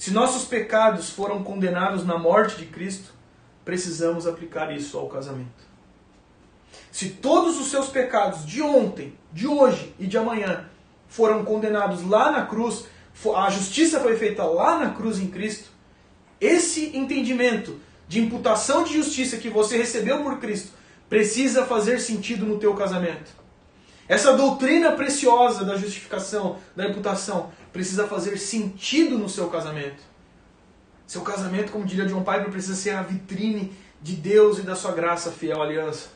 Se 0.00 0.10
nossos 0.12 0.46
pecados 0.46 1.10
foram 1.10 1.44
condenados 1.44 2.06
na 2.06 2.16
morte 2.16 2.56
de 2.56 2.64
Cristo, 2.64 3.12
precisamos 3.66 4.26
aplicar 4.26 4.74
isso 4.74 4.96
ao 4.96 5.10
casamento. 5.10 5.62
Se 6.90 7.10
todos 7.10 7.60
os 7.60 7.70
seus 7.70 7.90
pecados 7.90 8.46
de 8.46 8.62
ontem, 8.62 9.12
de 9.30 9.46
hoje 9.46 9.94
e 9.98 10.06
de 10.06 10.16
amanhã 10.16 10.64
foram 11.06 11.44
condenados 11.44 12.02
lá 12.02 12.32
na 12.32 12.46
cruz, 12.46 12.86
a 13.36 13.50
justiça 13.50 14.00
foi 14.00 14.16
feita 14.16 14.42
lá 14.42 14.78
na 14.78 14.92
cruz 14.92 15.18
em 15.18 15.28
Cristo, 15.28 15.68
esse 16.40 16.96
entendimento 16.96 17.78
de 18.08 18.22
imputação 18.22 18.84
de 18.84 18.94
justiça 18.94 19.36
que 19.36 19.50
você 19.50 19.76
recebeu 19.76 20.22
por 20.22 20.38
Cristo 20.38 20.72
precisa 21.10 21.66
fazer 21.66 22.00
sentido 22.00 22.46
no 22.46 22.58
teu 22.58 22.72
casamento. 22.72 23.38
Essa 24.10 24.32
doutrina 24.32 24.90
preciosa 24.92 25.64
da 25.64 25.76
justificação, 25.76 26.58
da 26.74 26.88
imputação, 26.88 27.52
precisa 27.72 28.06
fazer 28.06 28.36
sentido 28.38 29.18
no 29.18 29.28
seu 29.28 29.48
casamento. 29.48 30.02
Seu 31.06 31.22
casamento, 31.22 31.72
como 31.72 31.84
diria 31.84 32.06
John 32.06 32.22
Piper, 32.22 32.50
precisa 32.50 32.74
ser 32.74 32.90
a 32.90 33.02
vitrine 33.02 33.72
de 34.00 34.14
Deus 34.14 34.58
e 34.58 34.62
da 34.62 34.74
sua 34.74 34.92
graça 34.92 35.30
fiel 35.30 35.60
aliança. 35.60 36.08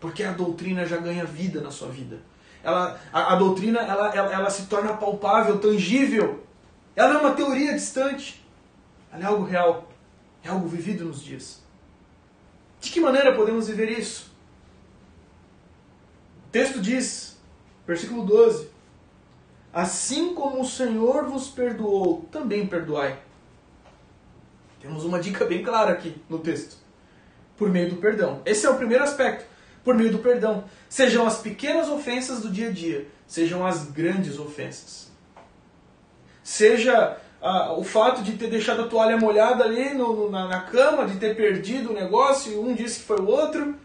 Porque 0.00 0.22
a 0.22 0.32
doutrina 0.32 0.86
já 0.86 0.96
ganha 0.96 1.24
vida 1.24 1.60
na 1.60 1.70
sua 1.70 1.88
vida. 1.88 2.18
Ela, 2.62 2.98
a, 3.12 3.34
a 3.34 3.36
doutrina 3.36 3.80
ela, 3.80 4.14
ela, 4.14 4.32
ela 4.32 4.50
se 4.50 4.66
torna 4.66 4.94
palpável, 4.94 5.58
tangível. 5.58 6.44
Ela 6.96 7.14
é 7.14 7.18
uma 7.18 7.34
teoria 7.34 7.74
distante. 7.74 8.44
Ela 9.12 9.22
é 9.22 9.26
algo 9.26 9.44
real. 9.44 9.90
É 10.42 10.48
algo 10.48 10.66
vivido 10.66 11.04
nos 11.04 11.22
dias. 11.22 11.62
De 12.80 12.90
que 12.90 13.00
maneira 13.00 13.34
podemos 13.34 13.68
viver 13.68 13.90
isso? 13.90 14.32
O 16.46 16.50
texto 16.50 16.80
diz, 16.80 17.38
versículo 17.86 18.24
12: 18.24 18.68
Assim 19.74 20.34
como 20.34 20.60
o 20.60 20.64
Senhor 20.64 21.24
vos 21.24 21.48
perdoou, 21.48 22.26
também 22.30 22.66
perdoai. 22.66 23.18
Temos 24.80 25.04
uma 25.04 25.18
dica 25.18 25.44
bem 25.44 25.62
clara 25.62 25.92
aqui 25.92 26.14
no 26.28 26.38
texto. 26.38 26.76
Por 27.56 27.68
meio 27.68 27.90
do 27.90 27.96
perdão. 27.96 28.40
Esse 28.46 28.66
é 28.66 28.70
o 28.70 28.76
primeiro 28.76 29.02
aspecto 29.02 29.44
por 29.84 29.94
meio 29.94 30.10
do 30.10 30.18
perdão. 30.18 30.64
Sejam 30.88 31.26
as 31.26 31.38
pequenas 31.38 31.88
ofensas 31.88 32.40
do 32.40 32.50
dia 32.50 32.68
a 32.68 32.72
dia, 32.72 33.06
sejam 33.26 33.64
as 33.64 33.90
grandes 33.90 34.38
ofensas. 34.38 35.12
Seja 36.42 37.18
ah, 37.40 37.74
o 37.74 37.84
fato 37.84 38.22
de 38.22 38.32
ter 38.32 38.48
deixado 38.48 38.82
a 38.82 38.88
toalha 38.88 39.16
molhada 39.16 39.64
ali 39.64 39.92
no, 39.92 40.30
na, 40.30 40.48
na, 40.48 40.60
cama, 40.62 41.06
de 41.06 41.18
ter 41.18 41.36
perdido 41.36 41.90
o 41.90 41.94
negócio 41.94 42.52
e 42.52 42.56
um 42.56 42.74
disse 42.74 43.00
que 43.00 43.06
foi 43.06 43.20
o 43.20 43.26
outro, 43.26 43.76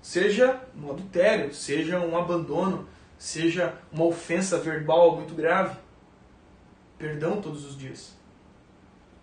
seja 0.00 0.60
um 0.82 0.90
adultério, 0.90 1.54
seja 1.54 1.98
um 2.00 2.16
abandono, 2.16 2.88
seja 3.18 3.74
uma 3.92 4.04
ofensa 4.04 4.58
verbal 4.58 5.16
muito 5.16 5.34
grave. 5.34 5.76
Perdão 6.98 7.40
todos 7.40 7.64
os 7.64 7.76
dias. 7.76 8.14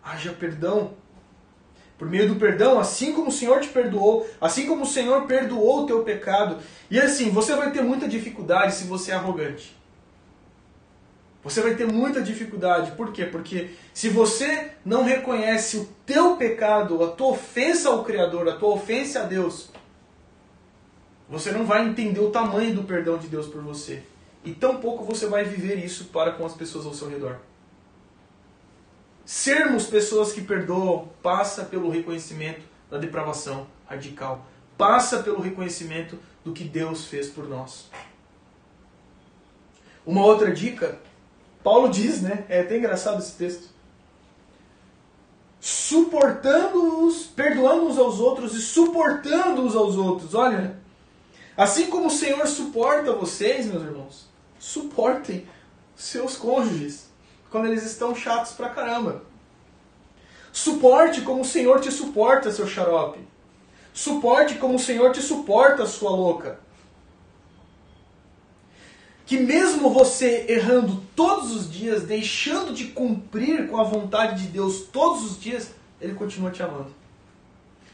Haja 0.04 0.34
perdão 0.34 0.94
por 1.98 2.10
meio 2.10 2.28
do 2.28 2.36
perdão, 2.36 2.80
assim 2.80 3.14
como 3.14 3.30
o 3.30 3.32
Senhor 3.32 3.62
te 3.62 3.70
perdoou, 3.70 4.28
assim 4.42 4.66
como 4.68 4.84
o 4.84 4.88
Senhor 4.88 5.26
perdoou 5.26 5.84
o 5.84 5.86
teu 5.86 6.04
pecado. 6.04 6.58
E 6.90 7.00
assim, 7.00 7.30
você 7.30 7.56
vai 7.56 7.72
ter 7.72 7.82
muita 7.82 8.08
dificuldade 8.08 8.74
se 8.74 8.86
você 8.86 9.12
é 9.12 9.16
arrogante. 9.16 9.76
Você 11.44 11.62
vai 11.62 11.76
ter 11.76 11.86
muita 11.86 12.22
dificuldade. 12.22 12.92
Por 12.92 13.12
quê? 13.12 13.26
Porque 13.26 13.72
se 13.94 14.10
você 14.10 14.72
não 14.84 15.04
reconhece 15.04 15.78
o 15.78 15.86
teu 16.06 16.38
pecado, 16.38 17.04
a 17.04 17.12
tua 17.12 17.28
ofensa 17.28 17.90
ao 17.90 18.04
Criador, 18.04 18.48
a 18.48 18.56
tua 18.56 18.74
ofensa 18.74 19.22
a 19.22 19.24
Deus, 19.24 19.70
você 21.34 21.52
não 21.52 21.66
vai 21.66 21.84
entender 21.84 22.20
o 22.20 22.30
tamanho 22.30 22.76
do 22.76 22.84
perdão 22.84 23.18
de 23.18 23.28
Deus 23.28 23.48
por 23.48 23.60
você. 23.60 24.04
E 24.46 24.54
tampouco 24.54 25.04
você 25.04 25.26
vai 25.26 25.44
viver 25.44 25.84
isso 25.84 26.06
para 26.06 26.34
com 26.34 26.46
as 26.46 26.54
pessoas 26.54 26.86
ao 26.86 26.94
seu 26.94 27.10
redor. 27.10 27.40
Sermos 29.26 29.88
pessoas 29.88 30.32
que 30.32 30.42
perdoam 30.42 31.10
passa 31.24 31.64
pelo 31.66 31.90
reconhecimento 31.90 32.62
da 32.88 33.00
depravação 33.00 33.66
radical, 33.88 34.46
passa 34.78 35.24
pelo 35.24 35.42
reconhecimento 35.42 36.20
do 36.46 36.54
que 36.54 36.66
Deus 36.66 37.06
fez 37.06 37.30
por 37.30 37.50
nós. 37.50 37.90
Uma 40.06 40.24
outra 40.24 40.54
dica, 40.54 41.00
Paulo 41.64 41.90
diz, 41.90 42.22
né? 42.22 42.46
É 42.48 42.62
até 42.62 42.78
engraçado 42.78 43.18
esse 43.18 43.36
texto. 43.36 43.74
suportando-os, 45.60 47.26
perdoando 47.26 47.88
uns 47.88 47.98
aos 47.98 48.20
outros 48.20 48.54
e 48.54 48.62
suportando 48.62 49.64
uns 49.64 49.76
aos 49.76 49.96
outros. 49.96 50.36
Olha, 50.36 50.83
assim 51.56 51.88
como 51.90 52.08
o 52.08 52.12
Senhor 52.12 52.46
suporta 52.48 53.14
vocês, 53.14 53.66
meus 53.66 53.84
irmãos, 53.84 54.28
suportem 54.60 55.48
seus 55.96 56.36
cônjuges 56.36 57.10
quando 57.50 57.68
eles 57.68 57.84
estão 57.84 58.16
chatos 58.16 58.54
pra 58.54 58.70
caramba. 58.70 59.24
Suporte 60.52 61.22
como 61.22 61.42
o 61.42 61.46
Senhor 61.46 61.80
te 61.82 61.92
suporta, 61.92 62.52
seu 62.52 62.68
xarope. 62.68 63.20
Suporte 63.94 64.56
como 64.56 64.76
o 64.76 64.80
Senhor 64.80 65.12
te 65.12 65.22
suporta, 65.22 65.86
sua 65.86 66.12
louca. 66.12 66.60
Que 69.26 69.40
mesmo 69.40 69.90
você 69.90 70.46
errando 70.50 71.02
todos 71.16 71.56
os 71.56 71.72
dias, 71.72 72.04
deixando 72.04 72.74
de 72.74 72.86
cumprir 72.86 73.68
com 73.68 73.78
a 73.80 73.84
vontade 73.84 74.44
de 74.44 74.48
Deus 74.48 74.84
todos 74.92 75.24
os 75.24 75.42
dias, 75.42 75.72
Ele 76.02 76.14
continua 76.14 76.52
te 76.52 76.62
amando. 76.62 76.94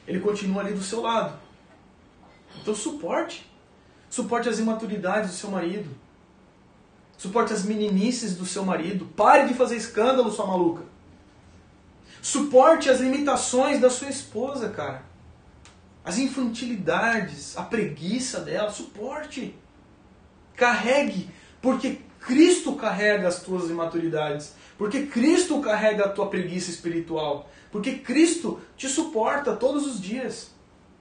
Ele 0.08 0.20
continua 0.20 0.62
ali 0.62 0.74
do 0.74 0.84
seu 0.84 1.02
lado. 1.02 1.38
Então 2.62 2.74
suporte. 2.74 3.49
Suporte 4.10 4.50
as 4.50 4.60
imaturidades 4.60 5.32
do 5.32 5.36
seu 5.36 5.52
marido. 5.52 5.90
Suporte 7.18 7.54
as 7.54 7.64
meninices 7.64 8.36
do 8.36 8.46
seu 8.46 8.66
marido. 8.66 9.06
Pare 9.16 9.48
de 9.48 9.54
fazer 9.54 9.76
escândalo, 9.76 10.32
sua 10.32 10.48
maluca. 10.48 10.84
Suporte 12.22 12.90
as 12.90 13.00
limitações 13.00 13.80
da 13.80 13.90
sua 13.90 14.10
esposa, 14.10 14.70
cara. 14.70 15.04
As 16.04 16.18
infantilidades, 16.18 17.58
a 17.58 17.64
preguiça 17.64 18.40
dela. 18.40 18.72
Suporte. 18.72 19.56
Carregue, 20.56 21.30
porque 21.62 22.00
Cristo 22.20 22.76
carrega 22.76 23.28
as 23.28 23.42
tuas 23.42 23.70
imaturidades. 23.70 24.54
Porque 24.78 25.06
Cristo 25.06 25.60
carrega 25.62 26.06
a 26.06 26.10
tua 26.10 26.30
preguiça 26.30 26.70
espiritual. 26.70 27.50
Porque 27.72 27.98
Cristo 27.98 28.60
te 28.76 28.88
suporta 28.88 29.56
todos 29.56 29.86
os 29.86 30.02
dias. 30.02 30.52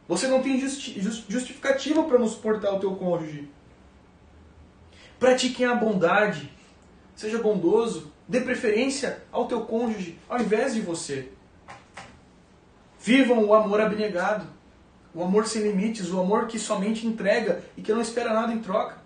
Você 0.08 0.26
não 0.26 0.42
tem 0.42 0.58
justi 0.58 0.98
justificativa 1.28 2.02
para 2.02 2.18
não 2.18 2.26
suportar 2.26 2.72
o 2.72 2.80
teu 2.80 2.96
cônjuge. 2.96 3.46
Pratiquem 5.20 5.66
a 5.66 5.74
bondade. 5.74 6.50
Seja 7.14 7.38
bondoso. 7.38 8.10
Dê 8.26 8.40
preferência 8.40 9.22
ao 9.30 9.46
teu 9.46 9.60
cônjuge 9.60 10.18
ao 10.26 10.40
invés 10.40 10.74
de 10.74 10.80
você. 10.80 11.28
Vivam 12.98 13.44
o 13.44 13.52
amor 13.52 13.82
abnegado. 13.82 14.46
O 15.14 15.22
amor 15.22 15.46
sem 15.46 15.62
limites. 15.62 16.10
O 16.10 16.20
amor 16.20 16.46
que 16.46 16.58
somente 16.58 17.06
entrega 17.06 17.62
e 17.76 17.82
que 17.82 17.92
não 17.92 18.00
espera 18.00 18.32
nada 18.32 18.52
em 18.52 18.60
troca. 18.60 18.96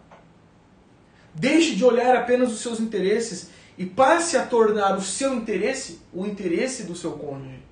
Deixe 1.35 1.75
de 1.75 1.85
olhar 1.85 2.15
apenas 2.15 2.53
os 2.53 2.61
seus 2.61 2.79
interesses 2.79 3.51
e 3.77 3.87
passe 3.87 4.37
a 4.37 4.47
tornar 4.47 4.97
o 4.97 5.03
seu 5.03 5.35
interesse 5.35 6.01
o 6.13 6.27
interesse 6.27 6.85
do 6.85 6.95
seu 6.95 7.13
cônjuge. 7.13 7.72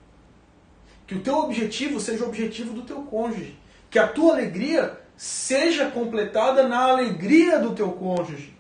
Que 1.11 1.17
o 1.17 1.21
teu 1.21 1.39
objetivo 1.39 1.99
seja 1.99 2.23
o 2.23 2.29
objetivo 2.29 2.73
do 2.73 2.83
teu 2.83 3.03
cônjuge. 3.03 3.59
Que 3.91 3.99
a 3.99 4.07
tua 4.07 4.35
alegria 4.35 4.97
seja 5.17 5.91
completada 5.91 6.69
na 6.69 6.85
alegria 6.85 7.59
do 7.59 7.75
teu 7.75 7.91
cônjuge. 7.91 8.57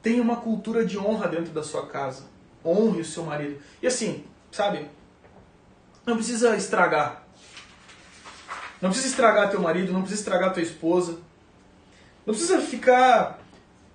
Tenha 0.00 0.22
uma 0.22 0.36
cultura 0.36 0.86
de 0.86 0.96
honra 0.98 1.28
dentro 1.28 1.52
da 1.52 1.62
sua 1.62 1.86
casa. 1.86 2.22
Honre 2.64 3.02
o 3.02 3.04
seu 3.04 3.24
marido. 3.24 3.60
E 3.82 3.86
assim, 3.86 4.24
sabe? 4.50 4.88
Não 6.06 6.16
precisa 6.16 6.56
estragar. 6.56 7.22
Não 8.80 8.88
precisa 8.88 9.10
estragar 9.10 9.50
teu 9.50 9.60
marido, 9.60 9.92
não 9.92 10.00
precisa 10.00 10.22
estragar 10.22 10.54
tua 10.54 10.62
esposa. 10.62 11.18
Não 12.24 12.32
precisa 12.32 12.58
ficar. 12.62 13.38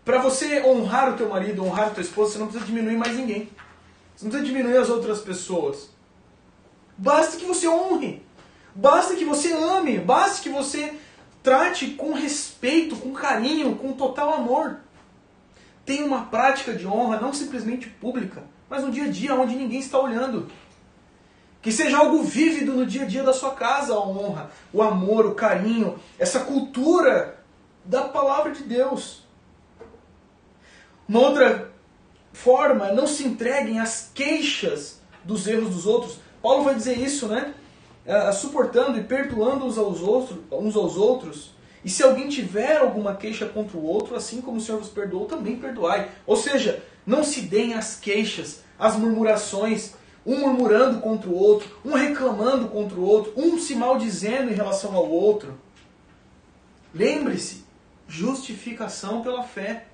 Para 0.05 0.19
você 0.19 0.61
honrar 0.63 1.15
o 1.15 1.17
teu 1.17 1.29
marido, 1.29 1.65
honrar 1.65 1.87
a 1.87 1.89
tua 1.89 2.03
esposa, 2.03 2.33
você 2.33 2.37
não 2.37 2.45
precisa 2.45 2.67
diminuir 2.67 2.95
mais 2.95 3.17
ninguém. 3.17 3.49
Você 4.15 4.25
não 4.25 4.29
precisa 4.29 4.53
diminuir 4.53 4.77
as 4.77 4.87
outras 4.87 5.19
pessoas. 5.21 5.89
Basta 7.01 7.35
que 7.35 7.45
você 7.45 7.67
honre. 7.67 8.21
Basta 8.75 9.15
que 9.15 9.25
você 9.25 9.51
ame. 9.51 9.97
Basta 9.97 10.43
que 10.43 10.49
você 10.49 10.93
trate 11.41 11.95
com 11.95 12.13
respeito, 12.13 12.95
com 12.95 13.11
carinho, 13.11 13.75
com 13.75 13.91
total 13.91 14.35
amor. 14.35 14.77
Tenha 15.83 16.05
uma 16.05 16.25
prática 16.25 16.75
de 16.75 16.85
honra 16.85 17.19
não 17.19 17.33
simplesmente 17.33 17.89
pública, 17.89 18.43
mas 18.69 18.83
no 18.83 18.91
dia 18.91 19.05
a 19.05 19.09
dia, 19.09 19.33
onde 19.33 19.55
ninguém 19.55 19.79
está 19.79 19.99
olhando. 19.99 20.47
Que 21.59 21.71
seja 21.71 21.97
algo 21.97 22.21
vívido 22.21 22.73
no 22.73 22.85
dia 22.85 23.01
a 23.01 23.07
dia 23.07 23.23
da 23.23 23.33
sua 23.33 23.55
casa 23.55 23.95
a 23.95 23.99
honra, 23.99 24.51
o 24.71 24.83
amor, 24.83 25.25
o 25.25 25.33
carinho, 25.33 25.99
essa 26.19 26.41
cultura 26.41 27.43
da 27.83 28.03
palavra 28.03 28.51
de 28.51 28.61
Deus. 28.61 29.23
Uma 31.09 31.19
outra 31.21 31.71
forma, 32.31 32.91
não 32.91 33.07
se 33.07 33.25
entreguem 33.25 33.79
às 33.79 34.11
queixas 34.13 35.01
dos 35.23 35.47
erros 35.47 35.73
dos 35.73 35.87
outros. 35.87 36.19
Paulo 36.41 36.63
vai 36.63 36.75
dizer 36.75 36.97
isso, 36.97 37.27
né? 37.27 37.53
É, 38.05 38.31
suportando 38.31 38.97
e 38.97 39.03
perdoando 39.03 39.65
uns 39.65 39.77
aos, 39.77 40.01
outros, 40.01 40.39
uns 40.51 40.75
aos 40.75 40.97
outros. 40.97 41.51
E 41.83 41.89
se 41.89 42.03
alguém 42.03 42.29
tiver 42.29 42.77
alguma 42.77 43.15
queixa 43.15 43.45
contra 43.45 43.77
o 43.77 43.83
outro, 43.83 44.15
assim 44.15 44.41
como 44.41 44.57
o 44.57 44.61
Senhor 44.61 44.79
vos 44.79 44.89
perdoou, 44.89 45.25
também 45.25 45.55
perdoai. 45.55 46.09
Ou 46.25 46.35
seja, 46.35 46.83
não 47.05 47.23
se 47.23 47.41
deem 47.41 47.73
as 47.73 47.99
queixas, 47.99 48.63
as 48.77 48.95
murmurações, 48.95 49.93
um 50.25 50.39
murmurando 50.39 50.99
contra 50.99 51.29
o 51.29 51.35
outro, 51.35 51.69
um 51.83 51.93
reclamando 51.93 52.67
contra 52.67 52.99
o 52.99 53.03
outro, 53.03 53.33
um 53.35 53.57
se 53.57 53.75
maldizendo 53.75 54.51
em 54.51 54.55
relação 54.55 54.95
ao 54.95 55.09
outro. 55.09 55.57
Lembre-se, 56.93 57.63
justificação 58.07 59.21
pela 59.21 59.43
fé. 59.43 59.85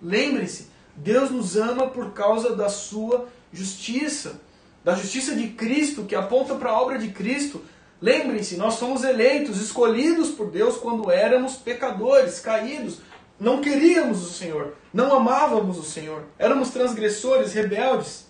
Lembre-se, 0.00 0.68
Deus 0.96 1.30
nos 1.30 1.56
ama 1.56 1.88
por 1.88 2.12
causa 2.12 2.54
da 2.54 2.68
sua 2.68 3.28
justiça, 3.52 4.40
da 4.84 4.94
justiça 4.94 5.34
de 5.34 5.48
Cristo, 5.48 6.04
que 6.04 6.14
aponta 6.14 6.54
para 6.54 6.70
a 6.70 6.80
obra 6.80 6.98
de 6.98 7.08
Cristo. 7.08 7.64
Lembrem-se, 8.00 8.56
nós 8.56 8.74
somos 8.74 9.04
eleitos, 9.04 9.60
escolhidos 9.60 10.30
por 10.30 10.50
Deus 10.50 10.76
quando 10.76 11.10
éramos 11.10 11.54
pecadores, 11.54 12.40
caídos. 12.40 12.98
Não 13.38 13.60
queríamos 13.60 14.22
o 14.22 14.32
Senhor, 14.32 14.76
não 14.92 15.14
amávamos 15.14 15.78
o 15.78 15.82
Senhor, 15.82 16.24
éramos 16.38 16.70
transgressores, 16.70 17.52
rebeldes. 17.52 18.26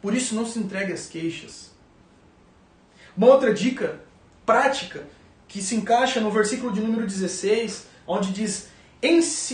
Por 0.00 0.14
isso, 0.14 0.34
não 0.34 0.46
se 0.46 0.58
entregue 0.58 0.92
às 0.92 1.06
queixas. 1.06 1.70
Uma 3.16 3.28
outra 3.28 3.52
dica 3.52 4.00
prática 4.46 5.06
que 5.46 5.60
se 5.60 5.74
encaixa 5.74 6.20
no 6.20 6.30
versículo 6.30 6.72
de 6.72 6.80
número 6.80 7.06
16, 7.06 7.86
onde 8.06 8.32
diz: 8.32 8.68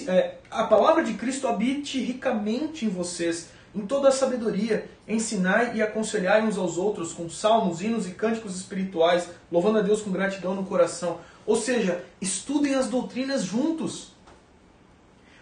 é, 0.07 0.37
A 0.51 0.65
palavra 0.65 1.03
de 1.03 1.15
Cristo 1.15 1.49
habite 1.49 1.99
ricamente 1.99 2.85
em 2.85 2.89
vocês, 2.89 3.49
em 3.75 3.87
toda 3.87 4.09
a 4.09 4.13
sabedoria, 4.13 4.89
ensinai 5.07 5.77
e 5.77 5.83
aconselhai 5.83 6.43
uns 6.43 6.57
aos 6.57 6.79
outros 6.79 7.13
com 7.13 7.29
salmos, 7.29 7.83
hinos 7.83 8.07
e 8.07 8.13
cânticos 8.13 8.57
espirituais, 8.57 9.29
louvando 9.51 9.79
a 9.79 9.83
Deus 9.83 10.01
com 10.01 10.11
gratidão 10.11 10.55
no 10.55 10.65
coração. 10.65 11.19
Ou 11.45 11.57
seja, 11.57 12.05
estudem 12.21 12.75
as 12.75 12.87
doutrinas 12.87 13.43
juntos. 13.45 14.13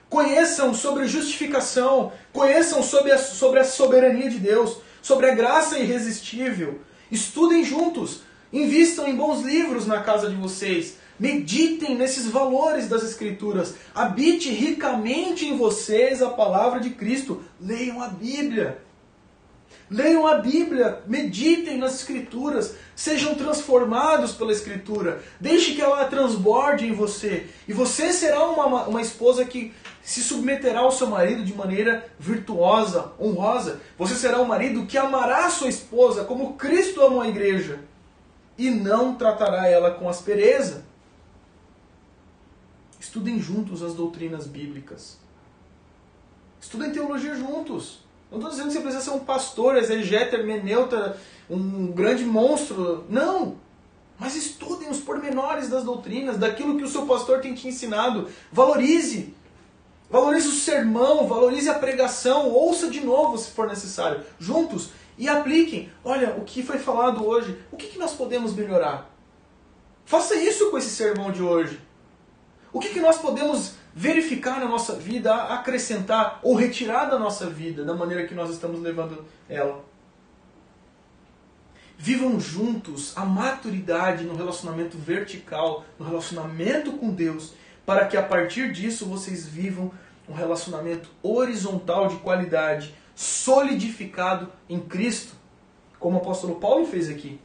Conheçam 0.08 0.74
sobre 0.74 1.06
justificação, 1.06 2.12
conheçam 2.32 2.82
sobre 2.82 3.12
a, 3.12 3.18
sobre 3.18 3.60
a 3.60 3.64
soberania 3.64 4.28
de 4.28 4.38
Deus, 4.38 4.78
sobre 5.00 5.30
a 5.30 5.34
graça 5.34 5.78
irresistível. 5.78 6.80
Estudem 7.10 7.64
juntos, 7.64 8.22
Invistam 8.54 9.08
em 9.08 9.16
bons 9.16 9.42
livros 9.42 9.84
na 9.84 10.00
casa 10.00 10.30
de 10.30 10.36
vocês. 10.36 10.96
Meditem 11.18 11.94
nesses 11.94 12.26
valores 12.26 12.88
das 12.88 13.02
Escrituras. 13.02 13.74
Habite 13.94 14.50
ricamente 14.50 15.46
em 15.46 15.56
vocês 15.56 16.20
a 16.22 16.30
palavra 16.30 16.80
de 16.80 16.90
Cristo. 16.90 17.42
Leiam 17.60 18.02
a 18.02 18.08
Bíblia. 18.08 18.78
Leiam 19.90 20.26
a 20.26 20.36
Bíblia, 20.36 21.02
meditem 21.06 21.76
nas 21.76 21.94
Escrituras, 21.94 22.74
sejam 22.96 23.34
transformados 23.34 24.32
pela 24.32 24.50
Escritura, 24.50 25.22
deixe 25.38 25.74
que 25.74 25.82
ela 25.82 26.04
transborde 26.06 26.86
em 26.86 26.92
você, 26.92 27.46
e 27.68 27.72
você 27.72 28.12
será 28.12 28.46
uma, 28.46 28.84
uma 28.84 29.02
esposa 29.02 29.44
que 29.44 29.74
se 30.02 30.22
submeterá 30.22 30.80
ao 30.80 30.90
seu 30.90 31.06
marido 31.06 31.44
de 31.44 31.54
maneira 31.54 32.06
virtuosa, 32.18 33.12
honrosa. 33.20 33.80
Você 33.98 34.14
será 34.14 34.40
um 34.40 34.46
marido 34.46 34.86
que 34.86 34.98
amará 34.98 35.48
sua 35.50 35.68
esposa 35.68 36.24
como 36.24 36.54
Cristo 36.54 37.02
amou 37.02 37.20
a 37.20 37.28
igreja 37.28 37.80
e 38.56 38.70
não 38.70 39.14
tratará 39.14 39.68
ela 39.68 39.90
com 39.90 40.08
aspereza. 40.08 40.84
Estudem 43.04 43.38
juntos 43.38 43.82
as 43.82 43.92
doutrinas 43.92 44.46
bíblicas. 44.46 45.18
Estudem 46.58 46.90
teologia 46.90 47.34
juntos. 47.34 47.98
Não 48.30 48.38
estou 48.38 48.50
dizendo 48.50 48.68
que 48.68 48.72
você 48.72 48.80
precisa 48.80 49.04
ser 49.04 49.10
um 49.10 49.20
pastor, 49.20 49.76
exegeta, 49.76 50.36
hermeneuta, 50.36 51.20
um 51.48 51.88
grande 51.88 52.24
monstro. 52.24 53.04
Não! 53.10 53.56
Mas 54.18 54.34
estudem 54.34 54.88
os 54.88 55.00
pormenores 55.00 55.68
das 55.68 55.84
doutrinas, 55.84 56.38
daquilo 56.38 56.78
que 56.78 56.82
o 56.82 56.88
seu 56.88 57.04
pastor 57.04 57.42
tem 57.42 57.54
te 57.54 57.68
ensinado. 57.68 58.26
Valorize. 58.50 59.34
Valorize 60.08 60.48
o 60.48 60.52
sermão, 60.52 61.28
valorize 61.28 61.68
a 61.68 61.78
pregação, 61.78 62.48
ouça 62.48 62.88
de 62.88 63.02
novo 63.02 63.36
se 63.36 63.50
for 63.50 63.68
necessário. 63.68 64.24
Juntos, 64.38 64.88
e 65.18 65.28
apliquem. 65.28 65.92
Olha, 66.02 66.34
o 66.38 66.44
que 66.44 66.62
foi 66.62 66.78
falado 66.78 67.24
hoje, 67.26 67.60
o 67.70 67.76
que, 67.76 67.88
que 67.88 67.98
nós 67.98 68.14
podemos 68.14 68.54
melhorar? 68.54 69.14
Faça 70.06 70.34
isso 70.36 70.70
com 70.70 70.78
esse 70.78 70.88
sermão 70.88 71.30
de 71.30 71.42
hoje. 71.42 71.78
O 72.74 72.80
que, 72.80 72.88
que 72.88 72.98
nós 72.98 73.18
podemos 73.18 73.76
verificar 73.94 74.58
na 74.58 74.66
nossa 74.66 74.96
vida, 74.96 75.32
acrescentar 75.32 76.40
ou 76.42 76.56
retirar 76.56 77.04
da 77.04 77.16
nossa 77.16 77.48
vida, 77.48 77.84
da 77.84 77.94
maneira 77.94 78.26
que 78.26 78.34
nós 78.34 78.50
estamos 78.50 78.80
levando 78.80 79.24
ela? 79.48 79.84
Vivam 81.96 82.40
juntos 82.40 83.16
a 83.16 83.24
maturidade 83.24 84.24
no 84.24 84.34
relacionamento 84.34 84.98
vertical, 84.98 85.84
no 85.96 86.04
relacionamento 86.04 86.94
com 86.94 87.10
Deus, 87.10 87.54
para 87.86 88.06
que 88.06 88.16
a 88.16 88.22
partir 88.24 88.72
disso 88.72 89.06
vocês 89.06 89.46
vivam 89.46 89.92
um 90.28 90.34
relacionamento 90.34 91.08
horizontal 91.22 92.08
de 92.08 92.16
qualidade, 92.16 92.92
solidificado 93.14 94.50
em 94.68 94.80
Cristo, 94.80 95.34
como 96.00 96.18
o 96.18 96.20
apóstolo 96.20 96.56
Paulo 96.56 96.84
fez 96.86 97.08
aqui. 97.08 97.40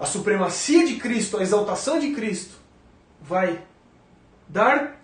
A 0.00 0.06
supremacia 0.06 0.86
de 0.86 0.96
Cristo, 0.96 1.36
a 1.36 1.42
exaltação 1.42 1.98
de 1.98 2.14
Cristo, 2.14 2.63
vai 3.26 3.62
dar, 4.48 5.00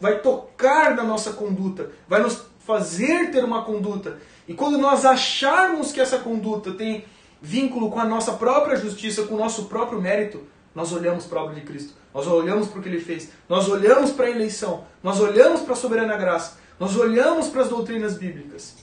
vai 0.00 0.20
tocar 0.20 0.94
na 0.96 1.04
nossa 1.04 1.32
conduta, 1.32 1.90
vai 2.08 2.20
nos 2.20 2.44
fazer 2.58 3.30
ter 3.30 3.44
uma 3.44 3.64
conduta. 3.64 4.18
E 4.46 4.54
quando 4.54 4.76
nós 4.76 5.04
acharmos 5.04 5.92
que 5.92 6.00
essa 6.00 6.18
conduta 6.18 6.72
tem 6.72 7.04
vínculo 7.40 7.90
com 7.90 8.00
a 8.00 8.04
nossa 8.04 8.32
própria 8.32 8.76
justiça, 8.76 9.22
com 9.22 9.34
o 9.34 9.38
nosso 9.38 9.66
próprio 9.66 10.00
mérito, 10.00 10.46
nós 10.74 10.92
olhamos 10.92 11.24
para 11.24 11.40
a 11.40 11.44
obra 11.44 11.54
de 11.54 11.62
Cristo, 11.62 11.94
nós 12.12 12.26
olhamos 12.26 12.68
para 12.68 12.80
o 12.80 12.82
que 12.82 12.88
ele 12.88 13.00
fez, 13.00 13.30
nós 13.48 13.68
olhamos 13.68 14.10
para 14.10 14.26
a 14.26 14.30
eleição, 14.30 14.84
nós 15.02 15.20
olhamos 15.20 15.62
para 15.62 15.72
a 15.72 15.76
soberana 15.76 16.16
graça, 16.16 16.58
nós 16.78 16.96
olhamos 16.96 17.48
para 17.48 17.62
as 17.62 17.68
doutrinas 17.68 18.16
bíblicas. 18.16 18.76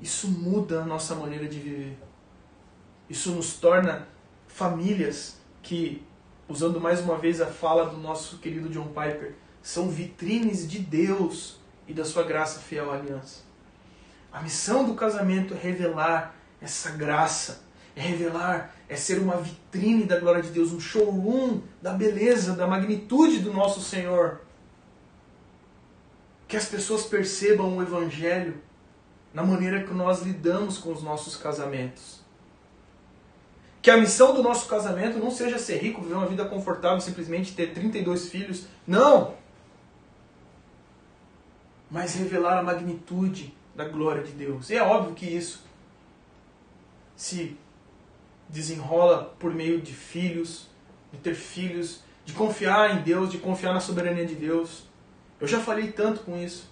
Isso 0.00 0.28
muda 0.28 0.82
a 0.82 0.84
nossa 0.84 1.14
maneira 1.14 1.46
de 1.46 1.58
viver. 1.58 1.98
Isso 3.08 3.30
nos 3.30 3.54
torna 3.54 4.08
famílias 4.48 5.36
que, 5.62 6.02
usando 6.48 6.80
mais 6.80 7.00
uma 7.00 7.16
vez 7.16 7.40
a 7.40 7.46
fala 7.46 7.86
do 7.86 7.96
nosso 7.96 8.38
querido 8.38 8.68
John 8.68 8.88
Piper, 8.88 9.34
são 9.62 9.88
vitrines 9.88 10.68
de 10.68 10.78
Deus 10.78 11.60
e 11.86 11.94
da 11.94 12.04
sua 12.04 12.24
graça 12.24 12.60
fiel 12.60 12.90
à 12.90 12.94
aliança. 12.94 13.40
A 14.32 14.40
missão 14.40 14.84
do 14.84 14.94
casamento 14.94 15.54
é 15.54 15.56
revelar 15.56 16.34
essa 16.60 16.90
graça, 16.90 17.62
é 17.94 18.00
revelar, 18.00 18.74
é 18.88 18.96
ser 18.96 19.18
uma 19.18 19.36
vitrine 19.36 20.04
da 20.04 20.18
glória 20.18 20.42
de 20.42 20.50
Deus, 20.50 20.72
um 20.72 20.80
showroom 20.80 21.60
da 21.80 21.92
beleza, 21.92 22.54
da 22.54 22.66
magnitude 22.66 23.40
do 23.40 23.52
nosso 23.52 23.80
Senhor. 23.80 24.40
Que 26.48 26.56
as 26.56 26.66
pessoas 26.66 27.04
percebam 27.04 27.76
o 27.76 27.82
Evangelho 27.82 28.60
na 29.34 29.42
maneira 29.42 29.84
que 29.84 29.92
nós 29.92 30.22
lidamos 30.22 30.78
com 30.78 30.92
os 30.92 31.02
nossos 31.02 31.36
casamentos. 31.36 32.21
Que 33.82 33.90
a 33.90 33.96
missão 33.96 34.32
do 34.32 34.44
nosso 34.44 34.68
casamento 34.68 35.18
não 35.18 35.30
seja 35.30 35.58
ser 35.58 35.78
rico, 35.78 36.00
viver 36.00 36.14
uma 36.14 36.26
vida 36.26 36.44
confortável, 36.44 37.00
simplesmente 37.00 37.52
ter 37.52 37.74
32 37.74 38.28
filhos. 38.28 38.66
Não! 38.86 39.34
Mas 41.90 42.14
revelar 42.14 42.58
a 42.58 42.62
magnitude 42.62 43.52
da 43.74 43.84
glória 43.84 44.22
de 44.22 44.30
Deus. 44.30 44.70
E 44.70 44.76
é 44.76 44.82
óbvio 44.82 45.14
que 45.14 45.26
isso 45.26 45.64
se 47.16 47.58
desenrola 48.48 49.34
por 49.38 49.52
meio 49.52 49.80
de 49.80 49.92
filhos, 49.92 50.68
de 51.12 51.18
ter 51.18 51.34
filhos, 51.34 52.04
de 52.24 52.32
confiar 52.34 52.96
em 52.96 53.02
Deus, 53.02 53.30
de 53.32 53.38
confiar 53.38 53.74
na 53.74 53.80
soberania 53.80 54.24
de 54.24 54.36
Deus. 54.36 54.84
Eu 55.40 55.48
já 55.48 55.58
falei 55.58 55.90
tanto 55.90 56.20
com 56.20 56.36
isso. 56.36 56.70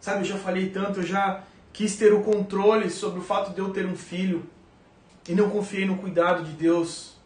Sabe, 0.00 0.20
eu 0.20 0.24
já 0.24 0.36
falei 0.36 0.68
tanto, 0.68 1.00
eu 1.00 1.06
já 1.06 1.42
quis 1.72 1.96
ter 1.96 2.12
o 2.12 2.22
controle 2.22 2.90
sobre 2.90 3.20
o 3.20 3.22
fato 3.22 3.54
de 3.54 3.58
eu 3.58 3.72
ter 3.72 3.86
um 3.86 3.96
filho 3.96 4.46
e 5.28 5.34
não 5.34 5.50
confiei 5.50 5.84
no 5.84 5.96
cuidado 5.98 6.44
de 6.44 6.52
Deus, 6.52 7.16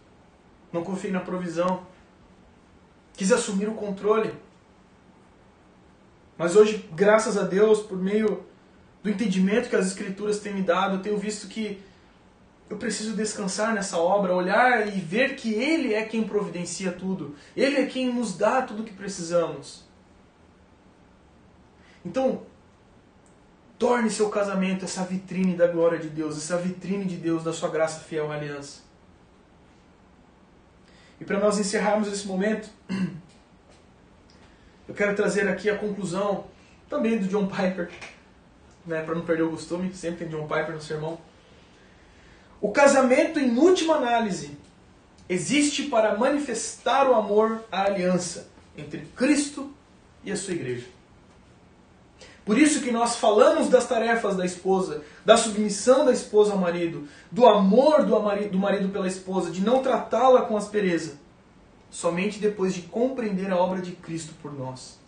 não 0.72 0.82
confiei 0.82 1.12
na 1.12 1.20
provisão. 1.20 1.86
Quis 3.14 3.32
assumir 3.32 3.68
o 3.68 3.74
controle. 3.74 4.32
Mas 6.38 6.56
hoje, 6.56 6.88
graças 6.94 7.36
a 7.36 7.42
Deus, 7.42 7.80
por 7.80 7.98
meio 7.98 8.44
do 9.02 9.10
entendimento 9.10 9.68
que 9.68 9.76
as 9.76 9.86
Escrituras 9.86 10.40
têm 10.40 10.54
me 10.54 10.62
dado, 10.62 10.96
eu 10.96 11.02
tenho 11.02 11.18
visto 11.18 11.48
que 11.48 11.82
eu 12.70 12.76
preciso 12.76 13.16
descansar 13.16 13.74
nessa 13.74 13.98
obra, 13.98 14.34
olhar 14.34 14.86
e 14.86 15.00
ver 15.00 15.34
que 15.34 15.52
Ele 15.52 15.92
é 15.92 16.04
quem 16.04 16.22
providencia 16.22 16.92
tudo. 16.92 17.34
Ele 17.56 17.76
é 17.76 17.86
quem 17.86 18.14
nos 18.14 18.36
dá 18.36 18.62
tudo 18.62 18.82
o 18.82 18.84
que 18.84 18.92
precisamos. 18.92 19.84
Então, 22.04 22.42
torne 23.80 24.10
seu 24.10 24.28
casamento 24.28 24.84
essa 24.84 25.02
vitrine 25.04 25.56
da 25.56 25.66
glória 25.66 25.98
de 25.98 26.10
Deus, 26.10 26.36
essa 26.36 26.58
vitrine 26.58 27.06
de 27.06 27.16
Deus, 27.16 27.42
da 27.42 27.50
sua 27.50 27.70
graça 27.70 28.00
fiel 28.00 28.30
à 28.30 28.34
aliança. 28.34 28.82
E 31.18 31.24
para 31.24 31.40
nós 31.40 31.58
encerrarmos 31.58 32.06
esse 32.06 32.26
momento, 32.26 32.68
eu 34.86 34.94
quero 34.94 35.16
trazer 35.16 35.48
aqui 35.48 35.70
a 35.70 35.78
conclusão 35.78 36.44
também 36.90 37.16
do 37.16 37.26
John 37.26 37.46
Piper, 37.46 37.90
né, 38.84 39.02
para 39.02 39.14
não 39.14 39.22
perder 39.22 39.44
o 39.44 39.50
costume, 39.50 39.94
sempre 39.94 40.26
tem 40.26 40.28
John 40.28 40.46
Piper 40.46 40.74
no 40.74 40.82
sermão. 40.82 41.18
O 42.60 42.70
casamento, 42.72 43.40
em 43.40 43.56
última 43.56 43.94
análise, 43.94 44.58
existe 45.26 45.84
para 45.84 46.18
manifestar 46.18 47.08
o 47.08 47.14
amor 47.14 47.64
à 47.72 47.84
aliança 47.84 48.50
entre 48.76 49.06
Cristo 49.16 49.72
e 50.22 50.30
a 50.30 50.36
sua 50.36 50.52
igreja. 50.52 50.99
Por 52.50 52.58
isso 52.58 52.80
que 52.80 52.90
nós 52.90 53.14
falamos 53.14 53.68
das 53.68 53.86
tarefas 53.86 54.34
da 54.34 54.44
esposa, 54.44 55.04
da 55.24 55.36
submissão 55.36 56.04
da 56.04 56.10
esposa 56.10 56.50
ao 56.50 56.58
marido, 56.58 57.06
do 57.30 57.46
amor 57.46 58.04
do 58.04 58.20
marido, 58.20 58.50
do 58.50 58.58
marido 58.58 58.88
pela 58.88 59.06
esposa, 59.06 59.52
de 59.52 59.60
não 59.60 59.80
tratá-la 59.84 60.42
com 60.42 60.56
aspereza, 60.56 61.12
somente 61.92 62.40
depois 62.40 62.74
de 62.74 62.82
compreender 62.82 63.52
a 63.52 63.56
obra 63.56 63.80
de 63.80 63.92
Cristo 63.92 64.34
por 64.42 64.52
nós. 64.52 64.98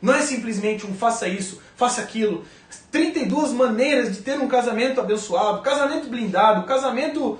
Não 0.00 0.14
é 0.14 0.22
simplesmente 0.22 0.86
um 0.86 0.94
faça 0.94 1.28
isso, 1.28 1.60
faça 1.76 2.00
aquilo. 2.00 2.46
32 2.90 3.52
maneiras 3.52 4.16
de 4.16 4.22
ter 4.22 4.40
um 4.40 4.48
casamento 4.48 5.02
abençoado, 5.02 5.60
casamento 5.60 6.08
blindado, 6.08 6.66
casamento. 6.66 7.38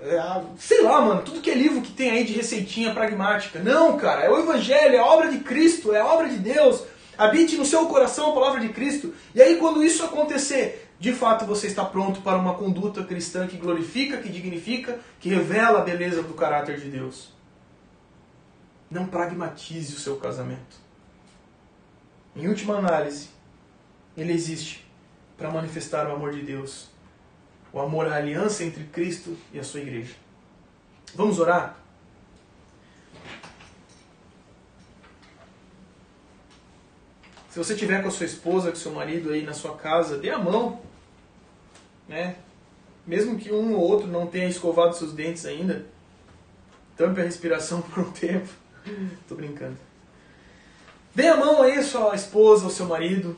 É, 0.00 0.20
sei 0.58 0.82
lá, 0.82 1.00
mano, 1.00 1.22
tudo 1.22 1.40
que 1.40 1.52
é 1.52 1.54
livro 1.54 1.82
que 1.82 1.92
tem 1.92 2.10
aí 2.10 2.24
de 2.24 2.32
receitinha 2.32 2.92
pragmática. 2.92 3.60
Não, 3.60 3.96
cara, 3.96 4.24
é 4.24 4.28
o 4.28 4.40
Evangelho, 4.40 4.96
é 4.96 4.98
a 4.98 5.06
obra 5.06 5.30
de 5.30 5.38
Cristo, 5.38 5.94
é 5.94 6.00
a 6.00 6.06
obra 6.06 6.28
de 6.28 6.38
Deus. 6.38 6.82
Habite 7.16 7.56
no 7.56 7.64
seu 7.64 7.86
coração 7.86 8.30
a 8.30 8.34
palavra 8.34 8.60
de 8.60 8.68
Cristo. 8.70 9.14
E 9.34 9.40
aí, 9.40 9.56
quando 9.56 9.82
isso 9.82 10.04
acontecer, 10.04 10.90
de 10.98 11.12
fato 11.12 11.44
você 11.44 11.66
está 11.66 11.84
pronto 11.84 12.20
para 12.20 12.38
uma 12.38 12.54
conduta 12.54 13.04
cristã 13.04 13.46
que 13.46 13.56
glorifica, 13.56 14.18
que 14.18 14.28
dignifica, 14.28 14.98
que 15.20 15.28
revela 15.28 15.80
a 15.80 15.84
beleza 15.84 16.22
do 16.22 16.34
caráter 16.34 16.80
de 16.80 16.88
Deus. 16.88 17.32
Não 18.90 19.06
pragmatize 19.06 19.94
o 19.94 19.98
seu 19.98 20.16
casamento. 20.16 20.76
Em 22.34 22.48
última 22.48 22.76
análise, 22.76 23.28
ele 24.16 24.32
existe 24.32 24.86
para 25.36 25.50
manifestar 25.50 26.06
o 26.06 26.12
amor 26.12 26.32
de 26.32 26.42
Deus, 26.42 26.88
o 27.72 27.80
amor 27.80 28.06
à 28.06 28.16
aliança 28.16 28.64
entre 28.64 28.84
Cristo 28.84 29.36
e 29.52 29.58
a 29.58 29.64
sua 29.64 29.80
igreja. 29.80 30.14
Vamos 31.14 31.38
orar? 31.38 31.85
Se 37.56 37.64
você 37.64 37.74
tiver 37.74 38.02
com 38.02 38.08
a 38.08 38.10
sua 38.10 38.26
esposa, 38.26 38.68
com 38.68 38.76
seu 38.76 38.92
marido 38.92 39.32
aí 39.32 39.42
na 39.42 39.54
sua 39.54 39.74
casa, 39.78 40.18
dê 40.18 40.28
a 40.28 40.38
mão, 40.38 40.78
né? 42.06 42.36
Mesmo 43.06 43.38
que 43.38 43.50
um 43.50 43.72
ou 43.72 43.80
outro 43.80 44.06
não 44.06 44.26
tenha 44.26 44.46
escovado 44.46 44.94
seus 44.94 45.14
dentes 45.14 45.46
ainda, 45.46 45.86
tampe 46.98 47.18
a 47.18 47.24
respiração 47.24 47.80
por 47.94 48.00
um 48.00 48.10
tempo. 48.10 48.46
Tô 49.26 49.34
brincando. 49.34 49.78
Dê 51.14 51.28
a 51.28 51.36
mão 51.38 51.62
aí 51.62 51.78
a 51.78 51.82
sua 51.82 52.14
esposa 52.14 52.64
ou 52.64 52.70
seu 52.70 52.84
marido. 52.84 53.34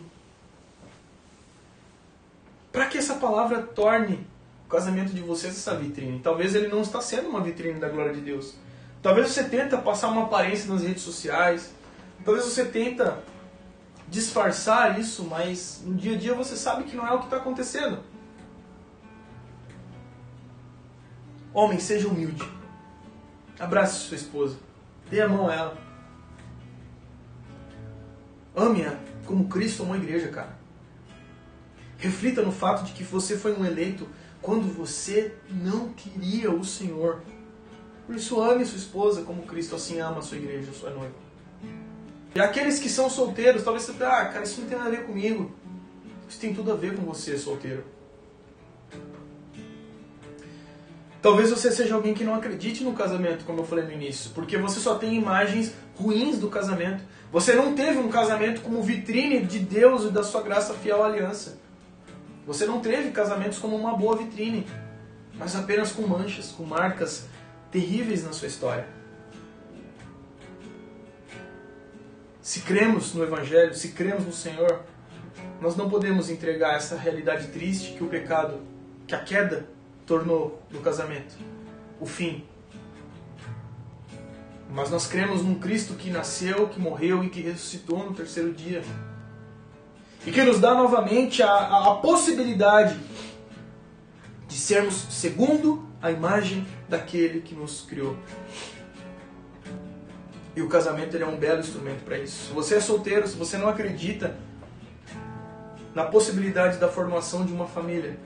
Para 2.72 2.86
que 2.86 2.98
essa 2.98 3.14
palavra 3.14 3.62
torne 3.62 4.26
o 4.66 4.68
casamento 4.68 5.12
de 5.14 5.20
vocês 5.20 5.56
essa 5.56 5.76
vitrine. 5.76 6.18
Talvez 6.18 6.56
ele 6.56 6.66
não 6.66 6.82
está 6.82 7.00
sendo 7.00 7.28
uma 7.28 7.40
vitrine 7.40 7.78
da 7.78 7.88
glória 7.88 8.12
de 8.12 8.20
Deus. 8.20 8.56
Talvez 9.00 9.28
você 9.28 9.44
tenta 9.44 9.78
passar 9.78 10.08
uma 10.08 10.24
aparência 10.24 10.68
nas 10.68 10.82
redes 10.82 11.04
sociais. 11.04 11.72
Talvez 12.24 12.44
você 12.44 12.64
tenta 12.64 13.22
disfarçar 14.10 14.98
isso, 14.98 15.24
mas 15.24 15.82
no 15.84 15.94
dia 15.94 16.14
a 16.14 16.18
dia 16.18 16.34
você 16.34 16.56
sabe 16.56 16.84
que 16.84 16.96
não 16.96 17.06
é 17.06 17.12
o 17.12 17.18
que 17.18 17.24
está 17.24 17.36
acontecendo. 17.36 18.02
Homem, 21.52 21.78
seja 21.78 22.08
humilde. 22.08 22.42
Abrace 23.58 24.00
sua 24.00 24.16
esposa. 24.16 24.56
Dê 25.10 25.20
a 25.20 25.28
mão 25.28 25.48
a 25.48 25.54
ela. 25.54 25.78
Ame-a 28.54 28.98
como 29.26 29.48
Cristo 29.48 29.82
amou 29.82 29.94
a 29.94 29.98
igreja, 29.98 30.28
cara. 30.28 30.56
Reflita 31.98 32.42
no 32.42 32.52
fato 32.52 32.84
de 32.84 32.92
que 32.92 33.02
você 33.02 33.36
foi 33.36 33.52
um 33.52 33.64
eleito 33.64 34.08
quando 34.40 34.72
você 34.72 35.36
não 35.50 35.92
queria 35.92 36.50
o 36.50 36.64
Senhor. 36.64 37.22
Por 38.06 38.14
isso, 38.14 38.40
ame 38.40 38.64
sua 38.64 38.78
esposa 38.78 39.22
como 39.22 39.42
Cristo 39.42 39.74
assim 39.74 40.00
ama 40.00 40.18
a 40.18 40.22
sua 40.22 40.38
igreja, 40.38 40.70
a 40.70 40.74
sua 40.74 40.90
noiva. 40.90 41.27
E 42.38 42.40
aqueles 42.40 42.78
que 42.78 42.88
são 42.88 43.10
solteiros, 43.10 43.64
talvez 43.64 43.84
você 43.84 44.04
ah, 44.04 44.26
cara, 44.26 44.44
isso 44.44 44.60
não 44.60 44.68
tem 44.68 44.78
nada 44.78 44.90
a 44.90 44.92
ver 44.92 45.04
comigo. 45.04 45.50
Isso 46.28 46.38
tem 46.38 46.54
tudo 46.54 46.70
a 46.70 46.76
ver 46.76 46.94
com 46.94 47.02
você, 47.02 47.36
solteiro. 47.36 47.84
Talvez 51.20 51.50
você 51.50 51.72
seja 51.72 51.96
alguém 51.96 52.14
que 52.14 52.22
não 52.22 52.36
acredite 52.36 52.84
no 52.84 52.92
casamento, 52.92 53.44
como 53.44 53.62
eu 53.62 53.66
falei 53.66 53.86
no 53.86 53.90
início, 53.90 54.30
porque 54.36 54.56
você 54.56 54.78
só 54.78 54.94
tem 54.94 55.16
imagens 55.16 55.72
ruins 55.96 56.38
do 56.38 56.48
casamento. 56.48 57.02
Você 57.32 57.54
não 57.54 57.74
teve 57.74 57.98
um 57.98 58.08
casamento 58.08 58.60
como 58.60 58.80
vitrine 58.84 59.40
de 59.44 59.58
Deus 59.58 60.04
e 60.04 60.12
da 60.12 60.22
sua 60.22 60.40
graça 60.40 60.74
fiel 60.74 61.02
aliança. 61.02 61.58
Você 62.46 62.66
não 62.66 62.78
teve 62.78 63.10
casamentos 63.10 63.58
como 63.58 63.74
uma 63.74 63.96
boa 63.96 64.14
vitrine, 64.14 64.64
mas 65.34 65.56
apenas 65.56 65.90
com 65.90 66.06
manchas, 66.06 66.52
com 66.52 66.62
marcas 66.62 67.26
terríveis 67.72 68.22
na 68.22 68.32
sua 68.32 68.46
história. 68.46 68.97
Se 72.48 72.60
cremos 72.60 73.12
no 73.12 73.22
Evangelho, 73.22 73.74
se 73.74 73.88
cremos 73.88 74.24
no 74.24 74.32
Senhor, 74.32 74.80
nós 75.60 75.76
não 75.76 75.90
podemos 75.90 76.30
entregar 76.30 76.76
essa 76.76 76.96
realidade 76.96 77.48
triste 77.48 77.92
que 77.92 78.02
o 78.02 78.06
pecado, 78.06 78.62
que 79.06 79.14
a 79.14 79.18
queda 79.18 79.68
tornou 80.06 80.62
no 80.70 80.80
casamento, 80.80 81.36
o 82.00 82.06
fim. 82.06 82.46
Mas 84.70 84.88
nós 84.88 85.06
cremos 85.06 85.42
num 85.42 85.56
Cristo 85.56 85.92
que 85.92 86.08
nasceu, 86.08 86.70
que 86.70 86.80
morreu 86.80 87.22
e 87.22 87.28
que 87.28 87.42
ressuscitou 87.42 87.98
no 88.02 88.14
terceiro 88.14 88.50
dia. 88.54 88.82
E 90.24 90.32
que 90.32 90.42
nos 90.42 90.58
dá 90.58 90.72
novamente 90.72 91.42
a, 91.42 91.50
a, 91.50 91.92
a 91.92 91.94
possibilidade 91.96 92.98
de 94.48 94.54
sermos 94.54 94.94
segundo 95.10 95.86
a 96.00 96.10
imagem 96.10 96.66
daquele 96.88 97.42
que 97.42 97.54
nos 97.54 97.82
criou. 97.82 98.16
E 100.58 100.60
o 100.60 100.66
casamento 100.66 101.16
ele 101.16 101.22
é 101.22 101.26
um 101.26 101.36
belo 101.36 101.60
instrumento 101.60 102.02
para 102.04 102.18
isso. 102.18 102.48
Se 102.48 102.52
você 102.52 102.74
é 102.74 102.80
solteiro, 102.80 103.28
se 103.28 103.36
você 103.36 103.56
não 103.56 103.68
acredita 103.68 104.36
na 105.94 106.02
possibilidade 106.02 106.78
da 106.78 106.88
formação 106.88 107.46
de 107.46 107.52
uma 107.52 107.68
família, 107.68 108.18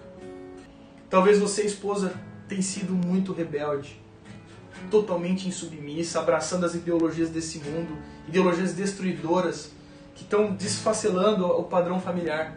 talvez 1.11 1.39
você, 1.39 1.61
esposa, 1.61 2.15
tenha 2.49 2.63
sido 2.63 2.95
muito 2.95 3.35
rebelde, 3.35 4.01
totalmente 4.91 5.47
insubmissa, 5.47 6.21
abraçando 6.21 6.65
as 6.65 6.75
ideologias 6.75 7.29
desse 7.29 7.59
mundo, 7.59 7.99
ideologias 8.27 8.73
destruidoras 8.73 9.71
que 10.15 10.23
estão 10.23 10.55
desfacelando 10.55 11.45
o 11.45 11.65
padrão 11.65 12.01
familiar. 12.01 12.57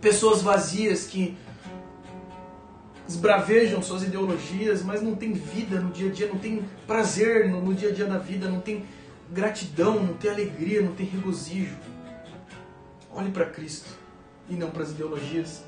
Pessoas 0.00 0.42
vazias 0.42 1.06
que 1.06 1.36
esbravejam 3.08 3.82
suas 3.82 4.02
ideologias, 4.02 4.82
mas 4.82 5.02
não 5.02 5.14
tem 5.14 5.32
vida 5.32 5.80
no 5.80 5.90
dia 5.90 6.08
a 6.08 6.12
dia, 6.12 6.28
não 6.28 6.38
tem 6.38 6.64
prazer 6.86 7.48
no, 7.50 7.60
no 7.60 7.74
dia 7.74 7.90
a 7.90 7.92
dia 7.92 8.06
da 8.06 8.18
vida, 8.18 8.48
não 8.48 8.60
tem 8.60 8.84
gratidão, 9.30 10.02
não 10.02 10.14
tem 10.14 10.30
alegria, 10.30 10.80
não 10.80 10.94
tem 10.94 11.06
regozijo. 11.06 11.76
Olhe 13.12 13.30
para 13.30 13.46
Cristo 13.46 13.90
e 14.48 14.54
não 14.54 14.70
para 14.70 14.82
as 14.82 14.90
ideologias. 14.90 15.62